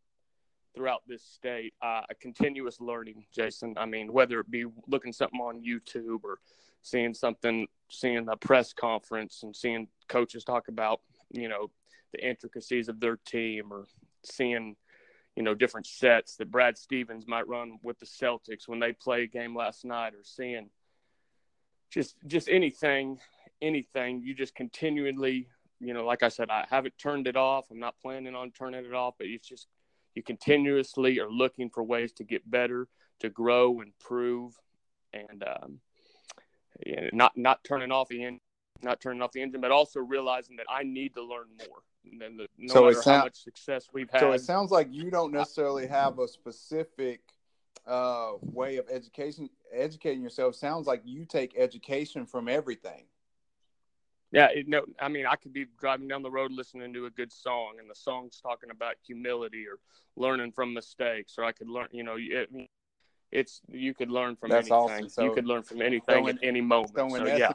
throughout 0.74 1.02
this 1.06 1.22
state. 1.22 1.74
Uh, 1.82 2.02
a 2.10 2.14
continuous 2.14 2.80
learning, 2.80 3.24
Jason. 3.34 3.74
I 3.76 3.86
mean, 3.86 4.12
whether 4.12 4.40
it 4.40 4.50
be 4.50 4.64
looking 4.88 5.12
something 5.12 5.40
on 5.40 5.62
YouTube 5.62 6.24
or 6.24 6.38
seeing 6.82 7.14
something, 7.14 7.66
seeing 7.90 8.26
a 8.28 8.36
press 8.36 8.72
conference 8.72 9.42
and 9.42 9.54
seeing 9.54 9.88
coaches 10.08 10.44
talk 10.44 10.68
about, 10.68 11.00
you 11.30 11.48
know, 11.48 11.70
the 12.12 12.26
intricacies 12.26 12.88
of 12.88 13.00
their 13.00 13.16
team 13.16 13.72
or 13.72 13.86
seeing, 14.24 14.76
you 15.36 15.42
know, 15.42 15.54
different 15.54 15.86
sets 15.86 16.36
that 16.36 16.50
Brad 16.50 16.76
Stevens 16.76 17.26
might 17.26 17.48
run 17.48 17.78
with 17.82 17.98
the 17.98 18.06
Celtics 18.06 18.66
when 18.66 18.80
they 18.80 18.92
play 18.92 19.22
a 19.22 19.26
game 19.26 19.56
last 19.56 19.84
night 19.84 20.14
or 20.14 20.22
seeing 20.22 20.68
just 21.90 22.16
just 22.26 22.48
anything, 22.48 23.18
anything. 23.60 24.22
You 24.22 24.34
just 24.34 24.54
continually, 24.54 25.48
you 25.82 25.92
know, 25.94 26.04
like 26.04 26.22
I 26.22 26.28
said, 26.28 26.48
I 26.48 26.64
haven't 26.70 26.96
turned 26.96 27.26
it 27.26 27.36
off. 27.36 27.66
I'm 27.70 27.80
not 27.80 27.96
planning 28.00 28.34
on 28.34 28.52
turning 28.52 28.84
it 28.84 28.94
off, 28.94 29.14
but 29.18 29.26
it's 29.26 29.48
just 29.48 29.66
you 30.14 30.22
continuously 30.22 31.18
are 31.18 31.30
looking 31.30 31.70
for 31.70 31.82
ways 31.82 32.12
to 32.14 32.24
get 32.24 32.48
better, 32.48 32.86
to 33.20 33.28
grow, 33.28 33.80
improve, 33.80 34.54
and 35.12 35.42
um, 35.44 35.80
yeah, 36.86 37.08
not 37.12 37.36
not 37.36 37.64
turning 37.64 37.90
off 37.90 38.08
the 38.08 38.22
engine, 38.22 38.40
not 38.82 39.00
turning 39.00 39.22
off 39.22 39.32
the 39.32 39.42
engine, 39.42 39.60
but 39.60 39.72
also 39.72 40.00
realizing 40.00 40.56
that 40.56 40.66
I 40.70 40.84
need 40.84 41.14
to 41.14 41.22
learn 41.22 41.46
more. 41.58 41.82
The, 42.04 42.46
no 42.58 42.74
So 42.74 42.86
it 42.86 42.90
matter 42.92 43.02
sound- 43.02 43.16
how 43.18 43.24
much 43.24 43.42
success 43.42 43.88
we've 43.92 44.10
had, 44.10 44.20
So 44.20 44.32
it 44.32 44.40
sounds 44.40 44.70
like 44.70 44.88
you 44.90 45.10
don't 45.10 45.32
necessarily 45.32 45.86
have 45.86 46.18
a 46.18 46.28
specific 46.28 47.20
uh, 47.86 48.32
way 48.40 48.76
of 48.76 48.88
education 48.90 49.48
educating 49.72 50.22
yourself. 50.22 50.54
Sounds 50.54 50.86
like 50.86 51.02
you 51.04 51.24
take 51.24 51.54
education 51.56 52.26
from 52.26 52.48
everything. 52.48 53.04
Yeah, 54.32 54.48
it, 54.54 54.66
no, 54.66 54.84
I 54.98 55.08
mean, 55.08 55.26
I 55.26 55.36
could 55.36 55.52
be 55.52 55.66
driving 55.78 56.08
down 56.08 56.22
the 56.22 56.30
road 56.30 56.52
listening 56.52 56.92
to 56.94 57.06
a 57.06 57.10
good 57.10 57.30
song, 57.30 57.74
and 57.78 57.88
the 57.88 57.94
song's 57.94 58.40
talking 58.40 58.70
about 58.70 58.94
humility 59.06 59.66
or 59.68 59.78
learning 60.16 60.52
from 60.52 60.72
mistakes, 60.72 61.34
or 61.36 61.44
I 61.44 61.52
could 61.52 61.68
learn, 61.68 61.88
you 61.92 62.02
know, 62.02 62.16
it, 62.18 62.48
it's 63.30 63.60
you 63.68 63.94
could 63.94 64.10
learn 64.10 64.36
from 64.36 64.50
That's 64.50 64.70
anything. 64.70 64.76
awesome. 64.76 65.08
So- 65.10 65.24
you 65.24 65.34
could 65.34 65.46
learn 65.46 65.62
from 65.62 65.82
anything 65.82 66.24
so 66.24 66.26
in- 66.28 66.38
at 66.38 66.44
any 66.44 66.62
moment. 66.62 66.94
so 66.94 67.08
So, 67.08 67.26
yeah, 67.26 67.52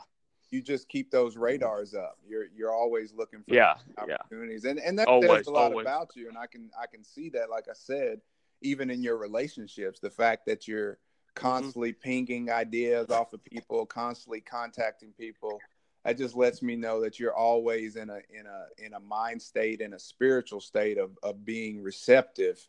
You 0.52 0.62
just 0.62 0.88
keep 0.88 1.10
those 1.12 1.36
radars 1.36 1.94
up. 1.96 2.18
You're 2.28 2.46
you're 2.56 2.74
always 2.74 3.12
looking 3.12 3.44
for 3.44 3.54
yeah, 3.54 3.76
yeah, 4.08 4.16
opportunities, 4.16 4.66
and 4.66 4.80
and 4.80 4.98
that 5.00 5.08
Always, 5.08 5.30
says 5.30 5.48
a 5.48 5.52
lot 5.52 5.72
always. 5.72 5.84
about 5.84 6.16
you. 6.16 6.30
And 6.30 6.38
I 6.38 6.48
can 6.48 6.70
I 6.80 6.86
can 6.88 7.04
see 7.04 7.30
that. 7.32 7.50
Like 7.50 7.68
I 7.70 7.74
said, 7.74 8.22
even 8.62 8.90
in 8.90 9.02
your 9.02 9.18
relationships, 9.18 10.00
the 10.00 10.10
fact 10.10 10.46
that 10.46 10.68
you're 10.68 10.94
mm-hmm. 10.94 11.34
constantly 11.34 11.92
pinging 11.92 12.50
ideas 12.50 13.10
off 13.10 13.34
of 13.34 13.44
people, 13.44 13.86
constantly 13.86 14.42
contacting 14.42 15.12
people, 15.20 15.60
that 16.08 16.18
just 16.18 16.38
lets 16.38 16.62
me 16.62 16.78
know 16.78 17.02
that 17.02 17.20
you're 17.20 17.36
always 17.36 17.98
in 17.98 18.10
a 18.10 18.22
in 18.30 18.46
a 18.46 18.86
in 18.86 18.94
a 18.94 19.00
mind 19.02 19.42
state, 19.42 19.82
in 19.82 19.94
a 19.94 20.00
spiritual 20.00 20.62
state 20.62 20.98
of 20.98 21.12
of 21.22 21.44
being 21.44 21.84
receptive 21.84 22.66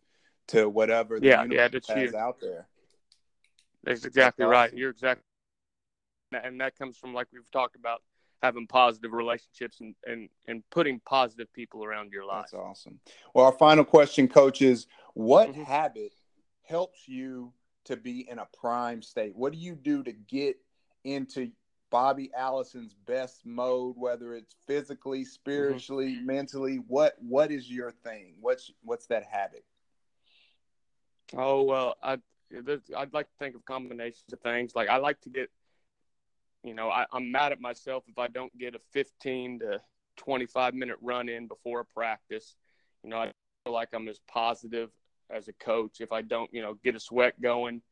to 0.49 0.69
whatever 0.69 1.21
the 1.21 1.27
Yeah, 1.27 1.43
universe 1.43 1.57
yeah, 1.57 1.69
that's 1.69 1.89
has 1.89 1.97
huge. 2.11 2.15
out 2.15 2.41
there. 2.41 2.67
that's 3.85 4.05
exactly 4.05 4.45
That's 4.45 4.51
right. 4.51 4.67
awesome. 4.71 4.79
You're 4.79 4.91
exactly, 4.91 5.23
and 6.33 6.61
that 6.61 6.77
comes 6.77 6.99
from 6.99 7.15
like 7.15 7.29
we've 7.33 7.49
talked 7.53 7.77
about 7.77 8.03
having 8.43 8.67
positive 8.67 9.13
relationships 9.13 9.81
and 9.81 9.95
and 10.05 10.29
and 10.49 10.65
putting 10.71 10.99
positive 11.07 11.53
people 11.53 11.85
around 11.85 12.11
your 12.13 12.25
life. 12.25 12.47
That's 12.51 12.55
awesome. 12.55 12.99
Well, 13.35 13.45
our 13.47 13.53
final 13.53 13.85
question, 13.85 14.27
coach, 14.27 14.63
is 14.63 14.89
what 15.15 15.53
Mhm. 15.53 15.65
habit 15.65 16.13
helps 16.63 17.07
you 17.07 17.53
to 17.85 17.97
be 17.97 18.29
in 18.29 18.41
a 18.41 18.49
prime 18.53 19.01
state? 19.01 19.37
What 19.37 19.53
do 19.53 19.59
you 19.59 19.77
do 19.77 20.03
to 20.03 20.13
get 20.13 20.57
into 21.05 21.53
Bobby 21.91 22.31
Allison's 22.37 22.95
best 23.07 23.47
mode, 23.47 23.95
whether 23.97 24.35
it's 24.35 24.55
physically, 24.67 25.21
mm-hmm. 25.21 25.29
spiritually, 25.29 26.19
mentally? 26.23 26.77
What 26.87 27.15
what 27.19 27.51
is 27.51 27.71
your 27.71 27.91
thing? 27.91 28.35
What's 28.41 28.71
what's 28.83 29.07
that 29.07 29.25
habit? 29.25 29.65
Oh 31.37 31.63
well, 31.63 31.97
I 32.03 32.19
I'd 32.97 33.13
like 33.13 33.27
to 33.27 33.37
think 33.39 33.55
of 33.55 33.65
combinations 33.65 34.33
of 34.33 34.41
things. 34.41 34.75
Like 34.75 34.89
I 34.89 34.97
like 34.97 35.21
to 35.23 35.31
get, 35.31 35.51
you 36.63 36.75
know, 36.75 36.91
I, 36.91 37.07
I'm 37.13 37.31
mad 37.31 37.53
at 37.53 37.61
myself 37.61 38.05
if 38.09 38.19
I 38.19 38.29
don't 38.29 38.57
get 38.59 38.75
a 38.75 38.81
15 38.93 39.61
to 39.61 39.81
25 40.17 40.75
minute 40.75 40.97
run 41.03 41.29
in 41.29 41.47
before 41.47 41.81
a 41.81 41.85
practice. 41.85 42.57
You 43.03 43.11
know, 43.11 43.19
I 43.19 43.33
feel 43.65 43.73
like 43.73 43.91
I'm 43.93 44.09
as 44.09 44.21
positive 44.27 44.91
as 45.31 45.49
a 45.49 45.53
coach 45.53 46.01
if 46.01 46.13
I 46.13 46.23
don't, 46.23 46.53
you 46.53 46.63
know, 46.63 46.75
get 46.83 46.95
a 46.95 47.01
sweat 47.01 47.41
going. 47.41 47.83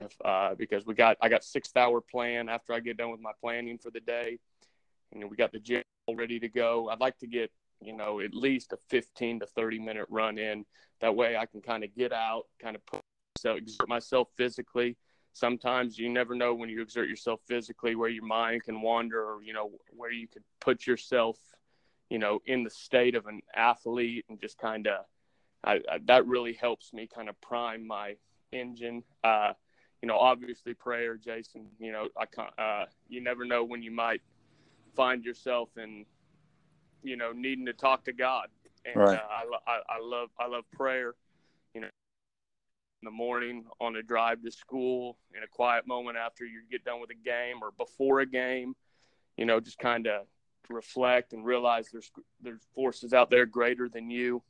If 0.00 0.12
uh, 0.24 0.54
because 0.54 0.86
we 0.86 0.94
got 0.94 1.16
I 1.20 1.28
got 1.28 1.44
sixth 1.44 1.76
hour 1.76 2.00
plan 2.00 2.48
after 2.48 2.72
I 2.72 2.80
get 2.80 2.96
done 2.96 3.10
with 3.10 3.20
my 3.20 3.32
planning 3.40 3.78
for 3.78 3.90
the 3.90 4.00
day, 4.00 4.38
and 5.12 5.30
we 5.30 5.36
got 5.36 5.52
the 5.52 5.60
gym 5.60 5.82
all 6.06 6.16
ready 6.16 6.40
to 6.40 6.48
go. 6.48 6.88
I'd 6.88 7.00
like 7.00 7.18
to 7.18 7.26
get 7.26 7.50
you 7.80 7.94
know 7.94 8.20
at 8.20 8.34
least 8.34 8.72
a 8.72 8.78
15 8.90 9.40
to 9.40 9.46
30 9.46 9.78
minute 9.78 10.06
run 10.10 10.38
in. 10.38 10.64
That 11.00 11.14
way 11.14 11.36
I 11.36 11.46
can 11.46 11.60
kind 11.60 11.84
of 11.84 11.94
get 11.94 12.12
out, 12.12 12.44
kind 12.60 12.76
of 12.76 12.84
put 12.86 13.00
exert 13.44 13.88
myself 13.88 14.28
physically. 14.36 14.96
Sometimes 15.32 15.98
you 15.98 16.08
never 16.08 16.34
know 16.34 16.54
when 16.54 16.68
you 16.68 16.80
exert 16.80 17.08
yourself 17.08 17.40
physically 17.46 17.96
where 17.96 18.08
your 18.08 18.24
mind 18.24 18.62
can 18.64 18.80
wander, 18.80 19.20
or 19.20 19.42
you 19.42 19.52
know 19.52 19.72
where 19.90 20.12
you 20.12 20.28
could 20.28 20.44
put 20.60 20.86
yourself, 20.86 21.36
you 22.08 22.18
know, 22.18 22.40
in 22.46 22.62
the 22.62 22.70
state 22.70 23.14
of 23.14 23.26
an 23.26 23.40
athlete 23.54 24.24
and 24.28 24.40
just 24.40 24.58
kind 24.58 24.86
of. 24.86 25.04
I, 25.66 25.80
I, 25.90 25.98
that 26.04 26.26
really 26.26 26.52
helps 26.52 26.92
me 26.92 27.08
kind 27.12 27.28
of 27.28 27.40
prime 27.40 27.86
my 27.86 28.16
engine. 28.52 29.02
Uh, 29.24 29.54
you 30.04 30.08
know, 30.08 30.18
obviously 30.18 30.74
prayer, 30.74 31.16
Jason. 31.16 31.64
You 31.78 31.90
know, 31.90 32.08
I 32.14 32.26
can't. 32.26 32.50
Uh, 32.58 32.84
you 33.08 33.22
never 33.22 33.46
know 33.46 33.64
when 33.64 33.82
you 33.82 33.90
might 33.90 34.20
find 34.94 35.24
yourself 35.24 35.70
in, 35.78 36.04
you 37.02 37.16
know, 37.16 37.32
needing 37.32 37.64
to 37.64 37.72
talk 37.72 38.04
to 38.04 38.12
God. 38.12 38.48
And 38.84 38.98
Right. 38.98 39.14
uh, 39.14 39.22
I, 39.30 39.44
I, 39.66 39.76
I 39.88 39.98
love 40.02 40.28
I 40.38 40.46
love 40.46 40.64
prayer. 40.72 41.14
You 41.74 41.80
know, 41.80 41.86
in 43.00 43.06
the 43.06 43.12
morning 43.12 43.64
on 43.80 43.96
a 43.96 44.02
drive 44.02 44.42
to 44.42 44.50
school, 44.50 45.16
in 45.34 45.42
a 45.42 45.46
quiet 45.46 45.86
moment 45.86 46.18
after 46.18 46.44
you 46.44 46.60
get 46.70 46.84
done 46.84 47.00
with 47.00 47.08
a 47.08 47.14
game 47.14 47.62
or 47.62 47.70
before 47.70 48.20
a 48.20 48.26
game. 48.26 48.76
You 49.38 49.46
know, 49.46 49.58
just 49.58 49.78
kind 49.78 50.06
of 50.06 50.26
reflect 50.68 51.32
and 51.32 51.46
realize 51.46 51.88
there's 51.90 52.12
there's 52.42 52.60
forces 52.74 53.14
out 53.14 53.30
there 53.30 53.46
greater 53.46 53.88
than 53.88 54.10
you. 54.10 54.42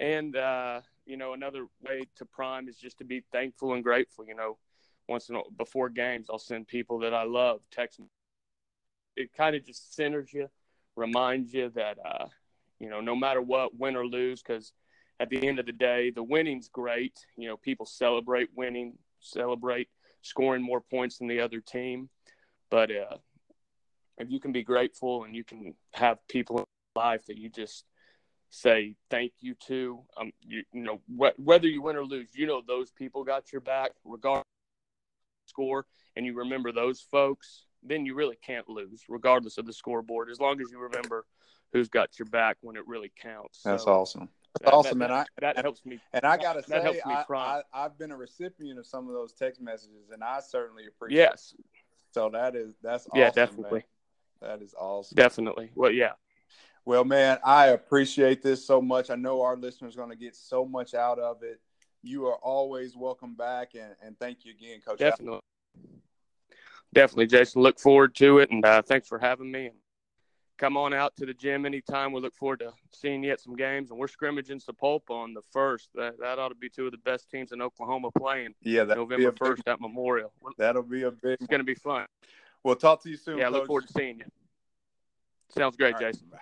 And 0.00 0.34
uh, 0.34 0.80
you 1.06 1.16
know, 1.16 1.32
another 1.32 1.66
way 1.82 2.06
to 2.16 2.24
prime 2.24 2.68
is 2.68 2.76
just 2.76 2.98
to 2.98 3.04
be 3.04 3.24
thankful 3.32 3.74
and 3.74 3.82
grateful. 3.82 4.24
You 4.26 4.34
know, 4.34 4.58
once 5.08 5.28
in 5.28 5.36
a, 5.36 5.40
before 5.56 5.88
games, 5.88 6.28
I'll 6.30 6.38
send 6.38 6.68
people 6.68 6.98
that 7.00 7.14
I 7.14 7.24
love 7.24 7.60
text. 7.70 8.00
me. 8.00 8.06
It 9.16 9.32
kind 9.36 9.54
of 9.54 9.66
just 9.66 9.94
centers 9.94 10.32
you, 10.32 10.48
reminds 10.96 11.52
you 11.52 11.70
that 11.70 11.98
uh, 12.04 12.26
you 12.78 12.90
know, 12.90 13.00
no 13.00 13.14
matter 13.14 13.40
what, 13.40 13.78
win 13.78 13.96
or 13.96 14.06
lose, 14.06 14.42
because 14.42 14.72
at 15.20 15.30
the 15.30 15.46
end 15.46 15.60
of 15.60 15.66
the 15.66 15.72
day, 15.72 16.10
the 16.10 16.22
winning's 16.22 16.68
great. 16.68 17.16
You 17.36 17.48
know, 17.48 17.56
people 17.56 17.86
celebrate 17.86 18.48
winning, 18.56 18.94
celebrate 19.20 19.88
scoring 20.22 20.62
more 20.62 20.80
points 20.80 21.18
than 21.18 21.28
the 21.28 21.40
other 21.40 21.60
team, 21.60 22.08
but 22.70 22.90
uh, 22.90 23.16
if 24.18 24.30
you 24.30 24.40
can 24.40 24.52
be 24.52 24.62
grateful 24.62 25.24
and 25.24 25.34
you 25.34 25.44
can 25.44 25.74
have 25.92 26.18
people 26.28 26.58
in 26.58 26.64
life 26.96 27.24
that 27.26 27.38
you 27.38 27.48
just 27.48 27.84
say 28.52 28.94
thank 29.10 29.32
you 29.40 29.54
to, 29.66 30.00
um, 30.18 30.30
you, 30.42 30.62
you 30.72 30.82
know, 30.82 31.00
wh- 31.18 31.38
whether 31.40 31.66
you 31.66 31.80
win 31.82 31.96
or 31.96 32.04
lose, 32.04 32.28
you 32.34 32.46
know 32.46 32.62
those 32.66 32.90
people 32.90 33.24
got 33.24 33.50
your 33.50 33.62
back, 33.62 33.92
regardless 34.04 34.42
of 34.42 35.50
score, 35.50 35.86
and 36.16 36.26
you 36.26 36.34
remember 36.34 36.70
those 36.70 37.00
folks, 37.00 37.64
then 37.82 38.04
you 38.04 38.14
really 38.14 38.36
can't 38.44 38.68
lose, 38.68 39.04
regardless 39.08 39.56
of 39.56 39.64
the 39.64 39.72
scoreboard, 39.72 40.28
as 40.30 40.38
long 40.38 40.60
as 40.60 40.70
you 40.70 40.78
remember 40.78 41.24
who's 41.72 41.88
got 41.88 42.18
your 42.18 42.26
back 42.26 42.58
when 42.60 42.76
it 42.76 42.86
really 42.86 43.10
counts. 43.20 43.62
That's 43.64 43.84
So, 43.84 43.90
awesome. 43.90 44.28
That's 44.60 44.74
awesome, 44.74 44.98
that, 44.98 45.10
and 45.10 45.14
I 45.14 45.24
that 45.40 45.56
helps 45.56 45.86
me. 45.86 45.98
And 46.12 46.26
I 46.26 46.36
gotta 46.36 46.62
that 46.68 46.84
say, 46.84 47.00
I. 47.06 47.24
I, 47.30 47.62
I've 47.72 47.98
been 47.98 48.10
a 48.10 48.16
recipient 48.16 48.78
of 48.78 48.84
some 48.86 49.08
of 49.08 49.14
those 49.14 49.32
text 49.32 49.62
messages, 49.62 50.10
and 50.12 50.22
I 50.22 50.40
certainly 50.40 50.84
appreciate. 50.86 51.20
Yes, 51.20 51.54
it. 51.58 51.64
So 52.12 52.28
that 52.34 52.54
is 52.54 52.74
that's 52.82 53.08
yeah, 53.14 53.30
definitely, 53.30 53.78
man. 54.42 54.50
That 54.58 54.62
is 54.62 54.74
awesome. 54.78 55.16
definitely. 55.16 55.70
Well, 55.74 55.90
yeah, 55.90 56.12
Well, 56.84 57.04
man, 57.04 57.38
I 57.44 57.68
appreciate 57.68 58.42
this 58.42 58.66
so 58.66 58.82
much. 58.82 59.10
I 59.10 59.14
know 59.14 59.42
our 59.42 59.56
listeners 59.56 59.94
are 59.94 59.98
going 59.98 60.10
to 60.10 60.16
get 60.16 60.34
so 60.34 60.64
much 60.64 60.94
out 60.94 61.18
of 61.18 61.42
it. 61.42 61.60
You 62.02 62.26
are 62.26 62.36
always 62.36 62.96
welcome 62.96 63.36
back, 63.36 63.74
and, 63.74 63.94
and 64.04 64.18
thank 64.18 64.44
you 64.44 64.52
again, 64.52 64.80
Coach. 64.80 64.98
Definitely, 64.98 65.40
definitely, 66.92 67.28
Jason. 67.28 67.62
Look 67.62 67.78
forward 67.78 68.16
to 68.16 68.38
it, 68.38 68.50
and 68.50 68.64
uh, 68.64 68.82
thanks 68.82 69.06
for 69.06 69.20
having 69.20 69.52
me. 69.52 69.66
And 69.66 69.76
come 70.58 70.76
on 70.76 70.92
out 70.92 71.14
to 71.18 71.26
the 71.26 71.34
gym 71.34 71.64
anytime. 71.64 72.12
We 72.12 72.20
look 72.20 72.34
forward 72.34 72.58
to 72.60 72.72
seeing 72.92 73.22
you 73.22 73.30
at 73.30 73.40
some 73.40 73.54
games, 73.54 73.90
and 73.90 73.98
we're 74.00 74.08
scrimmaging 74.08 74.60
Sapulpa 74.60 75.10
on 75.10 75.34
the 75.34 75.42
first. 75.52 75.90
That 75.94 76.18
that 76.18 76.40
ought 76.40 76.48
to 76.48 76.56
be 76.56 76.68
two 76.68 76.86
of 76.86 76.92
the 76.92 76.98
best 76.98 77.30
teams 77.30 77.52
in 77.52 77.62
Oklahoma 77.62 78.10
playing 78.18 78.54
Yeah, 78.62 78.82
that'll 78.82 79.06
be 79.06 79.14
a 79.14 79.18
November 79.18 79.46
first 79.46 79.62
at 79.68 79.80
Memorial. 79.80 80.32
that'll 80.58 80.82
be 80.82 81.04
a 81.04 81.12
big. 81.12 81.34
It's 81.34 81.46
going 81.46 81.60
to 81.60 81.64
be 81.64 81.76
fun. 81.76 82.06
We'll 82.64 82.74
talk 82.74 83.02
to 83.04 83.10
you 83.10 83.16
soon. 83.16 83.38
Yeah, 83.38 83.48
look 83.48 83.66
forward 83.66 83.86
to 83.86 83.92
seeing 83.92 84.18
you. 84.18 84.24
Sounds 85.56 85.76
great, 85.76 85.94
right, 85.94 86.12
Jason. 86.12 86.28
bye. 86.30 86.38